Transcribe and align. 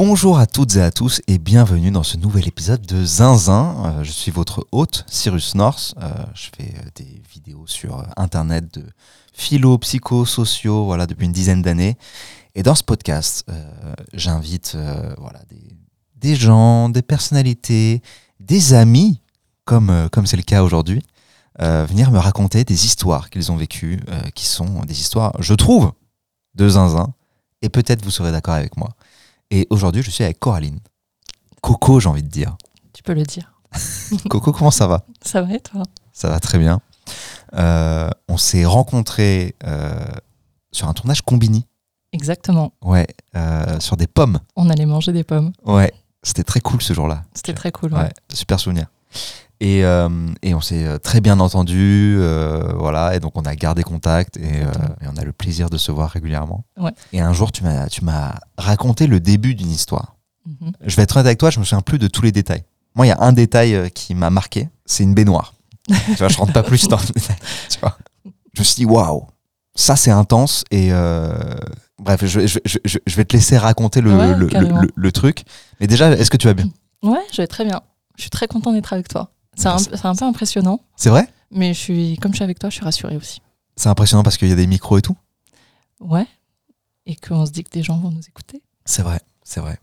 Bonjour 0.00 0.38
à 0.38 0.46
toutes 0.46 0.76
et 0.76 0.80
à 0.80 0.92
tous 0.92 1.20
et 1.26 1.38
bienvenue 1.38 1.90
dans 1.90 2.04
ce 2.04 2.16
nouvel 2.16 2.46
épisode 2.46 2.86
de 2.86 3.04
Zinzin. 3.04 3.74
Euh, 3.84 4.04
je 4.04 4.12
suis 4.12 4.30
votre 4.30 4.64
hôte, 4.70 5.04
Cyrus 5.08 5.56
North. 5.56 5.96
Euh, 6.00 6.08
je 6.34 6.50
fais 6.56 6.72
euh, 6.76 6.88
des 6.94 7.20
vidéos 7.34 7.66
sur 7.66 8.06
internet 8.16 8.72
de 8.72 8.84
philo, 9.32 9.76
psycho, 9.78 10.24
sociaux, 10.24 10.84
voilà, 10.84 11.08
depuis 11.08 11.24
une 11.24 11.32
dizaine 11.32 11.62
d'années. 11.62 11.98
Et 12.54 12.62
dans 12.62 12.76
ce 12.76 12.84
podcast, 12.84 13.44
j'invite 14.12 14.76
voilà, 15.18 15.40
des, 15.50 15.76
des 16.14 16.36
gens, 16.36 16.90
des 16.90 17.02
personnalités, 17.02 18.00
des 18.38 18.74
amis, 18.74 19.20
comme 19.64 20.08
comme 20.12 20.28
c'est 20.28 20.36
le 20.36 20.44
cas 20.44 20.62
aujourd'hui, 20.62 21.02
venir 21.58 22.12
me 22.12 22.18
raconter 22.18 22.62
des 22.62 22.84
histoires 22.86 23.30
qu'ils 23.30 23.50
ont 23.50 23.56
vécues, 23.56 23.98
qui 24.36 24.46
sont 24.46 24.84
des 24.84 25.00
histoires, 25.00 25.32
je 25.40 25.54
trouve, 25.54 25.90
de 26.54 26.68
zinzin. 26.68 27.12
Et 27.62 27.68
peut-être 27.68 28.04
vous 28.04 28.12
serez 28.12 28.30
d'accord 28.30 28.54
avec 28.54 28.76
moi. 28.76 28.90
Et 29.50 29.66
aujourd'hui, 29.70 30.02
je 30.02 30.10
suis 30.10 30.24
avec 30.24 30.38
Coraline. 30.38 30.78
Coco, 31.62 32.00
j'ai 32.00 32.08
envie 32.08 32.22
de 32.22 32.28
dire. 32.28 32.56
Tu 32.92 33.02
peux 33.02 33.14
le 33.14 33.22
dire. 33.22 33.52
Coco, 34.28 34.52
comment 34.52 34.70
ça 34.70 34.86
va? 34.86 35.04
Ça 35.22 35.42
va 35.42 35.54
et 35.54 35.60
toi? 35.60 35.82
Ça 36.12 36.28
va 36.28 36.40
très 36.40 36.58
bien. 36.58 36.80
Euh, 37.54 38.10
on 38.28 38.36
s'est 38.36 38.64
rencontrés 38.64 39.54
euh, 39.64 39.94
sur 40.72 40.88
un 40.88 40.92
tournage 40.92 41.22
Combini. 41.22 41.66
Exactement. 42.12 42.72
Ouais, 42.82 43.06
euh, 43.36 43.80
sur 43.80 43.96
des 43.96 44.06
pommes. 44.06 44.38
On 44.56 44.70
allait 44.70 44.86
manger 44.86 45.12
des 45.12 45.24
pommes. 45.24 45.52
Ouais, 45.64 45.92
c'était 46.22 46.44
très 46.44 46.60
cool 46.60 46.82
ce 46.82 46.92
jour-là. 46.92 47.24
C'était 47.34 47.54
très 47.54 47.72
cool. 47.72 47.92
Ouais, 47.92 48.00
ouais. 48.00 48.12
super 48.32 48.60
souvenir. 48.60 48.86
Et, 49.60 49.84
euh, 49.84 50.08
et 50.42 50.54
on 50.54 50.60
s'est 50.60 50.84
euh, 50.84 50.98
très 50.98 51.20
bien 51.20 51.40
entendu, 51.40 52.16
euh, 52.18 52.72
voilà, 52.76 53.16
et 53.16 53.20
donc 53.20 53.32
on 53.34 53.42
a 53.42 53.56
gardé 53.56 53.82
contact 53.82 54.36
et, 54.36 54.62
euh, 54.62 54.70
on 55.02 55.16
a 55.16 55.24
le 55.24 55.32
plaisir 55.32 55.68
de 55.68 55.76
se 55.76 55.90
voir 55.90 56.10
régulièrement. 56.10 56.64
Ouais. 56.78 56.92
Et 57.12 57.20
un 57.20 57.32
jour, 57.32 57.50
tu 57.50 57.64
m'as, 57.64 57.88
tu 57.88 58.04
m'as 58.04 58.34
raconté 58.56 59.08
le 59.08 59.18
début 59.18 59.56
d'une 59.56 59.70
histoire. 59.70 60.14
Mhm. 60.46 60.72
Je 60.86 60.94
vais 60.94 61.02
être 61.02 61.16
honnête 61.16 61.26
avec 61.26 61.38
toi, 61.38 61.50
je 61.50 61.58
me 61.58 61.64
souviens 61.64 61.80
plus 61.82 61.98
de 61.98 62.06
tous 62.06 62.22
les 62.22 62.30
détails. 62.30 62.62
Moi, 62.94 63.06
il 63.06 63.08
y 63.08 63.12
a 63.12 63.20
un 63.20 63.32
détail 63.32 63.90
qui 63.90 64.14
m'a 64.14 64.30
marqué, 64.30 64.68
c'est 64.86 65.02
une 65.02 65.14
baignoire. 65.14 65.54
tu 65.88 66.14
vois, 66.14 66.28
je 66.28 66.36
rentre 66.38 66.52
pas 66.52 66.62
plus 66.62 66.86
dans 66.86 66.98
le 66.98 67.06
détail. 67.06 67.36
Tu 67.68 67.78
vois. 67.80 67.98
Je 68.54 68.60
me 68.60 68.64
suis 68.64 68.76
dit, 68.76 68.84
waouh, 68.84 69.26
ça 69.74 69.96
c'est 69.96 70.10
intense. 70.12 70.62
Et 70.70 70.90
bref, 71.98 72.24
je, 72.24 72.46
je- 72.46 72.58
je- 72.64 72.98
je- 73.06 73.16
vais 73.16 73.24
te 73.24 73.36
laisser 73.36 73.58
raconter 73.58 74.00
le, 74.00 74.16
Ouais, 74.16 74.34
le- 74.36 74.46
le- 74.46 74.88
le 74.94 75.12
truc. 75.12 75.44
Mais 75.80 75.86
déjà, 75.88 76.10
est-ce 76.12 76.30
que 76.30 76.36
tu 76.36 76.46
vas 76.46 76.54
bien? 76.54 76.66
Ouais, 77.02 77.18
je 77.32 77.42
vais 77.42 77.46
très 77.48 77.64
bien. 77.64 77.80
Je 78.16 78.22
suis 78.22 78.30
très 78.30 78.46
content 78.48 78.72
d'être 78.72 78.92
avec 78.92 79.08
toi. 79.08 79.30
C'est 79.58 79.68
un, 79.68 80.10
un 80.10 80.14
peu 80.14 80.24
impressionnant, 80.24 80.80
C'est 80.96 81.10
vrai? 81.10 81.28
Mais 81.50 81.74
je 81.74 81.78
suis, 81.78 82.16
comme 82.18 82.32
je 82.32 82.36
suis 82.36 82.44
avec 82.44 82.58
toi, 82.58 82.70
je 82.70 82.76
suis 82.76 82.84
rassurée 82.84 83.16
aussi. 83.16 83.40
C'est 83.76 83.88
impressionnant 83.88 84.22
parce 84.22 84.36
qu'il 84.36 84.48
y 84.48 84.52
a 84.52 84.56
des 84.56 84.66
micros 84.66 84.98
et 84.98 85.02
tout? 85.02 85.16
Ouais. 86.00 86.26
Et 87.06 87.16
qu'on 87.16 87.44
se 87.46 87.50
dit 87.50 87.64
que 87.64 87.70
des 87.70 87.82
gens 87.82 87.98
vont 87.98 88.10
nous 88.10 88.26
écouter. 88.26 88.62
C'est 88.84 89.02
vrai, 89.02 89.20
c'est 89.42 89.60
vrai. 89.60 89.78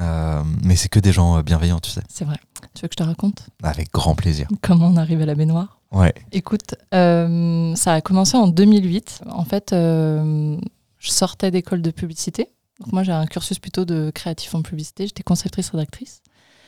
Euh, 0.00 0.42
mais 0.62 0.76
c'est 0.76 0.88
que 0.88 0.98
des 0.98 1.12
gens 1.12 1.36
euh, 1.36 1.42
bienveillants, 1.42 1.80
tu 1.80 1.90
sais. 1.90 2.00
C'est 2.08 2.24
vrai. 2.24 2.38
Tu 2.74 2.82
veux 2.82 2.88
que 2.88 2.94
je 2.94 2.96
te 2.96 3.02
raconte? 3.02 3.48
Avec 3.62 3.92
grand 3.92 4.14
plaisir. 4.14 4.48
comment 4.62 4.86
on 4.88 4.96
arrive 4.96 5.20
à 5.20 5.26
la 5.26 5.34
baignoire? 5.34 5.80
Ouais. 5.92 6.14
Écoute, 6.32 6.74
euh, 6.94 7.74
ça 7.74 7.94
a 7.94 8.00
commencé 8.00 8.36
en 8.36 8.46
2008. 8.48 9.22
En 9.28 9.44
fait, 9.44 9.72
euh, 9.72 10.56
je 10.98 11.10
sortais 11.10 11.50
d'école 11.50 11.82
de 11.82 11.90
publicité. 11.90 12.48
Donc 12.80 12.92
moi, 12.92 13.02
j'ai 13.02 13.12
un 13.12 13.26
cursus 13.26 13.58
plutôt 13.58 13.84
de 13.84 14.10
créatif 14.14 14.54
en 14.54 14.62
publicité. 14.62 15.06
J'étais 15.06 15.22
conceptrice 15.22 15.68
rédactrice. 15.70 16.22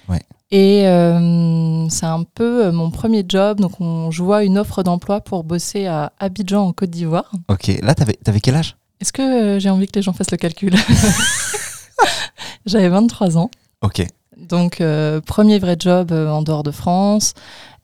Ouais. 0.08 0.20
Et 0.52 0.86
euh, 0.86 1.88
c'est 1.88 2.04
un 2.04 2.24
peu 2.24 2.66
euh, 2.66 2.72
mon 2.72 2.90
premier 2.90 3.24
job. 3.26 3.58
Donc 3.58 3.80
on, 3.80 4.10
je 4.10 4.22
vois 4.22 4.44
une 4.44 4.58
offre 4.58 4.82
d'emploi 4.82 5.22
pour 5.22 5.44
bosser 5.44 5.86
à 5.86 6.12
Abidjan 6.18 6.66
en 6.66 6.72
Côte 6.74 6.90
d'Ivoire. 6.90 7.32
Ok. 7.48 7.72
Là, 7.82 7.94
t'avais, 7.94 8.18
t'avais 8.22 8.40
quel 8.40 8.56
âge? 8.56 8.76
Est-ce 9.00 9.14
que 9.14 9.22
euh, 9.22 9.58
j'ai 9.58 9.70
envie 9.70 9.86
que 9.86 9.94
les 9.94 10.02
gens 10.02 10.12
fassent 10.12 10.30
le 10.30 10.36
calcul? 10.36 10.74
J'avais 12.66 12.90
23 12.90 13.38
ans. 13.38 13.50
Ok. 13.80 14.06
Donc, 14.36 14.82
euh, 14.82 15.22
premier 15.22 15.58
vrai 15.58 15.76
job 15.78 16.12
en 16.12 16.42
dehors 16.42 16.62
de 16.62 16.70
France. 16.70 17.32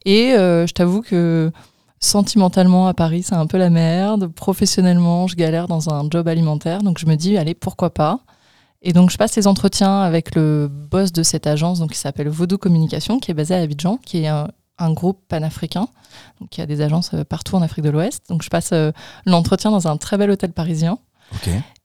Et 0.05 0.32
je 0.36 0.72
t'avoue 0.72 1.03
que 1.03 1.50
sentimentalement, 2.00 2.86
à 2.86 2.94
Paris, 2.94 3.22
c'est 3.22 3.34
un 3.34 3.47
peu 3.47 3.59
la 3.59 3.71
merde. 3.71 4.28
Professionnellement, 4.28 5.26
je 5.26 5.34
galère 5.37 5.69
dans 5.69 5.92
un 5.92 6.09
job 6.09 6.28
alimentaire. 6.28 6.82
Donc, 6.82 6.98
je 6.98 7.06
me 7.06 7.16
dis, 7.16 7.37
allez, 7.37 7.54
pourquoi 7.54 7.91
pas? 7.91 8.21
Et 8.83 8.93
donc, 8.93 9.11
je 9.11 9.16
passe 9.16 9.34
les 9.37 9.47
entretiens 9.47 10.00
avec 10.00 10.34
le 10.34 10.69
boss 10.69 11.12
de 11.12 11.22
cette 11.22 11.47
agence, 11.47 11.81
donc, 11.81 11.93
qui 11.93 11.99
s'appelle 11.99 12.28
Vodou 12.28 12.59
Communication, 12.59 13.19
qui 13.19 13.31
est 13.31 13.34
basé 13.34 13.55
à 13.55 13.59
Abidjan, 13.59 13.99
qui 13.99 14.19
est 14.19 14.28
un, 14.28 14.49
un 14.78 14.93
groupe 14.93 15.21
panafricain. 15.28 15.89
Donc, 16.41 16.56
y 16.56 16.61
a 16.61 16.66
des 16.66 16.81
agences 16.81 17.12
euh, 17.15 17.25
partout 17.25 17.56
en 17.56 17.62
Afrique 17.62 17.84
de 17.84 17.91
l'Ouest. 17.91 18.25
Donc, 18.28 18.43
je 18.43 18.50
passe 18.50 18.71
euh, 18.72 18.93
l'entretien 19.27 19.71
dans 19.71 19.89
un 19.89 19.97
très 19.97 20.16
bel 20.16 20.31
hôtel 20.31 20.53
parisien. 20.53 20.99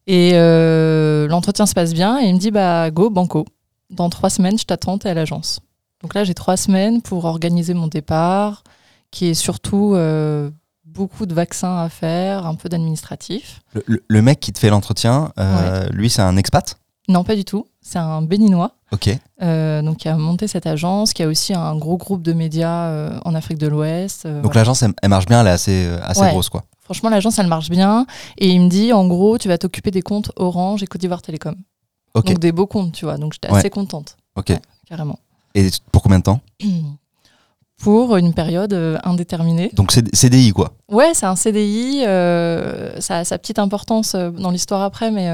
Et 0.08 0.32
euh, 0.34 1.28
l'entretien 1.28 1.66
se 1.66 1.74
passe 1.74 1.94
bien 1.94 2.20
et 2.20 2.28
il 2.28 2.36
me 2.36 2.40
dit 2.40 2.52
bah 2.52 2.92
go 2.92 3.10
banco. 3.10 3.46
Dans 3.90 4.10
trois 4.10 4.30
semaines, 4.30 4.58
je 4.58 4.66
t'attends, 4.66 4.98
t'es 4.98 5.10
à 5.10 5.14
l'agence. 5.14 5.60
Donc 6.02 6.14
là, 6.14 6.24
j'ai 6.24 6.34
trois 6.34 6.58
semaines 6.58 7.02
pour 7.02 7.26
organiser 7.26 7.74
mon 7.74 7.88
départ, 7.88 8.64
qui 9.12 9.28
est 9.28 9.34
surtout 9.34 9.94
euh, 9.96 10.50
beaucoup 10.84 11.26
de 11.26 11.34
vaccins 11.34 11.78
à 11.78 11.90
faire, 11.90 12.46
un 12.46 12.56
peu 12.56 12.68
d'administratif. 12.68 13.62
Le, 13.86 14.22
mec 14.22 14.40
qui 14.40 14.52
te 14.52 14.60
fait 14.60 14.70
l'entretien, 14.70 15.32
euh, 15.40 15.88
lui, 15.92 16.10
c'est 16.10 16.22
un 16.22 16.36
expat? 16.36 16.78
Non, 17.10 17.24
pas 17.24 17.36
du 17.36 17.44
tout. 17.46 17.66
C'est 17.82 18.00
un 18.00 18.22
béninois. 18.22 18.72
Ok. 18.92 19.10
euh, 19.42 19.82
donc 19.82 19.98
qui 19.98 20.08
a 20.08 20.16
monté 20.18 20.48
cette 20.48 20.68
agence, 20.68 21.14
qui 21.14 21.24
a 21.24 21.28
aussi 21.28 21.54
un 21.54 21.76
gros 21.76 21.98
groupe 21.98 22.22
de 22.22 22.32
médias 22.32 22.86
euh, 22.90 23.20
en 23.26 23.34
Afrique 23.34 23.58
de 23.58 23.68
l'Ouest. 23.68 24.26
euh, 24.28 24.36
Donc 24.42 24.52
voilà. 24.54 24.60
l'agence, 24.62 24.84
elle, 24.84 24.94
elle 25.02 25.10
marche 25.10 25.26
bien, 25.26 25.42
elle 25.42 25.48
est 25.48 25.52
assez, 25.52 25.88
assez 26.04 26.22
Ouais. 26.22 26.30
grosse, 26.32 26.50
quoi. 26.50 26.64
Franchement, 26.82 27.10
l'agence, 27.10 27.40
elle 27.40 27.48
marche 27.48 27.70
bien. 27.70 28.06
Et 28.38 28.50
il 28.50 28.62
me 28.62 28.70
dit, 28.70 28.94
en 28.94 29.08
gros, 29.08 29.38
tu 29.40 29.48
vas 29.48 29.58
t'occuper 29.58 29.90
des 29.92 30.02
comptes 30.04 30.32
Orange 30.36 30.84
et 30.84 30.88
Côte 30.88 31.02
d'Ivoire 31.02 31.22
Télécom. 31.24 31.56
Ok. 32.14 32.26
Donc 32.28 32.40
des 32.40 32.52
beaux 32.52 32.68
comptes, 32.68 32.94
tu 32.94 33.06
vois. 33.06 33.18
Donc 33.18 33.34
j'étais 33.34 33.52
Ouais. 33.52 33.60
assez 33.60 33.70
contente, 33.72 34.16
Ok. 34.36 34.54
carrément. 34.88 35.18
Et 35.56 35.70
pour 35.92 36.04
combien 36.04 36.20
de 36.20 36.24
temps 36.24 36.40
pour 37.82 38.16
une 38.16 38.34
période 38.34 38.74
indéterminée. 39.04 39.72
Donc 39.74 39.92
c'est 39.92 40.16
CDI, 40.16 40.52
quoi. 40.54 40.74
Ouais, 40.90 41.14
c'est 41.14 41.26
un 41.26 41.36
CDI, 41.36 42.02
ça 43.02 43.18
a 43.18 43.24
sa 43.26 43.38
petite 43.38 43.60
importance 43.60 44.16
dans 44.16 44.52
l'histoire 44.52 44.82
après, 44.84 45.12
mais 45.12 45.28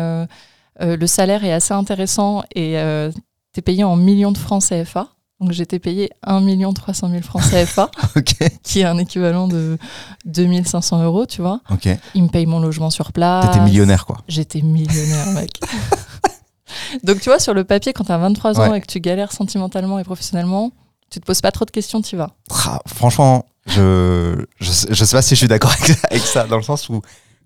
euh, 0.81 0.97
le 0.97 1.07
salaire 1.07 1.44
est 1.44 1.51
assez 1.53 1.73
intéressant 1.73 2.44
et 2.56 2.78
euh, 2.79 3.12
t'es 3.53 3.62
payé 3.62 3.84
en 3.84 3.95
millions 3.95 4.31
de 4.31 4.38
francs 4.38 4.63
CFA. 4.63 5.07
Donc 5.40 5.51
j'étais 5.53 5.79
payé 5.79 6.09
1 6.23 6.73
300 6.73 7.09
000 7.09 7.22
francs 7.23 7.41
CFA, 7.50 7.90
qui 8.63 8.81
est 8.81 8.84
un 8.84 8.97
équivalent 8.97 9.47
de 9.47 9.78
2500 10.25 11.01
euros, 11.03 11.25
tu 11.25 11.41
vois. 11.41 11.62
Ok. 11.72 11.88
Il 12.13 12.23
me 12.23 12.28
paye 12.28 12.45
mon 12.45 12.59
logement 12.59 12.90
sur 12.90 13.13
place. 13.13 13.45
T'étais 13.45 13.63
millionnaire, 13.63 14.06
quoi. 14.06 14.17
J'étais 14.28 14.62
millionnaire, 14.62 15.28
mec. 15.31 15.51
Donc, 17.03 17.19
tu 17.22 17.29
vois, 17.29 17.40
sur 17.40 17.53
le 17.53 17.63
papier, 17.63 17.94
quand 17.94 18.03
t'as 18.06 18.17
23 18.17 18.59
ans 18.59 18.72
Ouais. 18.72 18.78
et 18.78 18.81
que 18.81 18.88
tu 18.88 19.00
galères 19.00 19.31
sentimentalement 19.31 19.97
et 20.00 20.03
professionnellement, 20.03 20.72
tu 21.09 21.19
te 21.19 21.25
poses 21.25 21.41
pas 21.41 21.51
trop 21.51 21.66
de 21.66 21.72
questions, 21.72 22.01
tu 22.01 22.16
vas. 22.17 22.31
Ah, 22.66 22.79
franchement, 22.85 23.46
je, 23.66 24.46
je, 24.59 24.72
sais- 24.72 24.88
je 24.91 25.06
sais 25.06 25.16
pas 25.16 25.22
si 25.22 25.35
je 25.35 25.40
suis 25.40 25.47
d'accord 25.47 25.72
avec, 25.72 25.97
avec 26.11 26.22
ça, 26.23 26.46
dans 26.47 26.57
le 26.57 26.63
sens 26.63 26.90
où, 26.90 27.01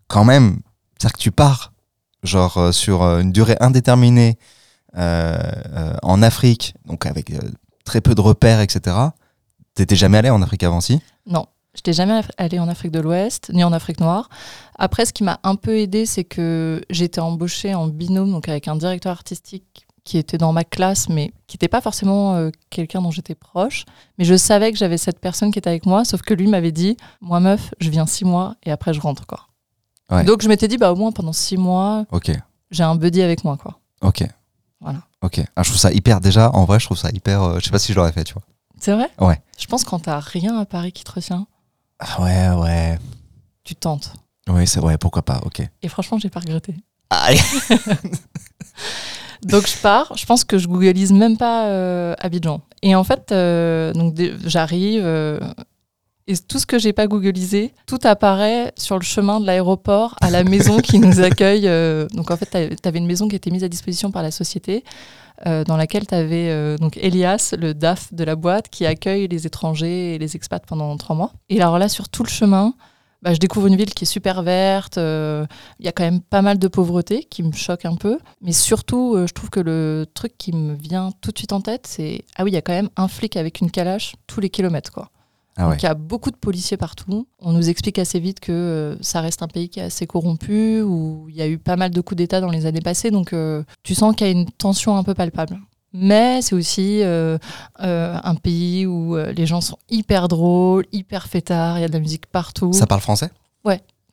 quand 0.07 0.23
même, 0.25 0.59
c'est-à-dire 0.97 1.13
que 1.13 1.21
tu 1.21 1.31
pars, 1.31 1.72
genre, 2.23 2.57
euh, 2.57 2.71
sur 2.71 3.03
euh, 3.03 3.21
une 3.21 3.31
durée 3.31 3.57
indéterminée 3.59 4.37
euh, 4.97 5.37
en 6.01 6.21
Afrique, 6.21 6.75
donc 6.85 7.05
avec 7.05 7.31
très 7.83 8.01
peu 8.01 8.15
de 8.15 8.21
repères, 8.21 8.61
etc. 8.61 8.95
T'étais 9.75 9.95
jamais 9.95 10.19
allé 10.19 10.29
en 10.29 10.41
Afrique 10.41 10.63
avant, 10.63 10.81
si? 10.81 11.01
Non, 11.25 11.47
j'étais 11.73 11.93
jamais 11.93 12.21
allée 12.37 12.59
en 12.59 12.67
Afrique 12.67 12.91
de 12.91 12.99
l'Ouest, 12.99 13.49
ni 13.53 13.63
en 13.63 13.73
Afrique 13.73 13.99
noire. 13.99 14.29
Après, 14.77 15.05
ce 15.05 15.13
qui 15.13 15.23
m'a 15.23 15.39
un 15.43 15.55
peu 15.55 15.79
aidé, 15.79 16.05
c'est 16.05 16.23
que 16.23 16.81
j'étais 16.91 17.21
embauchée 17.21 17.73
en 17.73 17.87
binôme, 17.87 18.31
donc 18.31 18.47
avec 18.49 18.67
un 18.67 18.75
directeur 18.75 19.11
artistique 19.11 19.87
qui 20.03 20.17
était 20.17 20.37
dans 20.37 20.53
ma 20.53 20.63
classe, 20.63 21.09
mais 21.09 21.31
qui 21.47 21.55
n'était 21.55 21.69
pas 21.69 21.81
forcément 21.81 22.51
quelqu'un 22.69 23.01
dont 23.01 23.09
j'étais 23.09 23.35
proche. 23.35 23.85
Mais 24.19 24.25
je 24.25 24.35
savais 24.35 24.71
que 24.71 24.77
j'avais 24.77 24.97
cette 24.97 25.19
personne 25.19 25.51
qui 25.51 25.59
était 25.59 25.69
avec 25.69 25.85
moi, 25.85 26.03
sauf 26.03 26.21
que 26.21 26.33
lui 26.33 26.47
m'avait 26.47 26.73
dit, 26.73 26.97
moi 27.21 27.39
meuf, 27.39 27.73
je 27.79 27.89
viens 27.89 28.05
six 28.05 28.25
mois 28.25 28.55
et 28.63 28.71
après 28.71 28.93
je 28.93 28.99
rentre, 28.99 29.25
quoi. 29.25 29.47
Ouais. 30.13 30.23
Donc 30.23 30.41
je 30.41 30.47
m'étais 30.47 30.67
dit, 30.67 30.77
bah 30.77 30.91
au 30.91 30.95
moins 30.95 31.11
pendant 31.11 31.33
six 31.33 31.57
mois, 31.57 32.05
j'ai 32.71 32.83
un 32.83 32.95
buddy 32.95 33.21
avec 33.21 33.43
moi, 33.43 33.57
quoi. 33.57 33.79
ok. 34.01 34.23
Voilà. 34.81 34.99
Ok. 35.21 35.39
Ah, 35.55 35.63
je 35.63 35.69
trouve 35.69 35.79
ça 35.79 35.91
hyper, 35.93 36.19
déjà, 36.19 36.51
en 36.51 36.65
vrai, 36.65 36.77
je 36.79 36.85
trouve 36.85 36.97
ça 36.97 37.09
hyper. 37.13 37.41
euh, 37.41 37.59
je 37.59 37.65
sais 37.65 37.71
pas 37.71 37.79
si 37.79 37.93
je 37.93 37.97
l'aurais 37.97 38.11
fait, 38.11 38.25
tu 38.25 38.33
vois. 38.33 38.41
C'est 38.79 38.91
vrai? 38.93 39.09
Ouais. 39.19 39.39
Je 39.57 39.65
pense 39.67 39.85
quand 39.85 39.99
t'as 39.99 40.19
rien 40.19 40.57
à 40.59 40.65
Paris 40.65 40.91
qui 40.91 41.05
te 41.05 41.11
retient, 41.13 41.47
Ah, 41.99 42.21
ouais, 42.21 42.49
ouais. 42.61 42.99
tu 43.63 43.75
tentes. 43.75 44.13
Oui, 44.49 44.67
c'est 44.67 44.81
vrai, 44.81 44.97
pourquoi 44.97 45.21
pas, 45.21 45.39
ok. 45.45 45.61
Et 45.81 45.87
franchement, 45.87 46.17
j'ai 46.19 46.29
pas 46.29 46.41
regretté. 46.41 46.75
Aïe. 47.09 47.39
Donc 49.43 49.67
je 49.67 49.77
pars, 49.77 50.15
je 50.15 50.25
pense 50.25 50.45
que 50.45 50.57
je 50.57 50.67
googlise 50.67 51.11
même 51.11 51.37
pas 51.37 51.67
euh, 51.67 52.15
Abidjan. 52.19 52.61
Et 52.81 52.95
en 52.95 53.03
fait, 53.03 53.31
euh, 53.31 53.91
donc 53.93 54.15
j'arrive 54.45 55.03
euh, 55.05 55.39
et 56.27 56.37
tout 56.37 56.59
ce 56.59 56.65
que 56.65 56.79
j'ai 56.79 56.93
pas 56.93 57.07
googlisé, 57.07 57.73
tout 57.85 57.99
apparaît 58.03 58.71
sur 58.77 58.97
le 58.97 59.03
chemin 59.03 59.39
de 59.39 59.45
l'aéroport 59.45 60.15
à 60.21 60.29
la 60.31 60.43
maison 60.43 60.79
qui 60.79 60.99
nous 60.99 61.19
accueille. 61.23 61.67
euh, 61.67 62.07
donc 62.13 62.31
en 62.31 62.37
fait, 62.37 62.49
tu 62.81 62.87
avais 62.87 62.99
une 62.99 63.07
maison 63.07 63.27
qui 63.27 63.35
était 63.35 63.51
mise 63.51 63.63
à 63.63 63.69
disposition 63.69 64.11
par 64.11 64.23
la 64.23 64.31
société. 64.31 64.83
euh, 65.47 65.63
dans 65.65 65.75
laquelle 65.77 66.05
tu 66.07 66.15
avais 66.15 66.77
donc 66.77 66.95
Elias, 66.97 67.53
le 67.57 67.73
DAF 67.73 68.13
de 68.13 68.23
la 68.23 68.35
boîte, 68.35 68.69
qui 68.69 68.85
accueille 68.85 69.27
les 69.27 69.45
étrangers 69.45 70.15
et 70.15 70.17
les 70.19 70.35
expats 70.35 70.65
pendant 70.65 70.95
trois 70.97 71.15
mois. 71.15 71.31
Et 71.49 71.59
alors 71.59 71.79
là, 71.79 71.89
sur 71.89 72.07
tout 72.07 72.23
le 72.23 72.29
chemin, 72.29 72.73
bah, 73.23 73.33
je 73.33 73.39
découvre 73.39 73.67
une 73.67 73.75
ville 73.75 73.93
qui 73.93 74.03
est 74.03 74.07
super 74.07 74.43
verte. 74.43 74.97
Il 74.97 75.47
y 75.85 75.87
a 75.87 75.91
quand 75.91 76.03
même 76.03 76.21
pas 76.21 76.41
mal 76.41 76.59
de 76.59 76.67
pauvreté 76.67 77.23
qui 77.23 77.41
me 77.43 77.51
choque 77.51 77.83
un 77.85 77.95
peu. 77.95 78.19
Mais 78.41 78.51
surtout, 78.53 79.17
je 79.27 79.33
trouve 79.33 79.49
que 79.49 79.59
le 79.59 80.05
truc 80.13 80.33
qui 80.37 80.53
me 80.53 80.75
vient 80.75 81.11
tout 81.21 81.31
de 81.31 81.37
suite 81.37 81.51
en 81.51 81.61
tête, 81.61 81.87
c'est 81.87 82.23
ah 82.37 82.43
oui, 82.43 82.51
il 82.51 82.53
y 82.53 82.57
a 82.57 82.61
quand 82.61 82.73
même 82.73 82.89
un 82.95 83.07
flic 83.07 83.35
avec 83.35 83.59
une 83.59 83.71
calache 83.71 84.15
tous 84.27 84.39
les 84.39 84.49
kilomètres, 84.49 84.91
quoi. 84.91 85.09
Ah 85.55 85.65
ouais. 85.65 85.73
Donc 85.73 85.83
il 85.83 85.85
y 85.85 85.89
a 85.89 85.93
beaucoup 85.93 86.31
de 86.31 86.35
policiers 86.35 86.77
partout. 86.77 87.27
On 87.39 87.51
nous 87.51 87.69
explique 87.69 87.99
assez 87.99 88.19
vite 88.19 88.39
que 88.39 88.51
euh, 88.51 88.95
ça 89.01 89.21
reste 89.21 89.43
un 89.43 89.47
pays 89.47 89.69
qui 89.69 89.79
est 89.79 89.83
assez 89.83 90.07
corrompu, 90.07 90.81
où 90.81 91.27
il 91.29 91.35
y 91.35 91.41
a 91.41 91.47
eu 91.47 91.57
pas 91.57 91.75
mal 91.75 91.91
de 91.91 92.01
coups 92.01 92.17
d'État 92.17 92.41
dans 92.41 92.49
les 92.49 92.65
années 92.65 92.81
passées, 92.81 93.11
donc 93.11 93.33
euh, 93.33 93.63
tu 93.83 93.95
sens 93.95 94.15
qu'il 94.15 94.27
y 94.27 94.29
a 94.29 94.33
une 94.33 94.49
tension 94.49 94.97
un 94.97 95.03
peu 95.03 95.13
palpable. 95.13 95.59
Mais 95.95 96.41
c'est 96.41 96.55
aussi 96.55 97.01
euh, 97.03 97.37
un 97.77 98.35
pays 98.35 98.87
où 98.87 99.15
les 99.15 99.45
gens 99.45 99.61
sont 99.61 99.77
hyper 99.91 100.27
drôles, 100.27 100.85
hyper 100.91 101.27
fêtards, 101.27 101.77
il 101.77 101.81
y 101.81 101.83
a 101.83 101.87
de 101.87 101.93
la 101.93 101.99
musique 101.99 102.25
partout. 102.25 102.73
Ça 102.73 102.87
parle 102.87 103.01
français? 103.01 103.29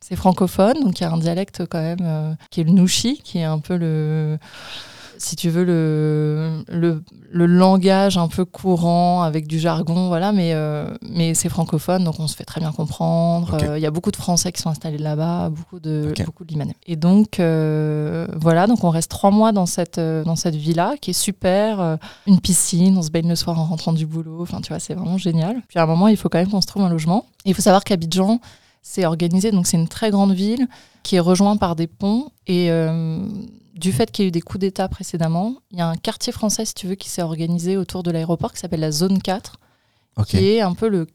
C'est 0.03 0.15
francophone, 0.15 0.81
donc 0.81 0.99
il 0.99 1.03
y 1.03 1.05
a 1.05 1.11
un 1.11 1.19
dialecte 1.19 1.63
quand 1.67 1.79
même 1.79 2.35
qui 2.49 2.59
est 2.59 2.63
le 2.63 2.71
nouchi, 2.71 3.21
qui 3.23 3.37
est 3.37 3.43
un 3.43 3.59
peu 3.59 3.77
le, 3.77 4.39
si 5.21 5.35
tu 5.35 5.49
veux, 5.49 5.63
le, 5.63 6.63
le, 6.67 7.03
le 7.31 7.45
langage 7.45 8.17
un 8.17 8.27
peu 8.27 8.43
courant 8.45 9.21
avec 9.21 9.47
du 9.47 9.59
jargon, 9.59 10.07
voilà, 10.07 10.31
mais, 10.31 10.53
euh, 10.53 10.93
mais 11.09 11.33
c'est 11.33 11.49
francophone, 11.49 12.03
donc 12.03 12.19
on 12.19 12.27
se 12.27 12.35
fait 12.35 12.43
très 12.43 12.59
bien 12.59 12.71
comprendre. 12.71 13.57
Euh, 13.63 13.77
Il 13.77 13.81
y 13.81 13.85
a 13.85 13.91
beaucoup 13.91 14.11
de 14.11 14.15
Français 14.15 14.51
qui 14.51 14.61
sont 14.61 14.69
installés 14.69 14.97
là-bas, 14.97 15.49
beaucoup 15.49 15.79
de, 15.79 16.07
Ok. 16.09 16.25
beaucoup 16.25 16.43
de 16.43 16.49
Libanais. 16.51 16.75
Et 16.87 16.95
donc, 16.95 17.39
euh, 17.39 18.27
voilà, 18.35 18.67
donc 18.67 18.83
on 18.83 18.89
reste 18.89 19.11
trois 19.11 19.31
mois 19.31 19.51
dans 19.51 19.65
cette, 19.65 19.99
dans 19.99 20.35
cette 20.35 20.55
villa 20.55 20.95
qui 20.99 21.11
est 21.11 21.13
super, 21.13 21.97
une 22.25 22.39
piscine, 22.39 22.97
on 22.97 23.01
se 23.01 23.11
baigne 23.11 23.29
le 23.29 23.35
soir 23.35 23.59
en 23.59 23.65
rentrant 23.65 23.93
du 23.93 24.05
boulot, 24.05 24.41
enfin, 24.41 24.59
tu 24.61 24.69
vois, 24.69 24.79
c'est 24.79 24.93
vraiment 24.95 25.17
génial. 25.17 25.61
Puis 25.67 25.77
à 25.79 25.83
un 25.83 25.87
moment, 25.87 26.07
il 26.07 26.17
faut 26.17 26.29
quand 26.29 26.39
même 26.39 26.49
qu'on 26.49 26.61
se 26.61 26.67
trouve 26.67 26.83
un 26.83 26.89
logement. 26.89 27.25
Et 27.45 27.49
il 27.49 27.53
faut 27.53 27.61
savoir 27.61 27.83
qu'Abidjan, 27.83 28.39
c'est 28.81 29.05
organisé, 29.05 29.51
donc 29.51 29.67
c'est 29.67 29.77
une 29.77 29.87
très 29.87 30.09
grande 30.09 30.33
ville 30.33 30.67
qui 31.03 31.15
est 31.15 31.19
rejointe 31.19 31.59
par 31.59 31.75
des 31.75 31.87
ponts. 31.87 32.31
Et 32.47 32.69
du 33.81 33.91
fait 33.91 34.11
qu'il 34.11 34.23
y 34.23 34.27
a 34.27 34.29
eu 34.29 34.31
des 34.31 34.41
coups 34.41 34.59
d'État 34.61 34.87
précédemment, 34.87 35.55
il 35.71 35.79
y 35.79 35.81
a 35.81 35.87
un 35.87 35.95
quartier 35.95 36.31
français, 36.31 36.63
si 36.65 36.73
tu 36.73 36.87
veux, 36.87 36.95
qui 36.95 37.09
s'est 37.09 37.21
organisé 37.21 37.75
autour 37.77 38.03
de 38.03 38.11
l'aéroport 38.11 38.53
qui 38.53 38.59
s'appelle 38.59 38.79
la 38.79 38.91
Zone 38.91 39.21
4, 39.21 39.57
Ok. 40.17 40.25
qui 40.27 40.49
est 40.51 40.61
un 40.61 40.73
peu 40.73 40.87
le, 40.89 41.07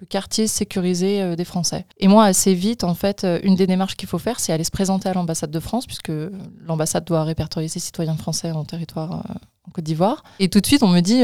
le 0.00 0.06
quartier 0.06 0.46
sécurisé 0.46 1.22
euh, 1.22 1.36
des 1.36 1.44
Français. 1.44 1.86
Et 1.98 2.08
moi, 2.08 2.24
assez 2.24 2.54
vite, 2.54 2.84
en 2.84 2.94
fait, 2.94 3.24
euh, 3.24 3.38
une 3.42 3.54
des 3.56 3.66
démarches 3.66 3.96
qu'il 3.96 4.08
faut 4.08 4.18
faire, 4.18 4.40
c'est 4.40 4.52
aller 4.52 4.64
se 4.64 4.70
présenter 4.70 5.08
à 5.08 5.14
l'ambassade 5.14 5.50
de 5.50 5.60
France, 5.60 5.86
puisque 5.86 6.12
l'ambassade 6.66 7.04
doit 7.04 7.24
répertorier 7.24 7.68
ses 7.68 7.80
citoyens 7.80 8.16
français 8.16 8.50
en 8.52 8.64
territoire 8.64 9.12
euh, 9.12 9.34
en 9.68 9.70
Côte 9.70 9.84
d'Ivoire. 9.84 10.22
Et 10.40 10.48
tout 10.48 10.60
de 10.60 10.66
suite, 10.66 10.82
on 10.82 10.88
me 10.88 11.00
dit, 11.00 11.22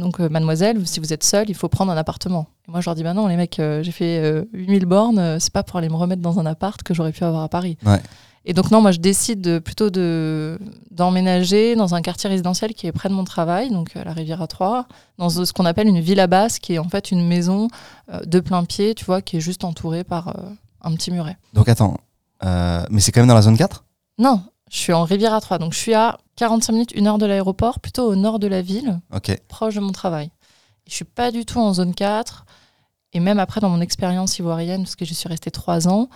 donc, 0.00 0.18
mademoiselle, 0.18 0.86
si 0.86 0.98
vous 1.00 1.12
êtes 1.12 1.22
seule, 1.24 1.48
il 1.48 1.54
faut 1.54 1.68
prendre 1.68 1.92
un 1.92 1.96
appartement. 1.96 2.48
Et 2.66 2.70
moi, 2.72 2.80
je 2.80 2.86
leur 2.86 2.94
dis, 2.96 3.02
bah 3.04 3.14
non, 3.14 3.26
les 3.28 3.36
mecs, 3.36 3.56
j'ai 3.82 3.92
fait 3.92 4.18
euh, 4.18 4.44
8000 4.52 4.86
bornes, 4.86 5.38
c'est 5.38 5.52
pas 5.52 5.62
pour 5.62 5.76
aller 5.78 5.88
me 5.88 5.94
remettre 5.94 6.20
dans 6.20 6.40
un 6.40 6.46
appart 6.46 6.82
que 6.82 6.94
j'aurais 6.94 7.12
pu 7.12 7.22
avoir 7.24 7.42
à 7.44 7.48
Paris. 7.48 7.78
Ouais. 7.86 8.00
Et 8.46 8.54
donc, 8.54 8.70
non, 8.70 8.80
moi, 8.80 8.90
je 8.90 8.98
décide 8.98 9.40
de, 9.42 9.58
plutôt 9.58 9.90
de, 9.90 10.58
d'emménager 10.90 11.76
dans 11.76 11.94
un 11.94 12.00
quartier 12.00 12.30
résidentiel 12.30 12.72
qui 12.74 12.86
est 12.86 12.92
près 12.92 13.08
de 13.08 13.14
mon 13.14 13.24
travail, 13.24 13.70
donc 13.70 13.96
euh, 13.96 14.04
la 14.04 14.12
Riviera 14.12 14.46
3, 14.46 14.86
dans 15.18 15.28
ce 15.28 15.52
qu'on 15.52 15.66
appelle 15.66 15.88
une 15.88 16.00
villa 16.00 16.26
basse, 16.26 16.58
qui 16.58 16.74
est 16.74 16.78
en 16.78 16.88
fait 16.88 17.10
une 17.10 17.26
maison 17.26 17.68
euh, 18.12 18.20
de 18.24 18.40
plein 18.40 18.64
pied, 18.64 18.94
tu 18.94 19.04
vois, 19.04 19.20
qui 19.20 19.36
est 19.36 19.40
juste 19.40 19.62
entourée 19.64 20.04
par 20.04 20.28
euh, 20.28 20.32
un 20.80 20.94
petit 20.94 21.10
muret. 21.10 21.36
Donc 21.52 21.68
attends, 21.68 21.98
euh, 22.44 22.82
mais 22.90 23.00
c'est 23.00 23.12
quand 23.12 23.20
même 23.20 23.28
dans 23.28 23.34
la 23.34 23.42
zone 23.42 23.58
4 23.58 23.84
Non, 24.18 24.42
je 24.70 24.76
suis 24.78 24.92
en 24.94 25.04
Riviera 25.04 25.38
3, 25.40 25.58
donc 25.58 25.74
je 25.74 25.78
suis 25.78 25.94
à 25.94 26.16
45 26.36 26.72
minutes, 26.72 26.92
une 26.94 27.06
heure 27.08 27.18
de 27.18 27.26
l'aéroport, 27.26 27.78
plutôt 27.80 28.06
au 28.10 28.16
nord 28.16 28.38
de 28.38 28.46
la 28.46 28.62
ville, 28.62 29.00
Ok. 29.14 29.38
proche 29.48 29.74
de 29.74 29.80
mon 29.80 29.92
travail. 29.92 30.30
Je 30.88 30.94
suis 30.94 31.04
pas 31.04 31.30
du 31.30 31.44
tout 31.44 31.58
en 31.60 31.74
zone 31.74 31.94
4. 31.94 32.46
Et 33.12 33.20
même 33.20 33.38
après, 33.38 33.60
dans 33.60 33.68
mon 33.68 33.80
expérience 33.80 34.38
ivoirienne, 34.38 34.82
parce 34.84 34.96
que 34.96 35.04
je 35.04 35.14
suis 35.14 35.28
restée 35.28 35.50
trois 35.50 35.88
ans, 35.88 36.08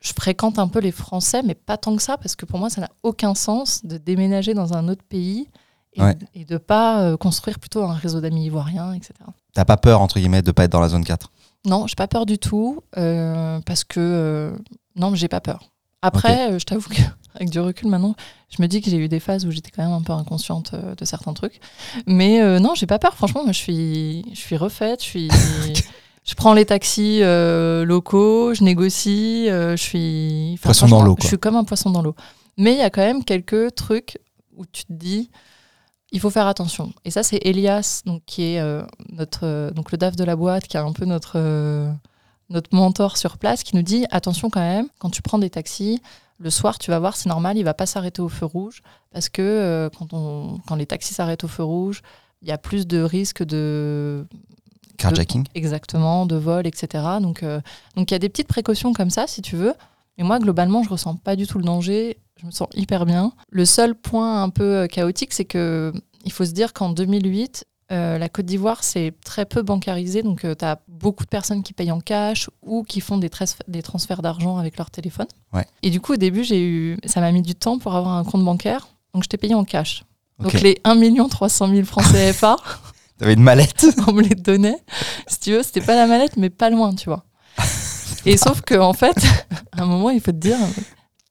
je 0.00 0.12
fréquente 0.12 0.58
un 0.58 0.68
peu 0.68 0.78
les 0.80 0.92
Français, 0.92 1.42
mais 1.42 1.54
pas 1.54 1.76
tant 1.76 1.96
que 1.96 2.02
ça, 2.02 2.16
parce 2.18 2.36
que 2.36 2.44
pour 2.46 2.58
moi, 2.58 2.70
ça 2.70 2.80
n'a 2.80 2.88
aucun 3.02 3.34
sens 3.34 3.84
de 3.84 3.98
déménager 3.98 4.54
dans 4.54 4.74
un 4.74 4.88
autre 4.88 5.02
pays 5.08 5.48
et, 5.94 6.02
Ouais. 6.02 6.16
et 6.34 6.44
de 6.44 6.56
pas 6.58 7.00
euh, 7.02 7.16
construire 7.16 7.58
plutôt 7.58 7.82
un 7.82 7.94
réseau 7.94 8.20
d'amis 8.20 8.44
ivoiriens, 8.46 8.92
etc. 8.92 9.14
T'as 9.54 9.64
pas 9.64 9.76
peur, 9.76 10.00
entre 10.00 10.18
guillemets, 10.20 10.42
de 10.42 10.52
pas 10.52 10.64
être 10.64 10.72
dans 10.72 10.80
la 10.80 10.88
zone 10.88 11.04
4 11.04 11.32
Non, 11.66 11.86
j'ai 11.86 11.96
pas 11.96 12.06
peur 12.06 12.26
du 12.26 12.38
tout, 12.38 12.80
euh, 12.96 13.58
parce 13.66 13.84
que 13.84 13.98
euh, 13.98 14.56
non, 14.96 15.10
mais 15.10 15.16
j'ai 15.16 15.28
pas 15.28 15.40
peur. 15.40 15.70
Après, 16.02 16.58
je 16.60 16.64
t'avoue 16.64 16.88
qu'avec 16.90 17.50
du 17.50 17.58
recul 17.58 17.88
maintenant, 17.88 18.14
je 18.50 18.62
me 18.62 18.68
dis 18.68 18.80
que 18.80 18.88
j'ai 18.90 18.98
eu 18.98 19.08
des 19.08 19.18
phases 19.18 19.44
où 19.46 19.50
j'étais 19.50 19.70
quand 19.72 19.82
même 19.82 19.92
un 19.92 20.02
peu 20.02 20.12
inconsciente 20.12 20.74
de 20.74 21.04
certains 21.04 21.32
trucs. 21.32 21.58
Mais 22.06 22.60
non, 22.60 22.76
j'ai 22.76 22.86
pas 22.86 23.00
peur. 23.00 23.14
Franchement, 23.14 23.42
moi, 23.42 23.50
je 23.52 23.58
suis, 23.58 24.24
je 24.32 24.38
suis 24.38 24.56
refaite. 24.56 25.02
Je 25.02 25.08
suis, 25.08 25.28
je 26.28 26.34
prends 26.34 26.52
les 26.52 26.66
taxis 26.66 27.20
euh, 27.22 27.86
locaux, 27.86 28.52
je 28.52 28.62
négocie. 28.62 29.48
euh, 29.48 29.76
je 29.78 29.82
suis 29.82 30.50
enfin, 30.54 30.64
Poisson 30.64 30.84
dans 30.84 30.88
franchement, 30.88 31.06
l'eau, 31.06 31.14
quoi. 31.14 31.22
Je 31.22 31.28
suis 31.28 31.38
comme 31.38 31.56
un 31.56 31.64
poisson 31.64 31.90
dans 31.90 32.02
l'eau. 32.02 32.14
Mais 32.58 32.72
il 32.72 32.78
y 32.78 32.82
a 32.82 32.90
quand 32.90 33.00
même 33.00 33.24
quelques 33.24 33.74
trucs 33.74 34.18
où 34.54 34.66
tu 34.66 34.84
te 34.84 34.92
dis. 34.92 35.30
Il 36.12 36.20
faut 36.20 36.28
faire 36.28 36.46
attention. 36.46 36.92
Et 37.06 37.10
ça, 37.10 37.22
c'est 37.22 37.38
Elias, 37.46 38.02
donc, 38.04 38.22
qui 38.26 38.42
est 38.42 38.60
euh, 38.60 38.82
notre, 39.10 39.72
donc 39.74 39.90
le 39.90 39.96
DAF 39.96 40.16
de 40.16 40.24
la 40.24 40.36
boîte, 40.36 40.66
qui 40.66 40.76
est 40.76 40.80
un 40.80 40.92
peu 40.92 41.06
notre, 41.06 41.38
notre 42.50 42.74
mentor 42.74 43.16
sur 43.16 43.38
place, 43.38 43.62
qui 43.62 43.76
nous 43.76 43.82
dit 43.82 44.04
attention 44.10 44.50
quand 44.50 44.60
même, 44.60 44.88
quand 44.98 45.10
tu 45.10 45.22
prends 45.22 45.38
des 45.38 45.50
taxis, 45.50 46.02
le 46.38 46.50
soir, 46.50 46.78
tu 46.78 46.90
vas 46.90 46.98
voir, 46.98 47.16
c'est 47.16 47.28
normal, 47.28 47.56
il 47.56 47.62
va 47.62 47.74
pas 47.74 47.86
s'arrêter 47.86 48.20
au 48.22 48.28
feu 48.28 48.46
rouge, 48.46 48.82
parce 49.12 49.28
que 49.28 49.90
quand, 49.98 50.12
on, 50.12 50.58
quand 50.66 50.76
les 50.76 50.86
taxis 50.86 51.12
s'arrêtent 51.14 51.44
au 51.44 51.48
feu 51.48 51.62
rouge, 51.62 52.02
il 52.40 52.48
y 52.48 52.52
a 52.52 52.58
plus 52.58 52.86
de 52.86 53.02
risques 53.02 53.42
de 53.42 54.26
Carjacking 54.98 55.46
exactement 55.54 56.26
de 56.26 56.36
vol, 56.36 56.66
etc. 56.66 57.04
Donc, 57.22 57.42
euh, 57.42 57.60
donc 57.96 58.10
il 58.10 58.14
y 58.14 58.16
a 58.16 58.18
des 58.18 58.28
petites 58.28 58.48
précautions 58.48 58.92
comme 58.92 59.10
ça, 59.10 59.26
si 59.26 59.42
tu 59.42 59.56
veux. 59.56 59.74
Et 60.18 60.24
moi, 60.24 60.40
globalement, 60.40 60.82
je 60.82 60.90
ressens 60.90 61.16
pas 61.16 61.36
du 61.36 61.46
tout 61.46 61.58
le 61.58 61.64
danger. 61.64 62.18
Je 62.40 62.46
me 62.46 62.50
sens 62.50 62.68
hyper 62.74 63.06
bien. 63.06 63.32
Le 63.50 63.64
seul 63.64 63.94
point 63.94 64.42
un 64.42 64.50
peu 64.50 64.64
euh, 64.64 64.86
chaotique, 64.86 65.32
c'est 65.32 65.44
que 65.44 65.92
il 66.24 66.32
faut 66.32 66.44
se 66.44 66.50
dire 66.50 66.72
qu'en 66.72 66.90
2008, 66.90 67.64
euh, 67.90 68.18
la 68.18 68.28
Côte 68.28 68.44
d'Ivoire, 68.44 68.82
c'est 68.82 69.14
très 69.24 69.46
peu 69.46 69.62
bancarisé. 69.62 70.22
Donc, 70.22 70.40
tu 70.40 70.64
as 70.64 70.80
beaucoup 70.88 71.24
de 71.24 71.28
personnes 71.28 71.62
qui 71.62 71.72
payent 71.72 71.92
en 71.92 72.00
cash 72.00 72.50
ou 72.60 72.82
qui 72.82 73.00
font 73.00 73.18
des, 73.18 73.30
transferts 73.30 74.20
d'argent 74.20 74.58
avec 74.58 74.76
leur 74.76 74.90
téléphone. 74.90 75.28
Ouais. 75.54 75.64
Et 75.82 75.90
du 75.90 76.00
coup, 76.00 76.14
au 76.14 76.16
début, 76.16 76.42
j'ai 76.42 76.60
eu, 76.60 76.98
ça 77.06 77.20
m'a 77.20 77.32
mis 77.32 77.40
du 77.40 77.54
temps 77.54 77.78
pour 77.78 77.94
avoir 77.94 78.14
un 78.14 78.24
compte 78.24 78.44
bancaire. 78.44 78.88
Donc, 79.14 79.22
je 79.22 79.28
t'ai 79.28 79.38
payé 79.38 79.54
en 79.54 79.64
cash. 79.64 80.04
Donc, 80.38 80.52
les 80.60 80.80
1 80.84 81.28
300 81.28 81.68
000 81.68 81.84
francs 81.84 82.04
CFA, 82.12 82.56
T'avais 83.18 83.34
une 83.34 83.42
mallette 83.42 83.86
on 84.06 84.12
me 84.12 84.22
les 84.22 84.34
donnait. 84.34 84.78
Si 85.26 85.40
tu 85.40 85.52
veux, 85.52 85.62
c'était 85.62 85.80
pas 85.80 85.94
la 85.94 86.06
mallette, 86.06 86.36
mais 86.36 86.50
pas 86.50 86.70
loin, 86.70 86.94
tu 86.94 87.08
vois. 87.08 87.24
Et 88.26 88.36
sauf 88.36 88.60
que 88.62 88.74
en 88.74 88.92
fait, 88.92 89.16
à 89.72 89.82
un 89.82 89.86
moment, 89.86 90.10
il 90.10 90.20
faut 90.20 90.32
te 90.32 90.36
dire, 90.36 90.56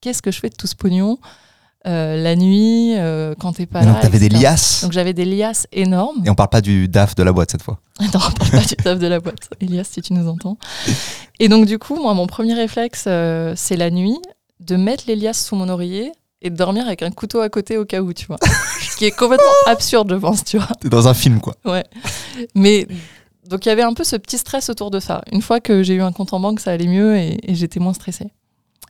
qu'est-ce 0.00 0.22
que 0.22 0.30
je 0.30 0.38
fais 0.40 0.50
de 0.50 0.56
tout 0.56 0.66
ce 0.66 0.76
pognon? 0.76 1.18
Euh, 1.86 2.20
la 2.20 2.34
nuit, 2.34 2.94
euh, 2.96 3.34
quand 3.38 3.52
t'es 3.52 3.64
pas 3.64 3.80
Mais 3.80 3.86
là. 3.86 3.92
donc 3.92 4.02
t'avais 4.02 4.18
des 4.18 4.28
liasses 4.28 4.82
Donc 4.82 4.92
j'avais 4.92 5.14
des 5.14 5.24
liasses 5.24 5.66
énormes. 5.72 6.22
Et 6.26 6.28
on 6.30 6.34
parle 6.34 6.50
pas 6.50 6.60
du 6.60 6.88
DAF 6.88 7.14
de 7.14 7.22
la 7.22 7.32
boîte 7.32 7.52
cette 7.52 7.62
fois. 7.62 7.80
Non, 8.00 8.08
on 8.14 8.18
parle 8.32 8.50
pas 8.50 8.60
du 8.60 8.76
taf 8.76 8.98
de 8.98 9.06
la 9.06 9.20
boîte. 9.20 9.48
Elias, 9.60 9.84
si 9.90 10.02
tu 10.02 10.12
nous 10.12 10.28
entends. 10.28 10.58
Et 11.38 11.48
donc, 11.48 11.66
du 11.66 11.78
coup, 11.78 11.94
moi, 11.94 12.14
mon 12.14 12.26
premier 12.26 12.54
réflexe, 12.54 13.04
euh, 13.06 13.54
c'est 13.56 13.76
la 13.76 13.90
nuit, 13.90 14.18
de 14.60 14.76
mettre 14.76 15.04
les 15.06 15.16
liasses 15.16 15.46
sous 15.46 15.56
mon 15.56 15.68
oreiller 15.68 16.12
et 16.42 16.50
de 16.50 16.56
dormir 16.56 16.86
avec 16.86 17.02
un 17.02 17.10
couteau 17.10 17.40
à 17.40 17.48
côté 17.48 17.76
au 17.78 17.84
cas 17.84 18.00
où, 18.00 18.12
tu 18.12 18.26
vois. 18.26 18.38
Ce 18.80 18.96
qui 18.96 19.04
est 19.06 19.10
complètement 19.16 19.46
absurde, 19.66 20.10
je 20.12 20.18
pense, 20.18 20.44
tu 20.44 20.58
vois. 20.58 20.68
T'es 20.80 20.88
dans 20.88 21.08
un 21.08 21.14
film 21.14 21.40
quoi. 21.40 21.54
Ouais. 21.64 21.84
Mais 22.54 22.86
donc 23.48 23.66
il 23.66 23.68
y 23.68 23.72
avait 23.72 23.82
un 23.82 23.94
peu 23.94 24.04
ce 24.04 24.16
petit 24.16 24.38
stress 24.38 24.68
autour 24.70 24.90
de 24.90 25.00
ça. 25.00 25.22
Une 25.32 25.42
fois 25.42 25.60
que 25.60 25.82
j'ai 25.82 25.94
eu 25.94 26.02
un 26.02 26.12
compte 26.12 26.32
en 26.32 26.40
banque, 26.40 26.60
ça 26.60 26.70
allait 26.72 26.86
mieux 26.86 27.16
et, 27.16 27.38
et 27.50 27.54
j'étais 27.54 27.80
moins 27.80 27.94
stressée. 27.94 28.30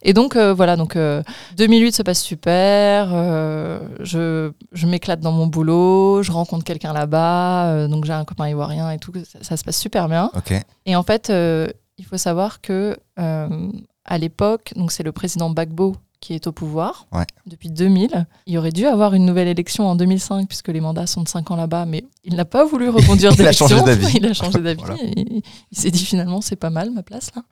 Et 0.02 0.12
donc 0.12 0.36
euh, 0.36 0.54
voilà, 0.54 0.76
donc 0.76 0.94
euh, 0.94 1.22
2008 1.56 1.92
se 1.92 2.02
passe 2.02 2.22
super. 2.22 3.08
euh, 3.12 3.80
je 4.00 4.52
je 4.72 4.86
m'éclate 4.86 5.20
dans 5.20 5.32
mon 5.32 5.46
boulot, 5.48 6.22
je 6.22 6.30
rencontre 6.30 6.64
quelqu'un 6.64 6.92
là-bas, 6.92 7.66
euh, 7.72 7.88
donc 7.88 8.04
j'ai 8.04 8.12
un 8.12 8.24
copain 8.24 8.48
ivoirien 8.48 8.90
et 8.92 8.98
tout. 8.98 9.12
Ça, 9.24 9.38
ça 9.42 9.56
se 9.56 9.64
passe 9.64 9.78
super 9.78 10.08
bien. 10.08 10.30
Ok. 10.36 10.54
Et 10.86 10.94
en 10.94 11.02
fait, 11.02 11.30
il 11.30 12.04
faut 12.04 12.16
savoir 12.18 12.60
que 12.60 12.96
à 13.16 14.18
l'époque, 14.18 14.72
donc 14.76 14.92
c'est 14.92 15.02
le 15.02 15.12
président 15.12 15.50
Bagbo 15.50 15.96
qui 16.20 16.34
est 16.34 16.46
au 16.48 16.52
pouvoir 16.52 17.06
Ouais. 17.12 17.26
depuis 17.46 17.68
2000. 17.70 18.26
Il 18.46 18.58
aurait 18.58 18.72
dû 18.72 18.86
avoir 18.86 19.14
une 19.14 19.24
nouvelle 19.24 19.46
élection 19.48 19.86
en 19.88 19.94
2005 19.94 20.48
puisque 20.48 20.68
les 20.68 20.80
mandats 20.80 21.06
sont 21.06 21.22
de 21.22 21.28
5 21.28 21.50
ans 21.52 21.56
là-bas, 21.56 21.86
mais 21.86 22.04
il 22.24 22.34
n'a 22.34 22.44
pas 22.44 22.64
voulu 22.64 22.88
reconduire 22.88 23.32
Il 23.38 23.46
a 23.46 23.52
changé 23.52 23.74
d'élection. 23.82 23.86
d'avis. 24.04 24.16
Il 24.18 24.26
a 24.26 24.34
changé 24.34 24.58
d'avis. 24.58 24.80
Voilà. 24.80 24.96
Il, 25.16 25.42
il 25.70 25.78
s'est 25.78 25.90
dit 25.92 26.04
finalement 26.04 26.40
c'est 26.40 26.56
pas 26.56 26.70
mal 26.70 26.90
ma 26.90 27.02
place 27.02 27.30
là. 27.36 27.42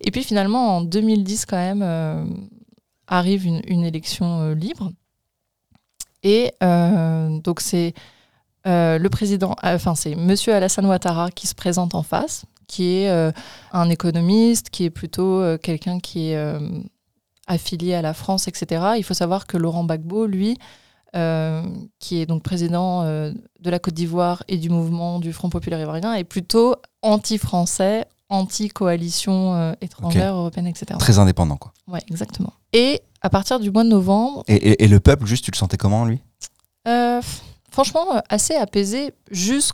Et 0.00 0.10
puis 0.10 0.22
finalement 0.22 0.76
en 0.78 0.80
2010 0.80 1.44
quand 1.46 1.56
même 1.56 1.82
euh, 1.82 2.24
arrive 3.06 3.46
une, 3.46 3.60
une 3.66 3.84
élection 3.84 4.40
euh, 4.40 4.54
libre. 4.54 4.90
Et 6.22 6.52
euh, 6.62 7.38
donc 7.40 7.60
c'est 7.60 7.92
le 8.64 9.06
président, 9.08 9.54
enfin 9.62 9.94
c'est 9.94 10.16
Monsieur 10.16 10.52
Alassane 10.54 10.86
Ouattara 10.86 11.30
qui 11.30 11.46
se 11.46 11.54
présente 11.54 11.94
en 11.94 12.02
face, 12.02 12.46
qui 12.66 12.94
est 12.96 13.32
un 13.72 13.90
économiste, 13.90 14.70
qui 14.70 14.84
est 14.84 14.90
plutôt 14.90 15.40
quelqu'un 15.58 16.00
qui 16.00 16.30
est 16.30 16.58
affilié 17.46 17.94
à 17.94 18.02
la 18.02 18.14
France, 18.14 18.48
etc. 18.48 18.84
Il 18.96 19.02
faut 19.04 19.14
savoir 19.14 19.46
que 19.46 19.56
Laurent 19.56 19.84
Gbagbo, 19.84 20.26
lui, 20.26 20.58
euh, 21.14 21.62
qui 21.98 22.20
est 22.20 22.26
donc 22.26 22.42
président 22.42 23.02
euh, 23.02 23.32
de 23.60 23.70
la 23.70 23.78
Côte 23.78 23.94
d'Ivoire 23.94 24.42
et 24.48 24.56
du 24.58 24.68
mouvement 24.70 25.18
du 25.20 25.32
Front 25.32 25.48
populaire 25.50 25.80
ivoirien, 25.80 26.14
est 26.14 26.24
plutôt 26.24 26.74
anti-français, 27.02 28.04
anti-coalition 28.28 29.54
euh, 29.54 29.72
étrangère, 29.80 30.34
européenne, 30.34 30.66
etc. 30.66 30.86
Très 30.98 31.18
indépendant, 31.18 31.56
quoi. 31.56 31.72
Ouais, 31.88 32.00
exactement. 32.10 32.52
Et 32.72 33.00
à 33.22 33.30
partir 33.30 33.60
du 33.60 33.70
mois 33.70 33.84
de 33.84 33.88
novembre, 33.88 34.42
Et, 34.48 34.54
et- 34.54 34.84
et 34.84 34.88
le 34.88 35.00
peuple, 35.00 35.26
juste, 35.26 35.44
tu 35.44 35.50
le 35.50 35.56
sentais 35.56 35.76
comment, 35.76 36.04
lui? 36.04 36.20
euh, 36.88 37.20
franchement, 37.70 38.06
assez 38.28 38.54
apaisé 38.54 39.12
jus- 39.30 39.72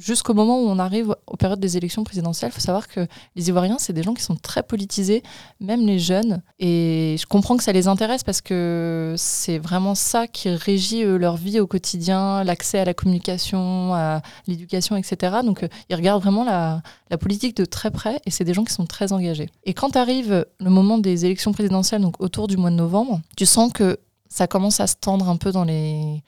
jusqu'au 0.00 0.34
moment 0.34 0.58
où 0.60 0.68
on 0.68 0.78
arrive 0.78 1.14
aux 1.26 1.36
périodes 1.36 1.60
des 1.60 1.76
élections 1.76 2.04
présidentielles. 2.04 2.50
Il 2.50 2.54
faut 2.54 2.60
savoir 2.60 2.88
que 2.88 3.06
les 3.36 3.48
Ivoiriens, 3.48 3.76
c'est 3.78 3.92
des 3.92 4.02
gens 4.02 4.14
qui 4.14 4.22
sont 4.22 4.34
très 4.34 4.62
politisés, 4.62 5.22
même 5.60 5.86
les 5.86 5.98
jeunes. 5.98 6.42
Et 6.58 7.16
je 7.20 7.26
comprends 7.26 7.56
que 7.56 7.62
ça 7.62 7.72
les 7.72 7.86
intéresse 7.86 8.24
parce 8.24 8.40
que 8.40 9.14
c'est 9.16 9.58
vraiment 9.58 9.94
ça 9.94 10.26
qui 10.26 10.48
régit 10.48 11.04
leur 11.04 11.36
vie 11.36 11.60
au 11.60 11.66
quotidien, 11.66 12.42
l'accès 12.44 12.78
à 12.78 12.84
la 12.84 12.94
communication, 12.94 13.94
à 13.94 14.22
l'éducation, 14.46 14.96
etc. 14.96 15.36
Donc 15.44 15.62
euh, 15.62 15.68
ils 15.88 15.96
regardent 15.96 16.22
vraiment 16.22 16.44
la, 16.44 16.82
la 17.10 17.18
politique 17.18 17.56
de 17.56 17.64
très 17.64 17.90
près 17.90 18.20
et 18.26 18.30
c'est 18.30 18.44
des 18.44 18.54
gens 18.54 18.64
qui 18.64 18.72
sont 18.72 18.86
très 18.86 19.12
engagés. 19.12 19.50
Et 19.64 19.74
quand 19.74 19.96
arrive 19.96 20.46
le 20.58 20.70
moment 20.70 20.98
des 20.98 21.24
élections 21.26 21.52
présidentielles, 21.52 22.00
donc 22.00 22.20
autour 22.20 22.48
du 22.48 22.56
mois 22.56 22.70
de 22.70 22.76
novembre, 22.76 23.20
tu 23.36 23.46
sens 23.46 23.72
que 23.72 23.98
ça 24.30 24.46
commence 24.46 24.80
à 24.80 24.86
se 24.86 24.94
tendre 24.94 25.28
un 25.28 25.36
peu 25.36 25.52
dans, 25.52 25.64
les, 25.64 26.22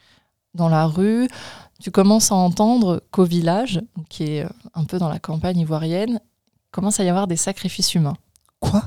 dans 0.55 0.69
la 0.69 0.87
rue. 0.87 1.29
Tu 1.83 1.91
commences 1.91 2.31
à 2.31 2.37
entendre 2.37 3.03
qu'au 3.11 3.25
village, 3.25 3.83
qui 4.09 4.25
est 4.25 4.45
euh, 4.45 4.49
un 4.75 4.85
peu 4.85 4.99
dans 4.99 5.09
la 5.09 5.19
campagne 5.19 5.59
ivoirienne, 5.59 6.21
commence 6.71 7.01
à 7.01 7.05
y 7.05 7.09
avoir 7.09 7.27
des 7.27 7.37
sacrifices 7.37 7.95
humains. 7.95 8.17
Quoi? 8.61 8.85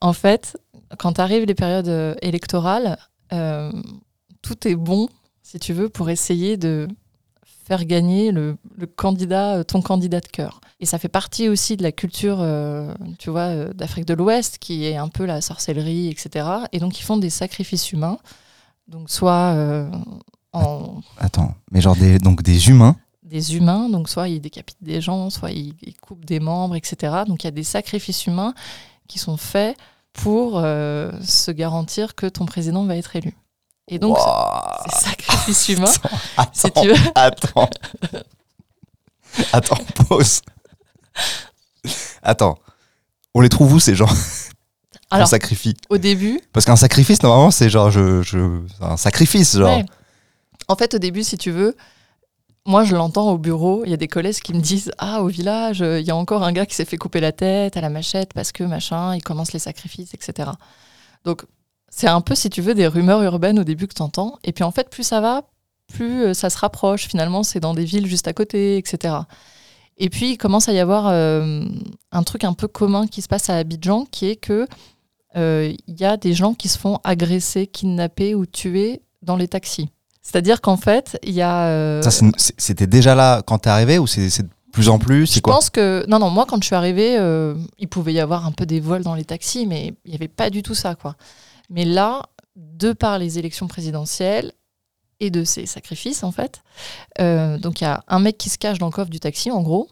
En 0.00 0.12
fait, 0.12 0.58
quand 0.98 1.18
arrivent 1.18 1.46
les 1.46 1.54
périodes 1.54 1.88
euh, 1.88 2.14
électorales, 2.22 2.98
euh, 3.32 3.72
tout 4.42 4.68
est 4.68 4.76
bon, 4.76 5.08
si 5.42 5.58
tu 5.58 5.72
veux, 5.72 5.88
pour 5.88 6.10
essayer 6.10 6.56
de 6.56 6.88
faire 7.66 7.84
gagner 7.84 8.32
le, 8.32 8.56
le 8.76 8.86
candidat, 8.86 9.64
ton 9.64 9.82
candidat 9.82 10.20
de 10.20 10.26
cœur. 10.28 10.60
Et 10.80 10.86
ça 10.86 10.98
fait 10.98 11.08
partie 11.08 11.48
aussi 11.48 11.76
de 11.76 11.82
la 11.82 11.92
culture, 11.92 12.38
euh, 12.40 12.94
tu 13.18 13.30
vois, 13.30 13.48
euh, 13.48 13.72
d'Afrique 13.72 14.06
de 14.06 14.14
l'Ouest, 14.14 14.58
qui 14.58 14.86
est 14.86 14.96
un 14.96 15.08
peu 15.08 15.24
la 15.26 15.40
sorcellerie, 15.40 16.08
etc. 16.08 16.48
Et 16.72 16.78
donc 16.78 17.00
ils 17.00 17.02
font 17.02 17.16
des 17.16 17.30
sacrifices 17.30 17.92
humains, 17.92 18.18
donc 18.86 19.10
soit 19.10 19.88
en 20.58 21.02
Attends, 21.18 21.54
mais 21.70 21.80
genre 21.80 21.96
des, 21.96 22.18
donc 22.18 22.42
des 22.42 22.68
humains. 22.68 22.96
des 23.22 23.56
humains, 23.56 23.88
donc 23.88 24.08
soit 24.08 24.28
ils 24.28 24.40
décapitent 24.40 24.82
des 24.82 25.00
gens, 25.00 25.30
soit 25.30 25.50
ils, 25.50 25.74
ils 25.82 25.94
coupent 25.96 26.24
des 26.24 26.40
membres, 26.40 26.76
etc. 26.76 27.22
Donc 27.26 27.44
il 27.44 27.46
y 27.46 27.48
a 27.48 27.52
des 27.52 27.64
sacrifices 27.64 28.26
humains 28.26 28.54
qui 29.08 29.18
sont 29.18 29.36
faits 29.36 29.76
pour 30.12 30.58
euh, 30.58 31.12
se 31.22 31.50
garantir 31.50 32.14
que 32.14 32.26
ton 32.26 32.44
président 32.46 32.84
va 32.84 32.96
être 32.96 33.14
élu. 33.16 33.34
Et 33.90 33.98
donc 33.98 34.16
Wouah. 34.18 34.84
ces 34.90 35.04
sacrifices 35.10 35.68
humains, 35.70 35.92
Attends, 36.36 36.50
si 36.52 36.70
tu 36.72 36.88
veux, 36.88 36.94
attends. 37.14 37.70
Attends, 39.52 39.78
pause. 40.08 40.40
Attends. 42.22 42.58
On 43.34 43.40
les 43.40 43.48
trouve 43.48 43.72
où 43.74 43.80
ces 43.80 43.94
gens? 43.94 44.08
Alors 45.10 45.26
sacrifie 45.28 45.74
au 45.88 45.96
début, 45.96 46.38
Parce 46.52 46.66
qu'un 46.66 46.76
sacrifice, 46.76 47.22
normalement, 47.22 47.50
c'est 47.50 47.70
genre 47.70 47.90
je, 47.90 48.20
je, 48.22 48.60
un 48.80 48.98
sacrifice, 48.98 49.56
genre. 49.56 49.78
ouais. 49.78 49.86
En 50.68 50.76
fait 50.76 50.94
au 50.94 50.98
début, 50.98 51.24
si 51.24 51.36
tu 51.38 51.50
veux, 51.50 51.76
moi 52.66 52.84
je 52.84 52.94
l'entends 52.94 53.30
au 53.30 53.38
bureau, 53.38 53.82
il 53.84 53.90
y 53.90 53.94
a 53.94 53.96
des 53.96 54.08
collègues 54.08 54.40
qui 54.40 54.54
me 54.54 54.60
disent 54.60 54.92
ah 54.98 55.22
au 55.22 55.28
village, 55.28 55.80
il 55.80 56.06
y 56.06 56.10
a 56.10 56.16
encore 56.16 56.42
un 56.44 56.52
gars 56.52 56.66
qui 56.66 56.74
s'est 56.74 56.84
fait 56.84 56.98
couper 56.98 57.20
la 57.20 57.32
tête 57.32 57.76
à 57.76 57.80
la 57.80 57.90
machette 57.90 58.32
parce 58.34 58.52
que 58.52 58.64
machin, 58.64 59.14
il 59.16 59.22
commence 59.22 59.52
les 59.52 59.58
sacrifices, 59.58 60.14
etc. 60.14 60.50
Donc 61.24 61.44
c'est 61.90 62.08
un 62.08 62.20
peu, 62.20 62.34
si 62.34 62.50
tu 62.50 62.60
veux, 62.60 62.74
des 62.74 62.86
rumeurs 62.86 63.22
urbaines 63.22 63.58
au 63.58 63.64
début 63.64 63.88
que 63.88 63.94
tu 63.94 64.02
entends. 64.02 64.38
Et 64.44 64.52
puis 64.52 64.64
en 64.64 64.70
fait, 64.70 64.90
plus 64.90 65.04
ça 65.04 65.20
va, 65.20 65.42
plus 65.88 66.24
euh, 66.24 66.34
ça 66.34 66.50
se 66.50 66.58
rapproche. 66.58 67.08
Finalement, 67.08 67.42
c'est 67.42 67.60
dans 67.60 67.74
des 67.74 67.84
villes 67.84 68.06
juste 68.06 68.28
à 68.28 68.32
côté, 68.32 68.76
etc. 68.76 69.14
Et 69.96 70.10
puis, 70.10 70.32
il 70.32 70.36
commence 70.38 70.68
à 70.68 70.72
y 70.72 70.78
avoir 70.78 71.08
euh, 71.08 71.64
un 72.12 72.22
truc 72.22 72.44
un 72.44 72.52
peu 72.52 72.68
commun 72.68 73.06
qui 73.08 73.20
se 73.20 73.28
passe 73.28 73.50
à 73.50 73.56
Abidjan, 73.56 74.06
qui 74.10 74.26
est 74.26 74.36
que 74.36 74.68
euh, 75.36 75.74
il 75.88 76.00
y 76.00 76.04
a 76.04 76.16
des 76.16 76.34
gens 76.34 76.54
qui 76.54 76.68
se 76.68 76.78
font 76.78 77.00
agresser, 77.04 77.66
kidnapper 77.66 78.34
ou 78.34 78.46
tuer 78.46 79.02
dans 79.22 79.36
les 79.36 79.48
taxis. 79.48 79.88
C'est-à-dire 80.30 80.60
qu'en 80.60 80.76
fait, 80.76 81.18
il 81.22 81.32
y 81.32 81.40
a... 81.40 81.68
euh, 81.68 82.02
Ça, 82.02 82.10
c'était 82.58 82.86
déjà 82.86 83.14
là 83.14 83.40
quand 83.46 83.60
t'es 83.60 83.70
arrivé 83.70 83.98
ou 83.98 84.06
c'est 84.06 84.42
de 84.42 84.48
plus 84.72 84.90
en 84.90 84.98
plus 84.98 85.32
je 85.34 85.40
quoi 85.40 85.54
pense 85.54 85.70
que 85.70 86.04
non 86.08 86.18
non 86.18 86.28
moi 86.28 86.44
quand 86.46 86.60
je 86.60 86.66
suis 86.66 86.74
arrivée 86.76 87.16
euh, 87.18 87.54
il 87.78 87.88
pouvait 87.88 88.12
y 88.12 88.20
avoir 88.20 88.44
un 88.44 88.52
peu 88.52 88.66
des 88.66 88.78
vols 88.80 89.02
dans 89.02 89.14
les 89.14 89.24
taxis 89.24 89.64
mais 89.66 89.94
il 90.04 90.10
n'y 90.10 90.14
avait 90.14 90.28
pas 90.28 90.50
du 90.50 90.62
tout 90.62 90.74
ça 90.74 90.94
quoi. 90.94 91.16
Mais 91.70 91.86
là 91.86 92.22
de 92.56 92.92
par 92.92 93.18
les 93.18 93.38
élections 93.38 93.66
présidentielles 93.66 94.52
et 95.20 95.30
de 95.30 95.42
ces 95.44 95.64
sacrifices 95.64 96.22
en 96.22 96.30
fait 96.32 96.60
euh, 97.18 97.56
donc 97.56 97.80
il 97.80 97.84
y 97.84 97.86
a 97.86 98.04
un 98.08 98.18
mec 98.20 98.36
qui 98.36 98.50
se 98.50 98.58
cache 98.58 98.78
dans 98.78 98.86
le 98.86 98.92
coffre 98.92 99.10
du 99.10 99.20
taxi 99.20 99.50
en 99.50 99.62
gros. 99.62 99.88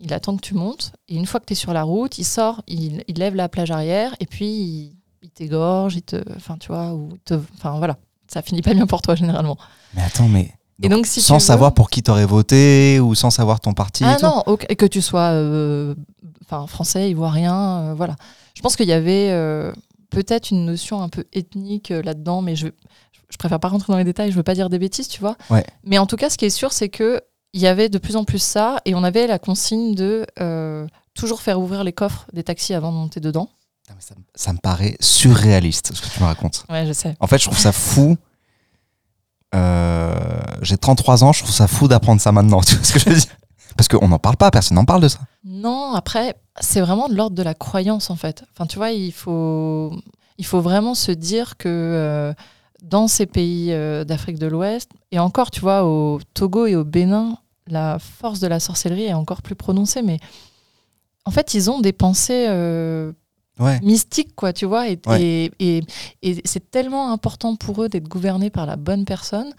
Il 0.00 0.12
attend 0.12 0.36
que 0.36 0.42
tu 0.42 0.54
montes 0.54 0.92
et 1.08 1.16
une 1.16 1.24
fois 1.26 1.40
que 1.40 1.46
tu 1.46 1.54
es 1.54 1.56
sur 1.56 1.72
la 1.72 1.82
route 1.82 2.18
il 2.18 2.24
sort 2.24 2.60
il, 2.68 3.02
il 3.08 3.16
lève 3.18 3.34
la 3.34 3.48
plage 3.48 3.70
arrière 3.70 4.14
et 4.20 4.26
puis 4.26 4.46
il, 4.46 4.96
il 5.22 5.30
t'égorge 5.30 5.96
il 5.96 6.02
te 6.02 6.22
enfin 6.36 6.58
tu 6.58 6.68
vois 6.68 6.92
ou 6.92 7.08
il 7.14 7.20
te 7.20 7.34
enfin 7.56 7.78
voilà 7.78 7.96
ça 8.28 8.42
finit 8.42 8.62
pas 8.62 8.74
bien 8.74 8.86
pour 8.86 9.02
toi 9.02 9.14
généralement 9.14 9.56
Mais 9.94 10.02
attends, 10.02 10.28
mais. 10.28 10.52
et 10.82 10.88
donc 10.88 11.06
si 11.06 11.20
sans 11.20 11.34
veux- 11.34 11.40
savoir 11.40 11.74
pour 11.74 11.90
qui 11.90 12.02
t'aurais 12.02 12.26
voté 12.26 13.00
ou 13.00 13.14
sans 13.14 13.30
savoir 13.30 13.60
ton 13.60 13.72
parti 13.74 14.04
et 14.04 14.06
Ah 14.06 14.16
tout 14.16 14.26
non, 14.26 14.42
ok, 14.46 14.66
que 14.76 14.86
tu 14.86 15.00
sois 15.02 15.30
euh, 15.32 15.94
français, 16.66 17.10
ivoirien, 17.10 17.54
euh, 17.90 17.94
voilà. 17.94 18.16
Je 18.54 18.62
pense 18.62 18.76
qu'il 18.76 18.88
y 18.88 18.92
avait 18.92 19.28
euh, 19.30 19.72
peut-être 20.10 20.50
une 20.50 20.64
notion 20.64 21.02
un 21.02 21.08
peu 21.08 21.24
ethnique 21.32 21.90
euh, 21.90 22.02
là-dedans, 22.02 22.40
mais 22.42 22.56
je, 22.56 22.68
je 23.30 23.36
préfère 23.36 23.60
pas 23.60 23.68
rentrer 23.68 23.92
dans 23.92 23.98
les 23.98 24.04
détails, 24.04 24.30
je 24.30 24.36
veux 24.36 24.42
pas 24.42 24.54
dire 24.54 24.68
des 24.70 24.78
bêtises, 24.78 25.08
tu 25.08 25.20
vois. 25.20 25.36
Ouais. 25.50 25.64
Mais 25.84 25.98
en 25.98 26.06
tout 26.06 26.16
cas, 26.16 26.30
ce 26.30 26.38
qui 26.38 26.44
est 26.46 26.50
sûr, 26.50 26.72
c'est 26.72 26.88
que 26.88 27.20
il 27.54 27.60
y 27.60 27.66
avait 27.66 27.88
de 27.88 27.98
plus 27.98 28.16
en 28.16 28.24
plus 28.24 28.42
ça, 28.42 28.80
et 28.84 28.94
on 28.94 29.02
avait 29.04 29.26
la 29.26 29.38
consigne 29.38 29.94
de 29.94 30.26
euh, 30.40 30.86
toujours 31.14 31.40
faire 31.40 31.58
ouvrir 31.60 31.82
les 31.84 31.92
coffres 31.92 32.26
des 32.32 32.42
taxis 32.44 32.74
avant 32.74 32.92
de 32.92 32.96
monter 32.96 33.20
dedans. 33.20 33.48
Ça 34.34 34.52
me 34.52 34.58
paraît 34.58 34.96
surréaliste 35.00 35.94
ce 35.94 36.00
que 36.02 36.08
tu 36.08 36.20
me 36.20 36.26
racontes. 36.26 36.64
Ouais, 36.68 36.86
je 36.86 36.92
sais. 36.92 37.16
En 37.20 37.26
fait, 37.26 37.38
je 37.38 37.44
trouve 37.44 37.58
ça 37.58 37.72
fou. 37.72 38.16
Euh, 39.54 40.14
J'ai 40.62 40.76
33 40.76 41.24
ans, 41.24 41.32
je 41.32 41.42
trouve 41.42 41.54
ça 41.54 41.66
fou 41.68 41.88
d'apprendre 41.88 42.20
ça 42.20 42.32
maintenant. 42.32 42.60
Tu 42.66 42.74
vois 42.74 42.84
ce 42.84 42.92
que 42.92 42.98
je 42.98 43.08
veux 43.08 43.16
dire? 43.16 43.36
Parce 43.76 43.88
qu'on 43.88 44.08
n'en 44.08 44.18
parle 44.18 44.36
pas, 44.36 44.50
personne 44.50 44.74
n'en 44.74 44.84
parle 44.84 45.02
de 45.02 45.08
ça. 45.08 45.20
Non, 45.44 45.94
après, 45.94 46.34
c'est 46.60 46.80
vraiment 46.80 47.08
de 47.08 47.14
l'ordre 47.14 47.36
de 47.36 47.42
la 47.42 47.54
croyance, 47.54 48.10
en 48.10 48.16
fait. 48.16 48.44
Enfin, 48.52 48.66
tu 48.66 48.76
vois, 48.76 48.90
il 48.90 49.12
faut, 49.12 49.92
il 50.36 50.44
faut 50.44 50.60
vraiment 50.60 50.94
se 50.94 51.12
dire 51.12 51.56
que 51.56 51.68
euh, 51.68 52.32
dans 52.82 53.06
ces 53.08 53.26
pays 53.26 53.72
euh, 53.72 54.04
d'Afrique 54.04 54.38
de 54.38 54.46
l'Ouest, 54.46 54.90
et 55.12 55.18
encore, 55.18 55.50
tu 55.50 55.60
vois, 55.60 55.84
au 55.84 56.18
Togo 56.34 56.66
et 56.66 56.74
au 56.74 56.84
Bénin, 56.84 57.38
la 57.68 57.98
force 57.98 58.40
de 58.40 58.48
la 58.48 58.58
sorcellerie 58.60 59.04
est 59.04 59.14
encore 59.14 59.42
plus 59.42 59.54
prononcée, 59.54 60.02
mais 60.02 60.18
en 61.24 61.30
fait, 61.30 61.54
ils 61.54 61.70
ont 61.70 61.80
des 61.80 61.92
pensées 61.92 62.46
euh, 62.48 63.12
Ouais. 63.58 63.80
mystiques, 63.82 64.34
quoi, 64.36 64.52
tu 64.52 64.66
vois, 64.66 64.88
et, 64.88 64.98
Ouais. 65.06 65.22
et, 65.22 65.52
et- 65.58 65.82
et 66.22 66.40
c'est 66.44 66.70
tellement 66.70 67.12
important 67.12 67.56
pour 67.56 67.82
eux 67.82 67.88
d'être 67.88 68.08
gouvernés 68.08 68.50
par 68.50 68.66
la 68.66 68.76
bonne 68.76 69.04
personne 69.04 69.52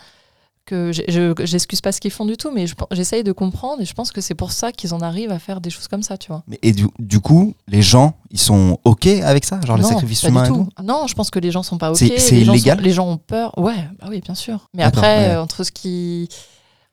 que 0.66 0.92
je- 0.92 1.02
je 1.08 1.34
j'excuse 1.46 1.82
pas 1.82 1.92
ce 1.92 2.00
qu'ils 2.00 2.12
font 2.12 2.26
du 2.26 2.38
tout, 2.38 2.52
mais 2.52 2.68
je 2.68 2.76
j'essaye 2.92 3.24
de 3.24 3.32
comprendre 3.32 3.82
et 3.82 3.86
je 3.86 3.94
pense 3.96 4.12
que 4.12 4.22
c'est 4.22 4.36
pour 4.36 4.52
ça 4.52 4.72
qu'ils 4.72 4.94
en 4.94 5.02
arrivent 5.02 5.32
à 5.32 5.40
faire 5.40 5.62
des 5.62 5.72
choses 5.72 5.88
comme 5.88 6.04
ça, 6.04 6.16
tu 6.16 6.28
vois. 6.28 6.44
Mais, 6.48 6.60
et 6.62 6.74
du, 6.74 6.86
du 7.00 7.20
coup, 7.20 7.56
les 7.68 7.82
gens, 7.82 8.14
ils 8.30 8.40
sont 8.40 8.78
OK 8.84 9.08
avec 9.08 9.46
ça 9.46 9.60
Genre 9.66 9.78
les 9.78 9.82
non, 9.84 9.90
du 10.00 10.06
et 10.14 10.48
tout. 10.48 10.54
tout? 10.78 10.84
Non, 10.84 11.08
je 11.08 11.16
pense 11.16 11.32
que 11.32 11.40
les 11.40 11.50
gens 11.50 11.64
sont 11.64 11.80
pas 11.80 11.90
ok. 11.90 11.98
C'est- 11.98 12.20
c'est 12.20 12.36
les 12.36 12.46
gens 12.46 12.54
illégal? 12.54 12.78
sont- 12.78 12.84
Les 12.84 12.92
gens 12.92 13.08
ont 13.10 13.18
peur. 13.18 13.58
Ouais, 13.58 13.88
bah 14.00 14.08
oui, 14.10 14.22
bien 14.22 14.36
sûr. 14.36 14.70
Mais 14.76 14.84
après, 14.84 15.30
ouais. 15.30 15.36
entre 15.38 15.64
ce 15.64 15.72
qui 15.72 16.30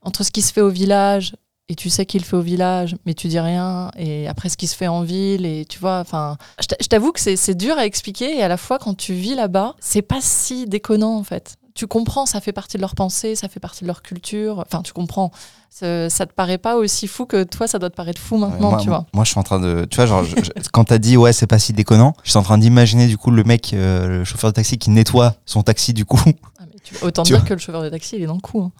entre 0.03 0.25
ce 0.25 0.31
qui 0.31 0.41
se 0.41 0.53
fait 0.55 0.61
au 0.63 0.71
village 0.71 1.35
et 1.69 1.75
tu 1.75 1.91
sais 1.91 2.07
qu'il 2.07 2.21
le 2.23 2.27
fait 2.27 2.37
au 2.37 2.41
village, 2.43 2.97
mais 3.07 3.15
tu 3.15 3.29
dis 3.29 3.41
rien, 3.41 3.91
et 3.97 4.29
après 4.29 4.49
ce 4.49 4.57
qui 4.57 4.67
se 4.69 4.77
fait 4.77 4.87
en 4.89 5.03
ville, 5.03 5.45
et 5.47 5.65
tu 5.65 5.79
vois, 5.79 5.99
enfin, 6.01 6.37
je 6.61 6.67
t'a- 6.69 6.77
je 6.81 6.87
t'avoue 6.87 7.11
que 7.13 7.21
c'est 7.21 7.55
dur 7.55 7.77
à 7.79 7.87
expliquer, 7.87 8.37
et 8.37 8.43
à 8.43 8.49
la 8.49 8.57
fois 8.57 8.79
quand 8.79 8.95
tu 8.97 9.15
vis 9.15 9.35
là-bas, 9.35 9.75
c'est 9.81 10.03
pas 10.03 10.21
si 10.21 10.67
déconnant 10.67 11.17
en 11.17 11.25
fait. 11.25 11.57
Tu 11.75 11.87
comprends, 11.87 12.25
ça 12.25 12.41
fait 12.41 12.53
partie 12.53 12.79
de 12.79 12.81
leur 12.81 12.95
pensée, 12.95 13.35
ça 13.35 13.49
fait 13.51 13.61
partie 13.61 13.83
de 13.85 13.87
leur 13.87 14.01
culture. 14.01 14.65
Enfin, 14.67 14.81
tu 14.81 14.95
comprends. 14.95 15.31
Ça, 15.69 16.09
ça 16.09 16.25
te 16.25 16.33
paraît 16.33 16.57
pas 16.57 16.77
aussi 16.77 17.07
fou 17.07 17.27
que 17.27 17.43
toi, 17.45 17.67
ça 17.69 17.79
doit 17.79 17.91
te 17.91 17.95
paraître 17.97 18.19
fou 18.19 18.39
maintenant, 18.39 18.71
moi, 18.71 18.79
tu 18.81 18.89
vois. 18.89 19.05
moi, 19.13 19.25
je 19.25 19.31
suis 19.33 19.39
en 19.39 19.43
train 19.43 19.61
de. 19.61 19.87
Tu 19.91 19.97
vois, 19.97 20.07
genre, 20.07 20.25
je- 20.25 20.37
je- 20.43 20.51
quand 20.73 20.85
t'as 20.85 20.97
dit 20.97 21.19
ouais, 21.19 21.35
c'est 21.35 21.47
pas 21.47 21.59
si 21.59 21.75
déconnant, 21.75 22.15
je 22.25 22.31
suis 22.31 22.39
en 22.39 22.43
train 22.43 22.57
d'imaginer 22.57 23.09
du 23.09 23.19
coup 23.19 23.31
le 23.31 23.45
mec, 23.45 23.75
euh, 23.75 24.07
le 24.21 24.25
chauffeur 24.25 24.53
de 24.53 24.55
taxi 24.55 24.79
qui 24.79 24.89
nettoie 24.89 25.35
son 25.45 25.63
taxi 25.63 25.93
du 25.93 26.07
coup. 26.07 26.19
Ah, 26.59 26.63
mais 26.73 26.79
tu- 26.83 26.95
autant 27.05 27.25
Tu 27.25 27.33
dire 27.33 27.41
vois. 27.41 27.49
que 27.49 27.53
le 27.53 27.61
chauffeur 27.61 27.83
de 27.83 27.91
taxi, 27.91 28.17
il 28.17 28.23
est 28.23 28.27
dans 28.27 28.37
le 28.37 28.41
coup. 28.41 28.63
hein. 28.63 28.73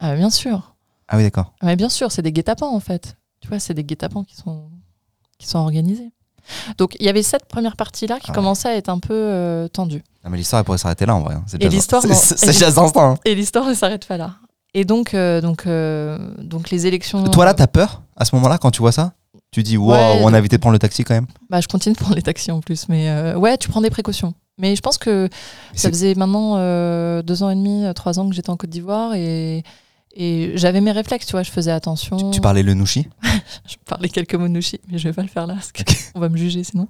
Ah, 0.00 0.16
bien 0.16 0.30
sûr. 0.30 0.74
Ah 1.10 1.16
oui, 1.16 1.22
d'accord. 1.24 1.52
Mais 1.62 1.76
bien 1.76 1.88
sûr, 1.88 2.10
c'est 2.12 2.22
des 2.22 2.32
guet-apens 2.32 2.68
en 2.74 2.80
fait. 2.80 3.16
Tu 3.40 3.48
vois, 3.48 3.58
c'est 3.58 3.74
des 3.74 3.84
guet-apens 3.84 4.24
qui 4.24 4.36
sont, 4.36 4.70
qui 5.38 5.46
sont 5.46 5.58
organisés. 5.58 6.10
Donc 6.78 6.96
il 7.00 7.06
y 7.06 7.08
avait 7.08 7.22
cette 7.22 7.46
première 7.46 7.76
partie-là 7.76 8.16
qui 8.18 8.26
Ah 8.28 8.30
ouais. 8.30 8.34
commençait 8.34 8.68
à 8.68 8.76
être 8.76 8.88
un 8.88 8.98
peu 8.98 9.12
euh, 9.14 9.68
tendue. 9.68 10.02
Non, 10.24 10.30
mais 10.30 10.38
l'histoire 10.38 10.60
elle 10.60 10.64
pourrait 10.66 10.78
s'arrêter 10.78 11.04
là 11.06 11.14
en 11.14 11.20
vrai. 11.20 11.34
hein. 11.34 11.44
C'est 11.46 11.62
l'histoire, 11.62 12.02
c'est- 12.02 12.58
instant. 12.78 13.10
hein. 13.12 13.18
Et 13.24 13.34
l'histoire 13.34 13.66
ne 13.66 13.74
s'arrête 13.74 14.06
pas 14.06 14.16
là. 14.16 14.36
Et 14.72 14.84
donc, 14.84 15.14
euh, 15.14 15.40
donc, 15.40 15.66
euh, 15.66 16.18
donc 16.38 16.70
les 16.70 16.86
élections. 16.86 17.24
Toi 17.24 17.44
là, 17.44 17.54
t'as 17.54 17.66
peur 17.66 18.02
à 18.16 18.24
ce 18.24 18.34
moment-là 18.36 18.56
quand 18.58 18.70
tu 18.70 18.80
vois 18.80 18.92
ça? 18.92 19.12
Tu 19.50 19.62
dis 19.64 19.76
wow, 19.76 19.92
Ouais, 19.92 20.20
on 20.22 20.32
a 20.32 20.38
évité 20.38 20.56
de 20.56 20.60
prendre 20.60 20.74
le 20.74 20.78
taxi 20.78 21.02
quand 21.02 21.14
même. 21.14 21.26
Bah, 21.50 21.60
je 21.60 21.66
continue 21.66 21.94
de 21.94 21.98
prendre 21.98 22.14
les 22.14 22.22
taxis 22.22 22.52
en 22.52 22.60
plus, 22.60 22.88
mais 22.88 23.34
ouais, 23.34 23.58
tu 23.58 23.68
prends 23.68 23.80
des 23.80 23.90
précautions. 23.90 24.34
Mais 24.58 24.76
je 24.76 24.80
pense 24.80 24.96
que 24.98 25.28
Mais 25.72 25.78
ça 25.78 25.88
faisait 25.88 26.14
maintenant 26.14 26.54
deux 27.22 27.42
ans 27.42 27.50
et 27.50 27.54
demi, 27.56 27.84
trois 27.94 28.18
ans 28.20 28.28
que 28.28 28.34
j'étais 28.34 28.50
en 28.50 28.56
Côte 28.56 28.70
d'Ivoire 28.70 29.14
et, 29.14 29.64
Et 30.12 30.52
j'avais 30.56 30.80
mes 30.80 30.90
réflexes, 30.90 31.26
tu 31.26 31.32
vois, 31.32 31.42
je 31.42 31.50
faisais 31.50 31.70
attention. 31.70 32.16
Tu, 32.16 32.36
tu 32.36 32.40
parlais 32.40 32.62
le 32.62 32.74
nushi 32.74 33.06
Je 33.66 33.76
parlais 33.86 34.08
quelques 34.08 34.34
mots 34.34 34.48
de 34.48 34.52
Nushi, 34.52 34.80
mais 34.88 34.98
je 34.98 35.08
vais 35.08 35.14
pas 35.14 35.22
le 35.22 35.28
faire 35.28 35.46
là, 35.46 35.54
parce 35.54 35.72
qu'on 35.72 36.20
va 36.20 36.28
me 36.28 36.36
juger 36.36 36.64
sinon. 36.64 36.88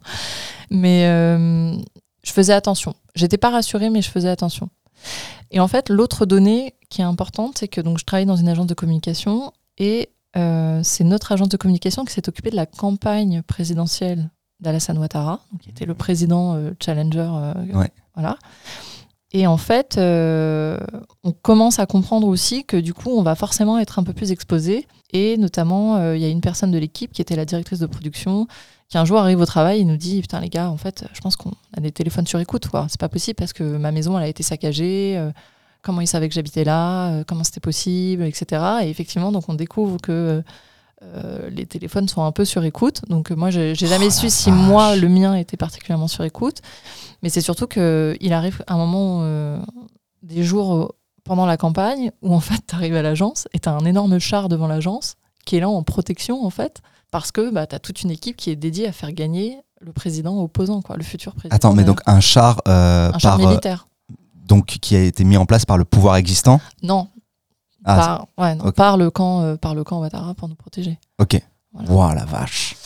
Mais 0.71 1.07
euh, 1.07 1.77
je 2.23 2.33
faisais 2.33 2.53
attention. 2.53 2.95
J'étais 3.15 3.39
pas 3.39 3.51
rassurée, 3.51 3.91
mais 3.91 4.03
je 4.03 4.11
faisais 4.11 4.29
attention. 4.29 4.69
Et 5.51 5.61
en 5.61 5.69
fait, 5.69 5.89
l'autre 5.89 6.27
donnée 6.27 6.75
qui 6.89 7.01
est 7.01 7.05
importante, 7.05 7.59
c'est 7.59 7.69
que 7.69 7.81
donc, 7.81 7.99
je 7.99 8.05
travaille 8.05 8.27
dans 8.27 8.37
une 8.37 8.49
agence 8.49 8.67
de 8.67 8.75
communication 8.75 9.53
et 9.79 10.11
euh, 10.37 10.81
c'est 10.83 11.05
notre 11.05 11.33
agence 11.33 11.49
de 11.49 11.57
communication 11.57 12.05
qui 12.05 12.13
s'est 12.13 12.29
occupée 12.29 12.51
de 12.51 12.57
la 12.57 12.67
campagne 12.67 13.43
présidentielle 13.43 14.31
d'Alassane 14.61 14.99
Ouattara, 14.99 15.41
donc, 15.53 15.63
qui 15.63 15.71
était 15.71 15.87
le 15.87 15.95
président 15.95 16.55
euh, 16.55 16.73
challenger. 16.81 17.29
Ouais. 17.73 17.91
Voilà. 18.15 18.37
Et 19.33 19.47
en 19.47 19.57
fait, 19.57 19.97
euh, 19.97 20.77
on 21.23 21.33
commence 21.33 21.79
à 21.79 21.87
comprendre 21.87 22.27
aussi 22.27 22.65
que 22.65 22.77
du 22.77 22.95
coup, 22.95 23.11
on 23.11 23.23
va 23.23 23.37
forcément 23.37 23.79
être 23.79 23.99
un 23.99 24.03
peu 24.03 24.13
plus 24.13 24.33
exposé. 24.33 24.89
Et 25.13 25.37
notamment, 25.37 25.97
euh, 25.97 26.17
il 26.17 26.23
y 26.23 26.25
a 26.25 26.29
une 26.29 26.41
personne 26.41 26.71
de 26.73 26.79
l'équipe 26.79 27.13
qui 27.13 27.23
était 27.23 27.37
la 27.37 27.45
directrice 27.45 27.79
de 27.79 27.87
production, 27.87 28.49
qui 28.89 28.99
un 28.99 29.05
jour 29.05 29.19
arrive 29.19 29.41
au 29.41 29.47
travail 29.47 29.81
et 29.81 29.85
nous 29.85 29.97
dit 29.97 30.21
Putain, 30.21 30.41
les 30.41 30.49
gars, 30.49 30.69
en 30.69 30.77
fait, 30.77 31.05
je 31.13 31.21
pense 31.21 31.37
qu'on 31.37 31.53
a 31.77 31.81
des 31.81 31.93
téléphones 31.93 32.27
sur 32.27 32.41
écoute. 32.41 32.69
quoi. 32.69 32.87
C'est 32.89 33.01
pas 33.01 33.09
possible 33.09 33.37
parce 33.37 33.53
que 33.53 33.63
ma 33.63 33.93
maison, 33.93 34.19
elle 34.19 34.25
a 34.25 34.29
été 34.29 34.43
saccagée. 34.43 35.15
euh, 35.17 35.31
comment 35.83 36.01
ils 36.01 36.09
savaient 36.09 36.29
que 36.29 36.35
j'habitais 36.35 36.65
là? 36.65 37.23
Comment 37.25 37.45
c'était 37.45 37.61
possible 37.61 38.25
Etc. 38.25 38.63
Et 38.83 38.91
effectivement, 38.91 39.31
donc 39.31 39.49
on 39.49 39.55
découvre 39.55 39.99
que. 40.01 40.43
Euh, 41.03 41.49
les 41.51 41.67
téléphones 41.67 42.09
sont 42.09 42.23
un 42.23 42.33
peu 42.33 42.45
sur 42.45 42.65
écoute. 42.65 43.03
Donc 43.09 43.31
euh, 43.31 43.37
moi, 43.37 43.51
j'ai 43.51 43.75
j'ai 43.75 43.87
jamais 43.87 44.07
Oh 44.07 44.11
su 44.11 44.31
si 44.31 44.51
vache. 44.51 44.61
moi, 44.61 44.97
le 44.97 45.09
mien 45.09 45.35
était 45.35 45.57
particulièrement 45.57 46.09
sur 46.09 46.25
écoute. 46.25 46.61
Mais 47.23 47.29
c'est 47.29 47.41
surtout 47.41 47.67
qu'il 47.67 48.33
arrive 48.33 48.63
un 48.67 48.77
moment, 48.77 49.21
euh, 49.23 49.59
des 50.23 50.43
jours 50.43 50.95
pendant 51.25 51.47
la 51.47 51.57
campagne, 51.57 52.13
où 52.23 52.35
en 52.35 52.41
fait, 52.41 52.61
tu 52.67 52.75
arrives 52.75 52.97
à 52.97 53.03
l'agence 53.03 53.47
et 53.53 53.59
tu 53.59 53.69
as 53.69 53.73
un 53.73 53.85
énorme 53.85 54.19
char 54.19 54.49
devant 54.49 54.67
l'agence 54.67 55.17
qui 55.45 55.57
est 55.57 55.61
là 55.61 55.69
en 55.69 55.83
protection, 55.83 56.45
en 56.45 56.51
fait, 56.51 56.81
parce 57.11 57.33
que 57.33 57.51
bah, 57.51 57.67
tu 57.67 57.75
as 57.75 57.79
toute 57.79 58.03
une 58.03 58.11
équipe 58.11 58.37
qui 58.37 58.51
est 58.51 58.57
dédiée 58.57 58.87
à 58.87 58.93
faire 58.93 59.13
gagner 59.13 59.59
le 59.81 59.93
président 59.93 60.39
opposant, 60.41 60.83
quoi, 60.83 60.97
le 60.97 61.03
futur 61.03 61.35
président. 61.35 61.57
Attends, 61.57 61.75
mais 61.75 61.85
donc 61.85 62.01
un 62.07 62.21
char, 62.21 62.61
euh, 62.69 63.11
un 63.13 63.19
char 63.19 63.37
par, 63.37 63.47
euh, 63.47 63.49
militaire. 63.49 63.89
donc, 64.35 64.67
qui 64.67 64.95
a 64.97 65.03
été 65.03 65.25
mis 65.25 65.37
en 65.37 65.47
place 65.47 65.65
par 65.65 65.79
le 65.79 65.85
pouvoir 65.85 66.17
existant? 66.17 66.61
Non, 66.83 67.09
Ah, 67.85 67.97
par, 68.37 68.45
ouais, 68.47 68.55
non, 68.57 68.65
ok. 68.67 68.75
par 68.75 68.97
le 68.97 69.11
camp, 69.11 69.43
euh, 69.43 69.57
par 69.57 69.75
le 69.75 69.85
camp 69.85 70.01
Ouattara 70.01 70.35
pour 70.35 70.49
nous 70.49 70.55
protéger. 70.55 70.99
Ok. 71.19 71.41
Voilà. 71.73 71.91
Ouah, 71.91 72.15
la 72.15 72.25
vache. 72.25 72.77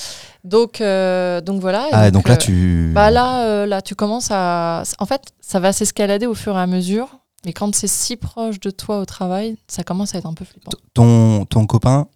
Donc, 0.45 0.81
euh, 0.81 1.41
donc 1.41 1.61
voilà. 1.61 1.87
Ah, 1.93 2.11
donc 2.11 2.29
là, 2.29 2.35
euh, 2.35 2.39
tu. 2.39 2.93
Bah 2.95 3.11
là, 3.11 3.47
euh, 3.47 3.67
là, 3.67 3.81
tu 3.83 3.95
commences 3.95 4.29
à. 4.31 4.83
En 4.99 5.07
fait, 5.07 5.23
ça 5.41 5.59
va 5.59 5.73
s'escalader 5.73 6.27
au 6.27 6.35
fur 6.35 6.57
et 6.57 6.61
à 6.61 6.67
mesure. 6.67 7.09
Mais 7.47 7.53
quand 7.53 7.75
c'est 7.75 7.87
si 7.89 8.17
proche 8.17 8.61
de 8.61 8.71
toi 8.71 8.99
au 9.01 9.05
travail, 9.05 9.57
ça 9.69 9.83
commence 9.85 10.15
à 10.15 10.19
être 10.19 10.27
un 10.27 10.35
peu 10.35 10.45
flippant. 10.45 10.71
T- 10.71 10.77
ton, 10.95 11.45
ton 11.47 11.67
copain, 11.67 12.07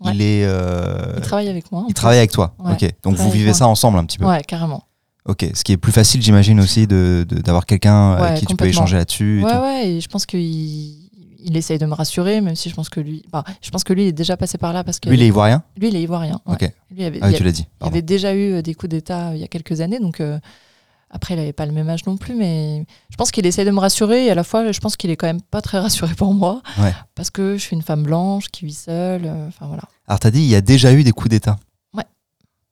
Ouais. 0.00 0.12
il 0.14 0.22
est. 0.22 0.42
Il 1.16 1.20
travaille 1.22 1.48
avec 1.48 1.72
moi. 1.72 1.84
il 1.88 1.94
travaille 1.94 2.18
avec 2.18 2.30
toi. 2.30 2.54
Ouais, 2.58 2.72
ok. 2.72 2.90
Donc 3.02 3.16
vous 3.16 3.30
vivez 3.30 3.52
ça 3.54 3.66
ensemble 3.66 3.98
un 3.98 4.04
petit 4.04 4.18
peu. 4.18 4.26
Ouais, 4.26 4.42
carrément. 4.42 4.84
Ok. 5.26 5.46
Ce 5.54 5.62
qui 5.64 5.72
est 5.72 5.76
plus 5.76 5.92
facile, 5.92 6.22
j'imagine 6.22 6.58
aussi, 6.60 6.86
de 6.86 7.26
de- 7.28 7.40
d'avoir 7.40 7.66
quelqu'un 7.66 8.14
Ouais, 8.16 8.28
avec 8.28 8.40
qui 8.40 8.46
tu 8.46 8.54
peux 8.56 8.66
échanger 8.66 8.96
là-dessus. 8.96 9.42
Ouais, 9.44 9.52
tout. 9.52 9.58
ouais. 9.62 9.88
Et 9.90 10.00
je 10.00 10.08
pense 10.08 10.24
qu'il 10.24 10.40
il 11.38 11.56
essaye 11.56 11.78
de 11.78 11.86
me 11.86 11.94
rassurer, 11.94 12.40
même 12.40 12.56
si 12.56 12.68
je 12.70 12.74
pense 12.74 12.88
que 12.88 13.00
lui. 13.00 13.24
Bah, 13.32 13.44
je 13.62 13.70
pense 13.70 13.84
que 13.84 13.92
lui 13.92 14.04
il 14.04 14.08
est 14.08 14.12
déjà 14.12 14.36
passé 14.36 14.58
par 14.58 14.72
là 14.72 14.82
parce 14.84 14.98
que 15.00 15.08
Lui, 15.08 15.16
il 15.16 15.22
est 15.22 15.26
ivoirien? 15.28 15.62
Lui, 15.76 15.88
il 15.88 15.96
est 15.96 16.02
ivoirien. 16.02 16.40
ouais. 16.46 16.54
Ok. 16.54 16.60
Lui, 16.62 16.70
il 16.98 17.02
y 17.02 17.04
avait, 17.04 17.18
Ah 17.22 17.26
oui, 17.26 17.32
il 17.32 17.36
tu 17.38 17.44
l'as 17.44 17.52
dit. 17.52 17.66
il 17.82 17.86
avait 17.86 18.02
déjà 18.02 18.34
eu 18.34 18.54
euh, 18.54 18.62
des 18.62 18.74
coups 18.74 18.90
d'État 18.90 19.28
euh, 19.28 19.34
il 19.34 19.40
y 19.40 19.44
a 19.44 19.48
quelques 19.48 19.80
années, 19.80 20.00
donc 20.00 20.20
euh, 20.20 20.38
après, 21.10 21.34
il 21.34 21.36
n'avait 21.38 21.52
pas 21.54 21.64
le 21.64 21.72
même 21.72 21.88
âge 21.88 22.04
non 22.06 22.16
plus, 22.16 22.34
mais 22.34 22.84
je 23.10 23.16
pense 23.16 23.30
qu'il 23.30 23.46
essaie 23.46 23.64
de 23.64 23.70
me 23.70 23.78
rassurer 23.80 24.26
et 24.26 24.30
à 24.30 24.34
la 24.34 24.44
fois, 24.44 24.70
je 24.72 24.78
pense 24.80 24.96
qu'il 24.96 25.10
est 25.10 25.16
quand 25.16 25.26
même 25.28 25.40
pas 25.40 25.62
très 25.62 25.78
rassuré 25.78 26.14
pour 26.14 26.34
moi 26.34 26.60
Ouais. 26.78 26.92
parce 27.14 27.30
que 27.30 27.54
je 27.56 27.62
suis 27.62 27.74
une 27.76 27.82
femme 27.82 28.02
blanche 28.02 28.48
qui 28.52 28.66
vit 28.66 28.74
seule. 28.74 29.22
euh, 29.24 29.48
Enfin 29.48 29.66
voilà. 29.68 29.84
Alors, 30.06 30.20
t'as 30.20 30.30
dit, 30.30 30.40
il 30.40 30.48
y 30.48 30.54
a 30.54 30.60
déjà 30.60 30.92
eu 30.92 31.02
des 31.04 31.12
coups 31.12 31.30
d'État. 31.30 31.56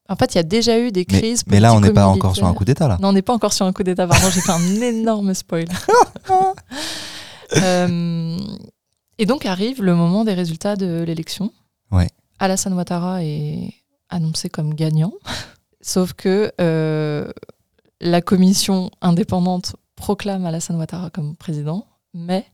En 0.08 0.14
fait, 0.14 0.35
il 0.35 0.37
y 0.37 0.38
a 0.38 0.44
déjà 0.44 0.78
eu 0.78 0.92
des 0.92 1.04
crises. 1.04 1.42
mais 1.49 1.58
là, 1.58 1.75
on 1.75 1.80
n'est 1.80 1.90
pas 1.92 2.06
encore 2.06 2.37
sur 2.37 2.46
un 2.46 2.54
coup 2.54 2.64
d'État, 2.64 2.87
là. 2.87 2.96
Non, 3.02 3.08
on 3.08 3.12
n'est 3.12 3.23
pas 3.23 3.32
encore 3.35 3.52
sur 3.52 3.66
un 3.66 3.73
coup 3.73 3.82
d'État. 3.82 4.06
Pardon, 4.06 4.28
j'ai 4.32 4.40
fait 4.40 4.52
un 4.52 4.80
énorme 4.80 5.35
spoil. 5.35 5.66
Euh, 7.62 8.37
et 9.19 9.26
donc 9.26 9.47
arrive 9.47 9.83
le 9.83 9.95
moment 9.95 10.25
des 10.25 10.35
résultats 10.35 10.76
de 10.76 11.03
l'élection. 11.03 11.53
Ouais. 11.91 12.09
Alassane 12.38 12.75
Ouattara 12.75 13.25
est 13.25 13.73
annoncé 14.09 14.49
comme 14.49 14.75
gagnant. 14.75 15.12
Sauf 15.81 16.12
que 16.12 16.53
euh, 16.61 17.31
la 18.01 18.20
commission 18.20 18.90
indépendante 19.01 19.77
proclame 19.94 20.44
Alassane 20.44 20.77
Ouattara 20.77 21.11
comme 21.11 21.37
président, 21.37 21.87
mais 22.12 22.44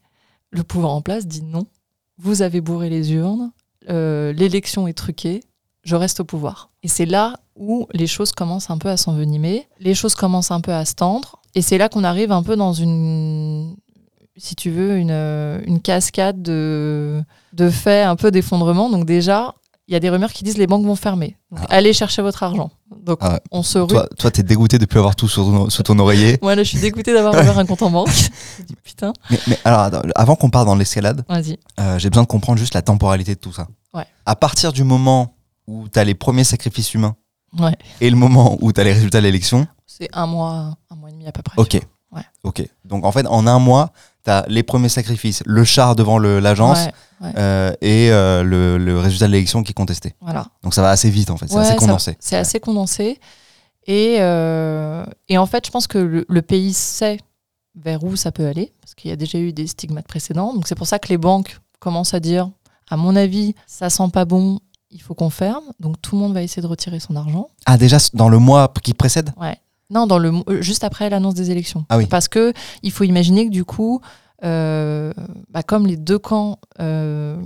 le 0.51 0.63
pouvoir 0.63 0.93
en 0.93 1.01
place 1.01 1.27
dit 1.27 1.43
non. 1.43 1.67
Vous 2.19 2.43
avez 2.43 2.61
bourré 2.61 2.91
les 2.91 3.13
urnes, 3.13 3.51
euh, 3.89 4.33
l'élection 4.33 4.87
est 4.87 4.93
truquée, 4.93 5.43
je 5.83 5.97
reste 5.97 6.21
au 6.21 6.25
pouvoir. 6.25 6.71
Et 6.83 6.89
c'est 6.89 7.07
là 7.07 7.37
où 7.57 7.87
les 7.93 8.07
choses 8.07 8.33
commencent 8.33 8.71
un 8.71 8.79
peu 8.79 8.89
à 8.89 8.97
s'envenimer, 8.97 9.67
les 9.81 9.95
choses 9.95 10.15
commencent 10.15 10.51
un 10.51 10.61
peu 10.61 10.73
à 10.73 10.85
se 10.85 10.95
tendre, 10.95 11.41
et 11.55 11.63
c'est 11.63 11.79
là 11.79 11.89
qu'on 11.89 12.05
arrive 12.05 12.33
un 12.33 12.43
peu 12.43 12.55
dans 12.55 12.73
une, 12.73 13.77
si 14.37 14.55
tu 14.57 14.71
veux, 14.71 14.97
une, 14.97 15.11
euh, 15.11 15.61
une 15.67 15.81
cascade 15.81 16.41
de, 16.43 17.23
de 17.53 17.71
faits, 17.71 18.07
un 18.07 18.17
peu 18.17 18.31
d'effondrement. 18.31 18.89
Donc 18.91 19.05
déjà, 19.05 19.55
il 19.89 19.93
y 19.93 19.97
a 19.97 20.01
des 20.01 20.09
rumeurs 20.11 20.33
qui 20.33 20.45
disent 20.45 20.57
les 20.59 20.67
banques 20.67 20.85
vont 20.87 20.97
fermer. 20.97 21.37
Donc, 21.51 21.61
Ah. 21.69 21.75
allez 21.77 21.93
chercher 21.93 22.23
votre 22.23 22.43
argent. 22.43 22.71
Donc 23.05 23.19
Ah 23.21 23.33
ouais. 23.35 23.41
on 23.51 23.63
se 23.63 23.79
rue. 23.79 23.89
Toi, 23.89 24.07
toi, 24.19 24.31
t'es 24.31 24.43
dégoûté 24.43 24.79
de 24.79 24.87
plus 24.87 24.99
avoir 24.99 25.17
tout 25.17 25.29
sous 25.29 25.43
ton, 25.45 25.69
sous 25.71 25.83
ton 25.83 25.99
oreiller. 25.99 26.39
Moi 26.41 26.55
là, 26.55 26.63
je 26.63 26.69
suis 26.69 26.79
dégoûtée 26.81 27.13
d'avoir 27.13 27.35
ouvert 27.35 27.59
un 27.59 27.67
compte 27.67 27.83
en 27.83 27.91
banque. 27.91 28.09
Putain, 28.85 29.13
Mais, 29.31 29.39
mais 29.49 29.59
alors, 29.65 29.91
avant 30.15 30.37
qu'on 30.37 30.51
parte 30.51 30.67
dans 30.67 30.77
l'escalade, 30.77 31.25
euh, 31.31 31.99
j'ai 31.99 32.11
besoin 32.11 32.23
de 32.23 32.29
comprendre 32.29 32.59
juste 32.59 32.75
la 32.75 32.83
temporalité 32.83 33.35
de 33.35 33.41
tout 33.41 33.53
ça. 33.53 33.67
Ouais. 33.93 34.07
À 34.25 34.37
partir 34.37 34.73
du 34.73 34.85
moment 34.85 35.35
où 35.67 35.89
tu 35.89 35.99
as 35.99 36.05
les 36.05 36.15
premiers 36.15 36.45
sacrifices 36.45 36.95
humains 36.95 37.17
Ouais. 37.59 37.77
et 38.01 38.09
le 38.09 38.17
moment 38.17 38.57
où 38.63 38.73
tu 38.73 38.81
as 38.81 38.85
les 38.85 38.93
résultats 38.95 39.19
de 39.19 39.25
l'élection, 39.25 39.67
C'est 39.87 40.09
un 40.15 40.27
mois, 40.27 40.75
un 40.91 40.95
mois 40.97 41.11
et 41.11 41.13
demi 41.13 41.27
à 41.27 41.33
peu 41.33 41.43
près. 41.43 41.61
ok. 41.61 41.81
Ouais. 42.13 42.23
Ok. 42.45 42.63
Donc 42.85 43.05
en 43.05 43.13
fait, 43.13 43.27
en 43.27 43.47
un 43.47 43.59
mois, 43.59 43.91
tu 44.25 44.31
as 44.31 44.45
les 44.49 44.63
premiers 44.63 44.89
sacrifices, 44.89 45.43
le 45.47 45.65
char 45.65 45.95
devant 45.97 46.19
l'agence 46.19 46.79
Ouais, 47.21 47.33
euh, 47.37 47.73
et 47.81 48.11
euh, 48.11 48.43
le, 48.43 48.79
le 48.79 48.99
résultat 48.99 49.27
de 49.29 49.33
l'élection 49.33 49.63
qui 49.63 49.71
est 49.71 49.75
contesté. 49.75 50.15
voilà. 50.21 50.47
Donc 50.65 50.75
ça 50.75 50.83
va 50.83 50.91
assez 50.91 51.09
vite 51.11 51.31
en 51.31 51.37
fait, 51.37 51.47
c'est 51.49 51.55
Ouais, 51.57 51.63
assez 51.63 51.77
condensé. 51.77 52.17
C'est 52.19 52.37
assez 52.37 52.59
condensé. 52.61 53.21
Et, 53.87 54.17
euh, 54.21 55.05
et 55.29 55.39
en 55.39 55.47
fait, 55.47 55.67
je 55.67 55.71
pense 55.71 55.87
que 55.87 55.99
le, 55.99 56.25
le 56.29 56.43
pays 56.43 56.73
sait 56.73 57.19
vers 57.75 58.03
où 58.05 58.17
ça 58.17 58.31
peut 58.33 58.47
aller, 58.47 58.73
parce 58.81 58.95
qu'il 58.95 59.09
y 59.11 59.13
a 59.13 59.17
déjà 59.17 59.39
eu 59.39 59.53
des 59.53 59.67
stigmates 59.67 60.07
précédents. 60.07 60.53
Donc 60.55 60.67
c'est 60.69 60.75
pour 60.75 60.87
ça 60.87 60.99
que 60.99 61.09
les 61.09 61.19
banques 61.19 61.59
commencent 61.81 62.15
à 62.15 62.21
dire, 62.21 62.51
à 62.91 62.97
mon 62.97 63.17
avis, 63.17 63.55
ça 63.67 63.89
sent 63.91 64.09
pas 64.13 64.25
bon, 64.25 64.59
il 64.91 65.01
faut 65.01 65.15
qu'on 65.15 65.31
ferme. 65.31 65.65
Donc 65.81 66.01
tout 66.03 66.15
le 66.17 66.23
monde 66.23 66.35
va 66.35 66.43
essayer 66.43 66.63
de 66.63 66.67
retirer 66.67 67.01
son 67.01 67.17
argent. 67.17 67.49
Ah 67.67 67.77
déjà 67.79 67.99
dans 68.15 68.29
le 68.29 68.39
mois 68.39 68.73
qui 68.83 68.95
précède? 68.95 69.33
Non, 69.93 70.07
dans 70.07 70.19
le, 70.19 70.33
euh, 70.49 70.63
juste 70.63 70.85
après 70.85 71.11
l'annonce 71.11 71.35
des 71.35 71.51
élections. 71.51 71.85
Ah 71.91 71.99
oui. 71.99 72.07
Parce 72.07 72.27
que 72.27 72.53
il 72.83 72.91
faut 72.91 73.05
imaginer 73.05 73.45
que 73.45 73.51
du 73.51 73.65
coup, 73.65 74.01
euh, 74.43 75.13
bah, 75.51 75.63
comme 75.63 75.87
les 75.87 75.97
deux 75.97 76.19
camps 76.19 76.59
euh, 76.81 77.41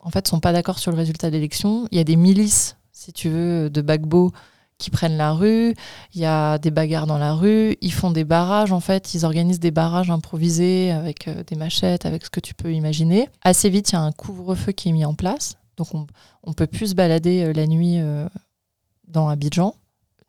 en 0.00 0.10
fait 0.10 0.28
sont 0.28 0.38
pas 0.40 0.52
d'accord 0.52 0.78
sur 0.78 0.92
le 0.92 0.96
résultat 0.96 1.28
de 1.28 1.32
l'élection, 1.32 1.88
il 1.90 1.98
y 1.98 2.00
a 2.00 2.04
des 2.04 2.16
milices, 2.16 2.76
si 2.92 3.12
tu 3.12 3.28
veux, 3.28 3.68
de 3.68 3.82
Bagbo 3.82 4.32
qui 4.78 4.90
prennent 4.90 5.16
la 5.16 5.32
rue. 5.32 5.74
Il 6.14 6.20
y 6.20 6.24
a 6.24 6.58
des 6.58 6.70
bagarres 6.70 7.08
dans 7.08 7.18
la 7.18 7.34
rue. 7.34 7.76
Ils 7.80 7.92
font 7.92 8.12
des 8.12 8.22
barrages 8.22 8.70
en 8.70 8.78
fait. 8.78 9.12
Ils 9.14 9.24
organisent 9.24 9.58
des 9.58 9.72
barrages 9.72 10.10
improvisés 10.10 10.92
avec 10.92 11.26
euh, 11.26 11.42
des 11.42 11.56
machettes, 11.56 12.06
avec 12.06 12.24
ce 12.24 12.30
que 12.30 12.38
tu 12.38 12.54
peux 12.54 12.72
imaginer. 12.72 13.28
Assez 13.42 13.70
vite, 13.70 13.90
il 13.90 13.94
y 13.94 13.98
a 13.98 14.02
un 14.02 14.12
couvre-feu 14.12 14.70
qui 14.70 14.90
est 14.90 14.92
mis 14.92 15.04
en 15.04 15.14
place. 15.14 15.56
Donc 15.76 15.92
on, 15.94 16.06
on 16.44 16.52
peut 16.52 16.68
plus 16.68 16.90
se 16.90 16.94
balader 16.94 17.52
la 17.52 17.66
nuit 17.66 18.00
dans 19.06 19.28
Abidjan 19.28 19.74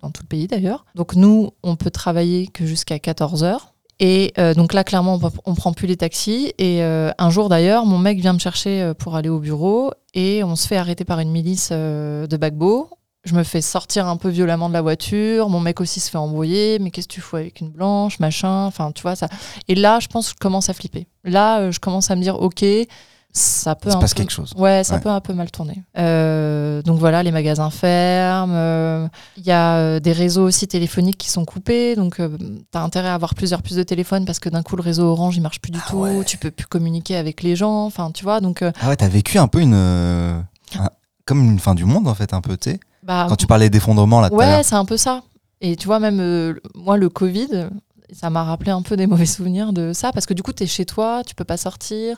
dans 0.01 0.11
tout 0.11 0.23
le 0.23 0.27
pays 0.27 0.47
d'ailleurs. 0.47 0.85
Donc 0.95 1.15
nous, 1.15 1.51
on 1.63 1.75
peut 1.75 1.91
travailler 1.91 2.47
que 2.47 2.65
jusqu'à 2.65 2.99
14 2.99 3.43
heures. 3.43 3.73
Et 3.99 4.33
euh, 4.37 4.53
donc 4.53 4.73
là, 4.73 4.83
clairement, 4.83 5.19
on, 5.21 5.31
on 5.45 5.55
prend 5.55 5.73
plus 5.73 5.87
les 5.87 5.97
taxis. 5.97 6.53
Et 6.57 6.83
euh, 6.83 7.11
un 7.17 7.29
jour 7.29 7.49
d'ailleurs, 7.49 7.85
mon 7.85 7.97
mec 7.97 8.19
vient 8.19 8.33
me 8.33 8.39
chercher 8.39 8.81
euh, 8.81 8.93
pour 8.93 9.15
aller 9.15 9.29
au 9.29 9.39
bureau 9.39 9.91
et 10.13 10.43
on 10.43 10.55
se 10.55 10.67
fait 10.67 10.77
arrêter 10.77 11.03
par 11.03 11.19
une 11.19 11.31
milice 11.31 11.71
de 11.71 12.37
Bagbo. 12.37 12.89
Je 13.25 13.35
me 13.35 13.43
fais 13.43 13.59
sortir 13.59 14.07
un 14.07 14.15
peu 14.15 14.29
violemment 14.29 14.69
de 14.69 14.73
la 14.73 14.81
voiture. 14.81 15.49
Mon 15.49 15.59
mec 15.59 15.81
aussi 15.81 15.99
se 15.99 16.09
fait 16.09 16.17
embrouiller. 16.17 16.79
Mais 16.79 16.89
qu'est-ce 16.89 17.07
que 17.07 17.13
tu 17.13 17.21
fais 17.21 17.37
avec 17.37 17.59
une 17.59 17.69
blanche, 17.69 18.19
machin? 18.19 18.65
Enfin, 18.65 18.91
tu 18.93 19.01
vois 19.01 19.17
ça. 19.17 19.27
Et 19.67 19.75
là, 19.75 19.99
je 19.99 20.07
pense 20.07 20.29
que 20.29 20.35
je 20.35 20.39
commence 20.39 20.69
à 20.69 20.73
flipper. 20.73 21.05
Là, 21.25 21.69
je 21.69 21.79
commence 21.79 22.09
à 22.09 22.15
me 22.15 22.21
dire, 22.21 22.41
ok, 22.41 22.63
ça 23.31 23.75
peut 23.75 23.89
Il 23.89 23.91
se 23.91 23.97
un 23.97 23.99
passe 23.99 24.13
peu- 24.13 24.17
quelque 24.19 24.31
chose. 24.31 24.53
Ouais, 24.57 24.83
ça 24.83 24.95
Ouais. 24.95 25.01
peut 25.01 25.09
un 25.09 25.19
peu 25.21 25.33
mal 25.33 25.51
tourner. 25.51 25.83
Euh, 25.97 26.81
donc 26.81 26.99
voilà, 26.99 27.21
les 27.23 27.31
magasins 27.31 27.69
ferment. 27.69 28.53
euh, 28.55 29.07
Il 29.37 29.45
y 29.45 29.51
a 29.51 29.75
euh, 29.77 29.99
des 29.99 30.11
réseaux 30.11 30.43
aussi 30.43 30.67
téléphoniques 30.67 31.17
qui 31.17 31.29
sont 31.29 31.45
coupés. 31.45 31.95
Donc 31.95 32.15
tu 32.17 32.23
as 32.73 32.81
intérêt 32.81 33.09
à 33.09 33.13
avoir 33.13 33.35
plusieurs 33.35 33.61
puces 33.61 33.75
de 33.77 33.83
téléphone 33.83 34.25
parce 34.25 34.39
que 34.39 34.49
d'un 34.49 34.63
coup, 34.63 34.75
le 34.75 34.81
réseau 34.81 35.05
Orange, 35.05 35.37
il 35.37 35.41
marche 35.41 35.61
plus 35.61 35.71
du 35.71 35.79
Ah 35.81 35.89
tout. 35.89 35.97
ouais. 35.97 36.23
Tu 36.25 36.37
peux 36.37 36.51
plus 36.51 36.65
communiquer 36.65 37.15
avec 37.17 37.43
les 37.43 37.55
gens. 37.55 37.85
Enfin, 37.85 38.11
tu 38.11 38.23
vois, 38.23 38.41
donc... 38.41 38.61
Ah 38.63 38.89
ouais, 38.89 38.95
t'as 38.95 39.07
vécu 39.09 39.37
un 39.37 39.47
peu 39.47 39.59
une. 39.61 39.73
un- 39.75 40.43
comme 41.25 41.43
une 41.45 41.59
fin 41.59 41.75
du 41.75 41.85
monde 41.85 42.07
en 42.07 42.15
fait, 42.15 42.33
un 42.33 42.41
peu, 42.41 42.57
tu 42.57 42.71
sais. 42.71 42.79
bah, 43.03 43.27
Quand 43.29 43.35
tu 43.35 43.45
parlais 43.45 43.69
d'effondrement 43.69 44.19
là. 44.21 44.33
Ouais, 44.33 44.63
c'est 44.63 44.73
un 44.75 44.85
peu 44.85 44.97
ça. 44.97 45.21
Et 45.61 45.75
tu 45.75 45.85
vois, 45.85 45.99
même 45.99 46.19
euh, 46.19 46.55
moi, 46.73 46.97
le 46.97 47.09
Covid, 47.09 47.67
ça 48.11 48.31
m'a 48.31 48.43
rappelé 48.43 48.71
un 48.71 48.81
peu 48.81 48.97
des 48.97 49.05
mauvais 49.05 49.25
souvenirs 49.27 49.71
de 49.71 49.93
ça. 49.93 50.11
Parce 50.11 50.25
que 50.25 50.33
du 50.33 50.41
coup, 50.41 50.53
tu 50.53 50.63
es 50.63 50.67
chez 50.67 50.85
toi, 50.85 51.21
tu 51.23 51.35
peux 51.35 51.43
pas 51.43 51.57
sortir. 51.57 52.17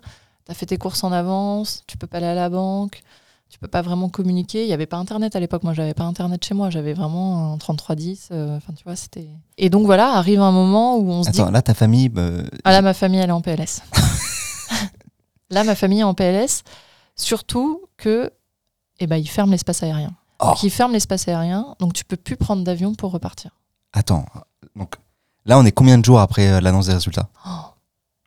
Tu 0.52 0.54
as 0.54 0.60
fait 0.60 0.66
tes 0.66 0.78
courses 0.78 1.02
en 1.06 1.14
avance, 1.14 1.84
tu 1.88 1.96
peux 1.98 2.08
pas 2.08 2.18
aller 2.18 2.26
à 2.28 2.36
la 2.36 2.50
banque, 2.50 3.04
tu 3.50 3.58
peux 3.58 3.70
pas 3.70 3.82
vraiment 3.82 4.10
communiquer. 4.10 4.64
Il 4.66 4.70
y 4.70 4.74
avait 4.74 4.86
pas 4.86 4.98
internet 4.98 5.34
à 5.38 5.40
l'époque. 5.40 5.64
Moi, 5.64 5.74
j'avais 5.74 5.94
pas 5.94 6.04
internet 6.04 6.44
chez 6.44 6.54
moi. 6.54 6.70
J'avais 6.70 6.94
vraiment 6.94 7.54
un 7.54 7.58
3310. 7.58 8.28
euh, 8.34 8.58
Enfin, 8.58 8.74
tu 8.74 8.84
vois, 8.84 8.98
c'était. 8.98 9.30
Et 9.58 9.70
donc 9.70 9.86
voilà, 9.86 10.12
arrive 10.16 10.42
un 10.42 10.52
moment 10.52 10.98
où 10.98 11.10
on 11.10 11.24
se 11.24 11.30
dit 11.30 11.40
Attends, 11.40 11.52
là, 11.52 11.62
ta 11.62 11.74
famille. 11.74 12.12
euh, 12.18 12.44
ah 12.66 12.72
là, 12.74 12.82
ma 12.82 12.94
famille, 12.94 13.22
elle 13.22 13.30
est 13.30 13.32
en 13.32 13.40
PLS. 13.40 13.82
là, 15.50 15.64
ma 15.64 15.76
famille 15.76 16.00
est 16.02 16.04
en 16.04 16.14
PLS. 16.14 16.64
Surtout 17.16 17.82
que, 17.96 18.30
eh 19.00 19.08
ben, 19.08 19.16
ils 19.16 19.30
ferment 19.30 19.52
l'espace 19.52 19.84
aérien. 19.84 20.12
Oh. 20.42 20.48
Donc, 20.48 20.64
ils 20.64 20.70
ferment 20.70 20.92
l'espace 20.94 21.30
aérien, 21.30 21.76
donc 21.80 21.94
tu 21.94 22.04
peux 22.04 22.18
plus 22.18 22.36
prendre 22.36 22.64
d'avion 22.66 22.94
pour 22.94 23.12
repartir. 23.14 23.52
Attends. 23.94 24.26
Donc, 24.76 24.96
là, 25.46 25.58
on 25.60 25.66
est 25.66 25.72
combien 25.72 25.98
de 25.98 26.04
jours 26.04 26.20
après 26.20 26.50
euh, 26.50 26.60
l'annonce 26.60 26.88
des 26.88 26.94
résultats? 26.94 27.30
Oh. 27.48 27.50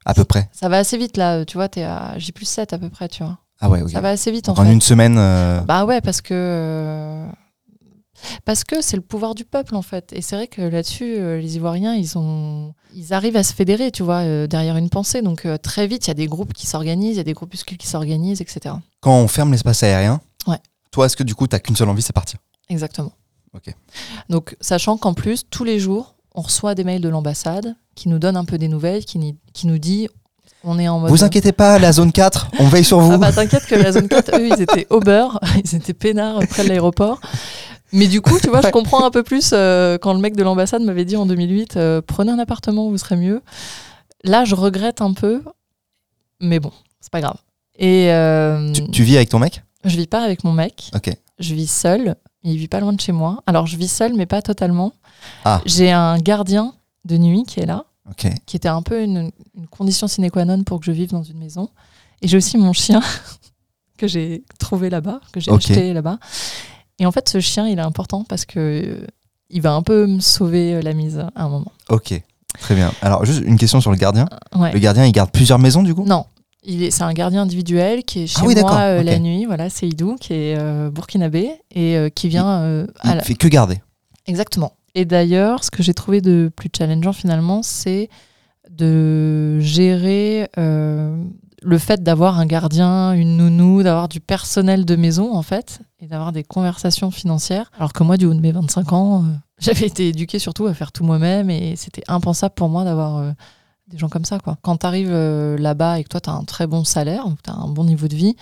À 0.04 0.14
peu 0.14 0.24
près. 0.24 0.48
Ça 0.52 0.68
va 0.68 0.78
assez 0.78 0.96
vite 0.98 1.16
là, 1.16 1.44
tu 1.44 1.56
vois, 1.56 1.68
t'es 1.68 1.82
à 1.82 2.18
J 2.18 2.32
plus 2.32 2.44
7 2.46 2.72
à 2.72 2.78
peu 2.78 2.90
près, 2.90 3.08
tu 3.08 3.22
vois. 3.22 3.38
Ah 3.60 3.70
ouais, 3.70 3.82
ok. 3.82 3.90
Ça 3.90 4.00
va 4.00 4.10
assez 4.10 4.30
vite 4.30 4.48
en 4.48 4.52
Donc, 4.52 4.60
en 4.60 4.64
fait. 4.66 4.72
une 4.72 4.80
semaine. 4.80 5.16
euh, 5.18 5.60
Bah 5.62 5.84
ouais, 5.86 6.00
parce 6.00 6.20
que. 6.20 6.34
euh, 6.34 7.26
Parce 8.44 8.64
que 8.64 8.80
c'est 8.80 8.96
le 8.96 9.02
pouvoir 9.02 9.34
du 9.34 9.44
peuple 9.44 9.74
en 9.74 9.82
fait. 9.82 10.12
Et 10.12 10.22
c'est 10.22 10.36
vrai 10.36 10.46
que 10.46 10.60
là-dessus, 10.62 11.16
euh, 11.18 11.38
les 11.40 11.56
Ivoiriens, 11.56 11.94
ils, 11.94 12.16
ont... 12.18 12.74
ils 12.94 13.12
arrivent 13.12 13.36
à 13.36 13.42
se 13.42 13.52
fédérer, 13.54 13.90
tu 13.90 14.02
vois, 14.02 14.20
euh, 14.22 14.46
derrière 14.46 14.76
une 14.76 14.88
pensée. 14.90 15.22
Donc 15.22 15.46
euh, 15.46 15.56
très 15.58 15.86
vite, 15.86 16.06
il 16.06 16.08
y 16.08 16.10
a 16.10 16.14
des 16.14 16.26
groupes 16.26 16.52
qui 16.52 16.66
s'organisent, 16.66 17.14
il 17.14 17.18
y 17.18 17.20
a 17.20 17.24
des 17.24 17.32
groupuscules 17.32 17.78
qui 17.78 17.86
s'organisent, 17.86 18.40
etc. 18.40 18.74
Quand 19.00 19.14
on 19.18 19.28
ferme 19.28 19.52
l'espace 19.52 19.82
aérien, 19.82 20.20
Ouais. 20.46 20.58
toi, 20.90 21.06
est-ce 21.06 21.16
que 21.16 21.22
du 21.22 21.34
coup, 21.34 21.46
t'as 21.46 21.58
qu'une 21.58 21.76
seule 21.76 21.88
envie, 21.88 22.02
c'est 22.02 22.12
partir? 22.12 22.38
Exactement. 22.68 23.12
Ok. 23.54 23.72
Donc, 24.28 24.56
sachant 24.60 24.96
qu'en 24.96 25.14
plus, 25.14 25.44
tous 25.48 25.64
les 25.64 25.78
jours, 25.78 26.13
on 26.34 26.42
reçoit 26.42 26.74
des 26.74 26.84
mails 26.84 27.00
de 27.00 27.08
l'ambassade 27.08 27.74
qui 27.94 28.08
nous 28.08 28.18
donnent 28.18 28.36
un 28.36 28.44
peu 28.44 28.58
des 28.58 28.68
nouvelles, 28.68 29.04
qui, 29.04 29.18
ni- 29.18 29.36
qui 29.52 29.66
nous 29.66 29.78
dit 29.78 30.08
on 30.66 30.78
est 30.78 30.88
en 30.88 30.98
mode. 30.98 31.10
Vous 31.10 31.22
inquiétez 31.24 31.52
pas, 31.52 31.78
la 31.78 31.92
zone 31.92 32.10
4, 32.10 32.48
on 32.58 32.68
veille 32.68 32.84
sur 32.84 32.98
vous. 33.00 33.12
Ah 33.12 33.18
bah 33.18 33.32
t'inquiète 33.32 33.66
que 33.66 33.74
la 33.74 33.92
zone 33.92 34.08
4, 34.08 34.38
eux, 34.38 34.48
ils 34.48 34.62
étaient 34.62 34.86
au 34.90 34.98
beurre, 35.00 35.38
ils 35.64 35.74
étaient 35.74 35.92
peinards 35.94 36.40
près 36.48 36.64
de 36.64 36.68
l'aéroport. 36.68 37.20
Mais 37.92 38.08
du 38.08 38.20
coup, 38.20 38.38
tu 38.40 38.48
vois, 38.48 38.60
je 38.62 38.70
comprends 38.70 39.04
un 39.04 39.10
peu 39.10 39.22
plus 39.22 39.50
euh, 39.52 39.98
quand 39.98 40.14
le 40.14 40.18
mec 40.20 40.34
de 40.36 40.42
l'ambassade 40.42 40.82
m'avait 40.82 41.04
dit 41.04 41.16
en 41.16 41.26
2008 41.26 41.76
euh, 41.76 42.00
prenez 42.04 42.32
un 42.32 42.38
appartement, 42.38 42.88
vous 42.88 42.98
serez 42.98 43.16
mieux. 43.16 43.42
Là, 44.24 44.44
je 44.44 44.54
regrette 44.54 45.00
un 45.02 45.12
peu, 45.12 45.42
mais 46.40 46.58
bon, 46.60 46.72
c'est 47.00 47.12
pas 47.12 47.20
grave. 47.20 47.36
Et 47.78 48.10
euh, 48.10 48.72
tu, 48.72 48.90
tu 48.90 49.02
vis 49.04 49.16
avec 49.16 49.28
ton 49.28 49.38
mec? 49.38 49.62
je 49.84 49.96
vis 49.96 50.06
pas 50.06 50.22
avec 50.24 50.44
mon 50.44 50.52
mec, 50.52 50.90
Ok. 50.94 51.10
je 51.38 51.54
vis 51.54 51.70
seule. 51.70 52.16
Il 52.42 52.56
vit 52.58 52.68
pas 52.68 52.80
loin 52.80 52.92
de 52.92 53.00
chez 53.00 53.12
moi. 53.12 53.42
Alors, 53.46 53.66
je 53.66 53.76
vis 53.76 53.88
seule, 53.88 54.14
mais 54.14 54.26
pas 54.26 54.42
totalement. 54.42 54.92
Ah. 55.44 55.60
J'ai 55.66 55.90
un 55.92 56.18
gardien 56.18 56.74
de 57.04 57.16
nuit 57.18 57.44
qui 57.46 57.60
est 57.60 57.66
là, 57.66 57.84
qui 58.46 58.56
était 58.56 58.68
un 58.68 58.82
peu 58.82 59.02
une, 59.02 59.30
une 59.56 59.66
condition 59.66 60.06
sine 60.08 60.30
qua 60.30 60.44
non 60.44 60.62
pour 60.64 60.80
que 60.80 60.86
je 60.86 60.92
vive 60.92 61.10
dans 61.10 61.22
une 61.22 61.38
maison. 61.38 61.68
Et 62.22 62.28
j'ai 62.28 62.36
aussi 62.36 62.56
mon 62.58 62.72
chien 62.72 63.02
que 63.98 64.06
j'ai 64.08 64.44
trouvé 64.58 64.90
là-bas, 64.90 65.20
que 65.32 65.40
j'ai 65.40 65.50
Ok. 65.50 65.58
acheté 65.70 65.92
là-bas. 65.92 66.18
Et 66.98 67.06
en 67.06 67.12
fait, 67.12 67.28
ce 67.28 67.40
chien, 67.40 67.66
il 67.68 67.78
est 67.78 67.82
important 67.82 68.24
parce 68.24 68.44
que 68.44 68.58
euh, 68.58 69.06
il 69.50 69.60
va 69.62 69.72
un 69.74 69.82
peu 69.82 70.06
me 70.06 70.20
sauver 70.20 70.74
euh, 70.74 70.82
la 70.82 70.92
mise 70.94 71.18
à 71.18 71.30
un 71.44 71.48
moment. 71.48 71.72
Ok. 71.88 72.20
Très 72.60 72.74
bien. 72.76 72.92
Alors, 73.02 73.24
juste 73.24 73.42
une 73.44 73.58
question 73.58 73.80
sur 73.80 73.90
le 73.90 73.96
gardien. 73.96 74.26
Ouais. 74.54 74.72
Le 74.72 74.78
gardien, 74.78 75.04
il 75.04 75.12
garde 75.12 75.30
plusieurs 75.30 75.58
maisons 75.58 75.82
du 75.82 75.92
coup? 75.94 76.04
Non, 76.04 76.24
il 76.62 76.84
est, 76.84 76.90
c'est 76.92 77.02
un 77.02 77.12
gardien 77.12 77.42
individuel 77.42 78.04
qui 78.04 78.20
est 78.22 78.26
chez 78.28 78.38
Ah 78.40 78.46
oui, 78.46 78.54
d'accord, 78.54 78.70
moi 78.74 78.80
euh, 78.80 79.02
la 79.02 79.18
nuit. 79.18 79.44
Voilà, 79.44 79.68
c'est 79.70 79.88
Idou 79.88 80.16
qui 80.20 80.34
est 80.34 80.56
euh, 80.56 80.88
burkinabé 80.90 81.50
et 81.72 81.96
euh, 81.96 82.08
qui 82.10 82.28
vient 82.28 82.46
euh, 82.60 82.86
à 83.00 83.10
Il 83.12 83.16
la- 83.16 83.22
fait 83.24 83.34
que 83.34 83.48
garder. 83.48 83.80
Exactement. 84.26 84.72
Et 84.94 85.04
d'ailleurs, 85.04 85.64
ce 85.64 85.70
que 85.70 85.82
j'ai 85.82 85.94
trouvé 85.94 86.20
de 86.20 86.50
plus 86.54 86.70
challengeant 86.74 87.12
finalement, 87.12 87.62
c'est 87.62 88.08
de 88.70 89.58
gérer 89.60 90.48
euh, 90.58 91.22
le 91.62 91.78
fait 91.78 92.02
d'avoir 92.02 92.38
un 92.38 92.46
gardien, 92.46 93.12
une 93.12 93.36
nounou, 93.36 93.82
d'avoir 93.82 94.08
du 94.08 94.20
personnel 94.20 94.84
de 94.84 94.96
maison 94.96 95.34
en 95.34 95.42
fait, 95.42 95.80
et 96.00 96.06
d'avoir 96.06 96.32
des 96.32 96.44
conversations 96.44 97.10
financières. 97.10 97.70
Alors 97.76 97.92
que 97.92 98.04
moi, 98.04 98.16
du 98.16 98.26
haut 98.26 98.34
de 98.34 98.40
mes 98.40 98.52
25 98.52 98.92
ans, 98.92 99.24
euh, 99.24 99.26
j'avais 99.58 99.86
été 99.86 100.08
éduquée 100.08 100.38
surtout 100.38 100.66
à 100.66 100.74
faire 100.74 100.92
tout 100.92 101.04
moi-même 101.04 101.50
et 101.50 101.74
c'était 101.76 102.04
impensable 102.06 102.54
pour 102.54 102.68
moi 102.68 102.84
d'avoir 102.84 103.18
euh, 103.18 103.32
des 103.88 103.98
gens 103.98 104.08
comme 104.08 104.24
ça. 104.24 104.38
Quoi. 104.38 104.58
Quand 104.62 104.78
tu 104.78 104.86
arrives 104.86 105.12
là-bas 105.12 105.98
et 105.98 106.04
que 106.04 106.08
toi, 106.08 106.20
tu 106.20 106.30
as 106.30 106.34
un 106.34 106.44
très 106.44 106.66
bon 106.66 106.84
salaire, 106.84 107.26
tu 107.42 107.50
as 107.50 107.54
un 107.54 107.68
bon 107.68 107.84
niveau 107.84 108.08
de 108.08 108.16
vie, 108.16 108.36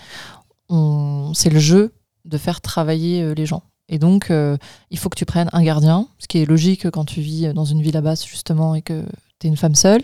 c'est 1.34 1.50
le 1.50 1.58
jeu 1.58 1.92
de 2.24 2.38
faire 2.38 2.60
travailler 2.60 3.34
les 3.34 3.44
gens. 3.44 3.62
Et 3.92 3.98
donc, 3.98 4.30
euh, 4.30 4.56
il 4.90 4.98
faut 4.98 5.08
que 5.10 5.18
tu 5.18 5.26
prennes 5.26 5.50
un 5.52 5.62
gardien, 5.62 6.06
ce 6.18 6.26
qui 6.26 6.38
est 6.38 6.46
logique 6.46 6.90
quand 6.90 7.04
tu 7.04 7.20
vis 7.20 7.52
dans 7.54 7.66
une 7.66 7.82
ville 7.82 7.96
à 7.96 8.00
basse, 8.00 8.26
justement, 8.26 8.74
et 8.74 8.80
que 8.80 9.04
tu 9.38 9.46
es 9.46 9.50
une 9.50 9.56
femme 9.58 9.74
seule. 9.74 10.00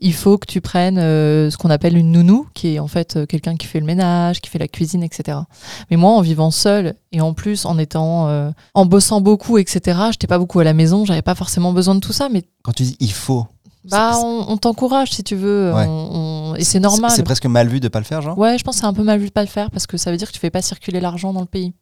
Il 0.00 0.12
faut 0.12 0.38
que 0.38 0.46
tu 0.46 0.60
prennes 0.60 0.98
euh, 0.98 1.48
ce 1.48 1.56
qu'on 1.56 1.70
appelle 1.70 1.96
une 1.96 2.10
nounou, 2.10 2.48
qui 2.52 2.74
est 2.74 2.78
en 2.80 2.88
fait 2.88 3.16
euh, 3.16 3.26
quelqu'un 3.26 3.54
qui 3.56 3.66
fait 3.68 3.78
le 3.78 3.86
ménage, 3.86 4.40
qui 4.40 4.50
fait 4.50 4.58
la 4.58 4.66
cuisine, 4.66 5.04
etc. 5.04 5.38
Mais 5.90 5.96
moi, 5.96 6.10
en 6.12 6.20
vivant 6.20 6.50
seule, 6.50 6.94
et 7.12 7.20
en 7.20 7.32
plus 7.32 7.64
en 7.64 7.78
étant, 7.78 8.28
en 8.74 8.86
bossant 8.86 9.20
beaucoup, 9.20 9.56
etc., 9.58 9.98
j'étais 10.10 10.26
pas 10.26 10.38
beaucoup 10.38 10.58
à 10.58 10.64
la 10.64 10.74
maison, 10.74 11.04
j'avais 11.04 11.22
pas 11.22 11.36
forcément 11.36 11.72
besoin 11.72 11.94
de 11.94 12.00
tout 12.00 12.12
ça, 12.12 12.28
mais 12.28 12.42
Quand 12.64 12.72
tu 12.72 12.82
dis 12.82 12.96
il 12.98 13.12
faut, 13.12 13.46
bah, 13.84 14.14
on, 14.16 14.46
on 14.48 14.56
t'encourage 14.56 15.12
si 15.12 15.22
tu 15.22 15.36
veux, 15.36 15.72
Ouais. 15.72 15.86
on- 15.86 16.50
on- 16.50 16.54
et 16.56 16.64
c'est 16.64 16.80
normal. 16.80 17.12
C'est 17.12 17.22
presque 17.22 17.46
mal 17.46 17.68
vu 17.68 17.78
de 17.78 17.86
pas 17.88 18.00
le 18.00 18.04
faire, 18.04 18.20
genre? 18.20 18.36
Ouais, 18.36 18.58
je 18.58 18.64
pense 18.64 18.74
que 18.74 18.80
c'est 18.80 18.86
un 18.86 18.92
peu 18.92 19.04
mal 19.04 19.20
vu 19.20 19.26
de 19.26 19.32
pas 19.32 19.42
le 19.42 19.48
faire 19.48 19.70
parce 19.70 19.86
que 19.86 19.96
ça 19.96 20.10
veut 20.10 20.16
dire 20.16 20.26
que 20.26 20.32
tu 20.32 20.40
fais 20.40 20.50
pas 20.50 20.60
circuler 20.62 20.98
l'argent 20.98 21.32
dans 21.32 21.40
le 21.40 21.46
pays. 21.46 21.72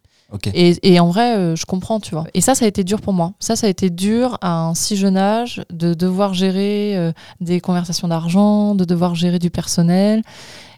Et, 0.54 0.98
en 1.00 1.08
vrai, 1.08 1.36
euh, 1.36 1.56
je 1.56 1.66
comprends, 1.66 2.00
tu 2.00 2.14
vois. 2.14 2.24
Et 2.34 2.40
ça, 2.40 2.54
ça 2.54 2.64
a 2.64 2.68
été 2.68 2.82
dur 2.84 3.00
pour 3.00 3.12
moi. 3.12 3.32
Ça, 3.38 3.54
ça 3.54 3.66
a 3.66 3.70
été 3.70 3.90
dur 3.90 4.38
à 4.40 4.66
un 4.66 4.74
si 4.74 4.96
jeune 4.96 5.16
âge 5.16 5.62
de 5.70 5.94
devoir 5.94 6.34
gérer 6.34 6.96
euh, 6.96 7.12
des 7.40 7.60
conversations 7.60 8.08
d'argent, 8.08 8.74
de 8.74 8.84
devoir 8.84 9.14
gérer 9.14 9.38
du 9.38 9.50
personnel. 9.50 10.22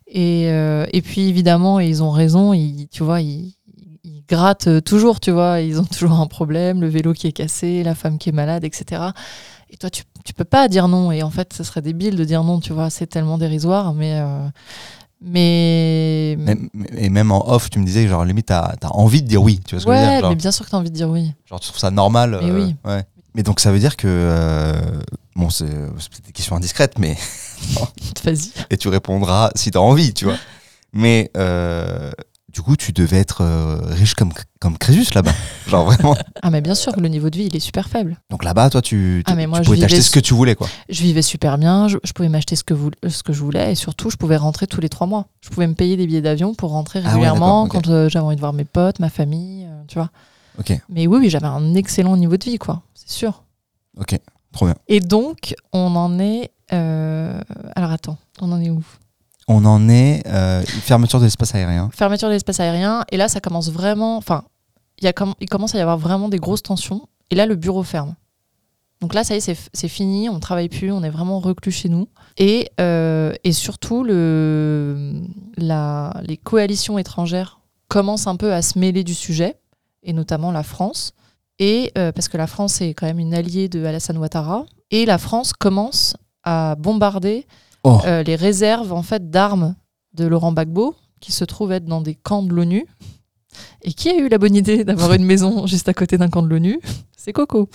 Et, 0.07 0.49
euh, 0.49 0.87
et 0.93 1.01
puis, 1.01 1.29
évidemment, 1.29 1.81
ils 1.81 2.03
ont 2.03 2.11
raison, 2.11 2.53
ils, 2.53 2.89
tu 2.89 3.03
vois, 3.03 3.23
ils, 3.23 3.55
ils 4.05 4.23
grattent 4.29 4.85
toujours, 4.85 5.19
tu 5.19 5.31
vois. 5.31 5.61
Ils 5.61 5.81
ont 5.81 5.85
toujours 5.85 6.21
un 6.21 6.27
problème, 6.27 6.83
le 6.83 6.89
vélo 6.89 7.15
qui 7.15 7.27
est 7.27 7.33
cassé, 7.33 7.83
la 7.83 7.95
femme 7.95 8.19
qui 8.19 8.29
est 8.29 8.33
malade, 8.33 8.65
etc. 8.65 9.03
Et 9.71 9.79
toi, 9.79 9.89
tu, 9.89 10.03
tu 10.25 10.35
peux 10.35 10.45
pas 10.45 10.69
dire 10.69 10.89
non. 10.89 11.11
Et 11.11 11.23
en 11.23 11.31
fait, 11.31 11.55
ce 11.55 11.65
serait 11.65 11.83
débile 11.83 12.17
de 12.17 12.25
dire 12.25 12.45
non, 12.45 12.61
tu 12.61 12.75
vois. 12.75 12.91
C'est 12.91 13.07
tellement 13.07 13.39
dérisoire, 13.39 13.95
mais. 13.95 14.21
Euh, 15.25 16.37
mais, 16.39 16.57
et 16.97 17.09
même 17.09 17.33
en 17.33 17.51
off, 17.51 17.71
tu 17.71 17.79
me 17.79 17.85
disais 17.85 18.05
que 18.05 18.09
genre 18.09 18.25
limite 18.25 18.47
t'as 18.47 18.75
as 18.81 18.93
envie 18.95 19.23
de 19.23 19.29
dire 19.29 19.43
oui, 19.43 19.61
tu 19.67 19.75
vois 19.75 19.81
ce 19.81 19.87
que 19.87 19.93
je 19.93 19.97
veux 19.99 20.05
ouais, 20.05 20.11
dire 20.13 20.21
genre, 20.21 20.31
mais 20.31 20.37
bien 20.37 20.53
sûr 20.53 20.65
que 20.65 20.71
tu 20.71 20.77
as 20.77 20.79
envie 20.79 20.91
de 20.91 20.95
dire 20.95 21.09
oui. 21.09 21.33
genre, 21.49 21.61
tu 21.61 21.69
trouves 21.69 21.81
ça 21.81 21.91
normal. 21.91 22.39
Mais 22.43 22.51
euh, 22.51 22.65
oui. 22.67 22.75
ouais. 22.85 23.05
Mais 23.35 23.43
donc 23.43 23.61
ça 23.61 23.73
veut 23.73 23.79
dire 23.79 23.97
que 23.97 24.07
euh, 24.09 24.75
bon 25.37 25.51
c'est 25.51 25.67
c'est 25.67 26.11
peut-être 26.11 26.27
des 26.27 26.33
questions 26.33 26.57
indiscrètes, 26.57 26.99
mais 26.99 27.17
Vas-y. 28.25 28.51
et 28.71 28.77
tu 28.77 28.89
répondras 28.89 29.51
si 29.55 29.71
t'as 29.71 29.81
envie, 29.81 30.15
tu 30.15 30.25
vois. 30.25 30.37
Mais 30.93 31.31
euh, 31.37 32.11
du 32.59 32.63
coup, 32.63 32.77
tu 32.77 32.91
devais 32.93 33.19
être 33.19 33.43
euh, 33.43 33.79
riche 33.85 34.15
comme 34.15 34.33
comme 34.59 34.77
Crésus 34.79 35.15
là-bas, 35.15 35.31
genre 35.69 35.85
vraiment. 35.85 36.17
Ah, 36.43 36.51
mais 36.51 36.61
bien 36.61 36.75
sûr 36.75 36.93
le 36.99 37.07
niveau 37.07 37.31
de 37.31 37.39
vie, 37.39 37.45
il 37.45 37.55
est 37.55 37.61
super 37.61 37.89
faible. 37.89 38.17
Donc 38.31 38.43
là-bas, 38.43 38.69
toi, 38.69 38.83
tu, 38.83 39.23
Ah, 39.27 39.37
mais 39.37 39.47
moi, 39.47 39.61
tu 39.61 39.67
je 39.67 39.69
pouvais 39.71 39.79
t'acheter 39.81 40.03
ce 40.03 40.11
que 40.11 40.19
tu 40.19 40.35
voulais, 40.35 40.57
quoi. 40.57 40.67
Je 40.89 41.01
vivais 41.03 41.23
super 41.23 41.57
bien, 41.57 41.87
je, 41.87 41.99
je 42.03 42.13
pouvais 42.13 42.29
m'acheter 42.29 42.57
ce, 42.57 42.65
que 42.65 42.75
vou- 42.75 42.91
ce 43.09 43.23
que 43.23 43.33
je 43.33 43.39
voulais 43.39 43.71
et 43.71 43.75
surtout, 43.77 44.11
je 44.11 44.17
pouvais 44.17 44.37
rentrer 44.37 44.67
tous 44.67 44.81
les 44.81 44.89
trois 44.89 45.07
mois. 45.07 45.27
Je 45.41 45.51
pouvais 45.51 45.69
me 45.69 45.75
payer 45.75 45.97
des 45.97 46.09
billets 46.09 46.21
d'avion 46.21 46.53
pour 46.57 46.71
rentrer 46.73 46.99
Ah 46.99 47.03
ouais, 47.05 47.11
régulièrement 47.11 47.69
quand 47.69 47.87
euh, 47.87 48.09
j'avais 48.09 48.25
envie 48.27 48.35
de 48.35 48.41
voir 48.41 48.53
mes 48.53 48.65
potes, 48.65 48.99
ma 48.99 49.09
famille, 49.09 49.67
euh, 49.67 49.83
tu 49.87 49.95
vois. 49.95 50.11
Ok, 50.59 50.77
Mais 50.89 51.07
oui, 51.07 51.19
oui, 51.21 51.31
j'avais 51.31 51.47
un 51.47 51.75
excellent 51.77 52.17
niveau 52.17 52.37
de 52.37 52.45
vie, 52.45 52.59
quoi, 52.59 52.83
c'est 52.97 53.11
sûr. 53.11 53.45
ok, 54.01 54.19
trop 54.51 54.67
bien. 54.67 54.75
Et 54.89 54.99
donc, 54.99 55.55
on 55.73 55.95
en 55.95 56.19
est. 56.19 56.51
Alors 56.73 57.93
attends, 57.93 58.19
on 58.41 58.51
en 58.51 58.61
est 58.61 58.71
où? 58.71 58.83
On 59.49 59.65
en 59.65 59.89
est 59.89 60.23
euh, 60.27 60.63
fermeture 60.63 61.19
de 61.21 61.25
l'espace 61.25 61.55
aérien. 61.55 61.89
Fermeture 61.95 62.29
de 62.29 62.35
l'espace 62.35 62.61
aérien. 62.61 63.05
Et 63.11 63.17
là, 63.17 63.29
ça 63.29 63.41
commence 63.41 63.71
vraiment. 63.71 64.19
Enfin, 64.19 64.45
il, 65.01 65.13
commence 65.49 65.75
à 65.75 65.79
y 65.79 65.81
avoir 65.81 65.97
vraiment 65.97 66.29
des 66.29 66.39
grosses 66.39 66.63
tensions. 66.63 67.09
Et 67.31 67.35
là, 67.35 67.47
le 67.47 67.57
bureau 67.57 67.83
ferme. 67.83 68.15
Donc 69.01 69.15
là, 69.15 69.25
ça 69.25 69.35
y 69.35 69.39
est, 69.39 69.71
c'est 69.73 69.89
fini. 69.89 70.29
On 70.29 70.39
travaille 70.39 70.69
plus. 70.69 70.93
On 70.93 71.03
est 71.03 71.09
vraiment 71.09 71.41
reclus 71.41 71.73
chez 71.73 71.89
nous. 71.89 72.09
Et, 72.37 72.69
euh, 72.79 73.33
surtout, 73.51 74.05
les 74.05 75.17
coalitions 76.45 76.99
étrangères 76.99 77.61
commencent 77.89 78.27
un 78.27 78.37
peu 78.37 78.53
à 78.53 78.61
se 78.61 78.79
mêler 78.79 79.03
du 79.03 79.15
sujet, 79.15 79.57
et 80.03 80.13
notamment 80.13 80.53
la 80.53 80.63
France. 80.63 81.15
Et 81.59 81.91
euh, 81.97 82.13
parce 82.13 82.29
que 82.29 82.37
la 82.37 82.47
France 82.47 82.83
est 82.83 82.93
quand 82.93 83.07
même 83.07 83.19
une 83.19 83.33
alliée 83.33 83.69
de 83.69 83.83
Alassane 83.85 84.19
Ouattara. 84.19 84.67
Et 84.91 85.07
la 85.07 85.17
France 85.17 85.55
commence 85.55 86.17
à 86.45 86.77
bombarder 86.79 87.47
Oh. 87.89 88.01
euh, 88.07 88.23
les 88.23 88.37
réserves 88.37 88.93
en 88.93 89.03
fait 89.03 89.31
d'armes 89.31 89.75
de 90.15 90.27
Laurent 90.27 90.53
Gbagbo 90.53 90.95
qui 91.21 91.33
se 91.33 91.45
trouvent 91.45 91.73
être 91.73 91.85
dans 91.85 92.01
des 92.01 92.15
camps 92.15 92.43
de 92.43 92.53
l'ONU. 92.53 92.87
Et 93.83 93.93
qui 93.93 94.09
a 94.11 94.17
eu 94.17 94.29
la 94.29 94.39
bonne 94.39 94.55
idée 94.55 94.85
d'avoir 94.85 95.13
une 95.15 95.25
maison 95.25 95.67
juste 95.67 95.89
à 95.89 95.95
côté 95.95 96.19
d'un 96.19 96.29
camp 96.29 96.43
de 96.43 96.49
l'ONU? 96.49 96.81
C'est 97.17 97.33
Coco. 97.33 97.69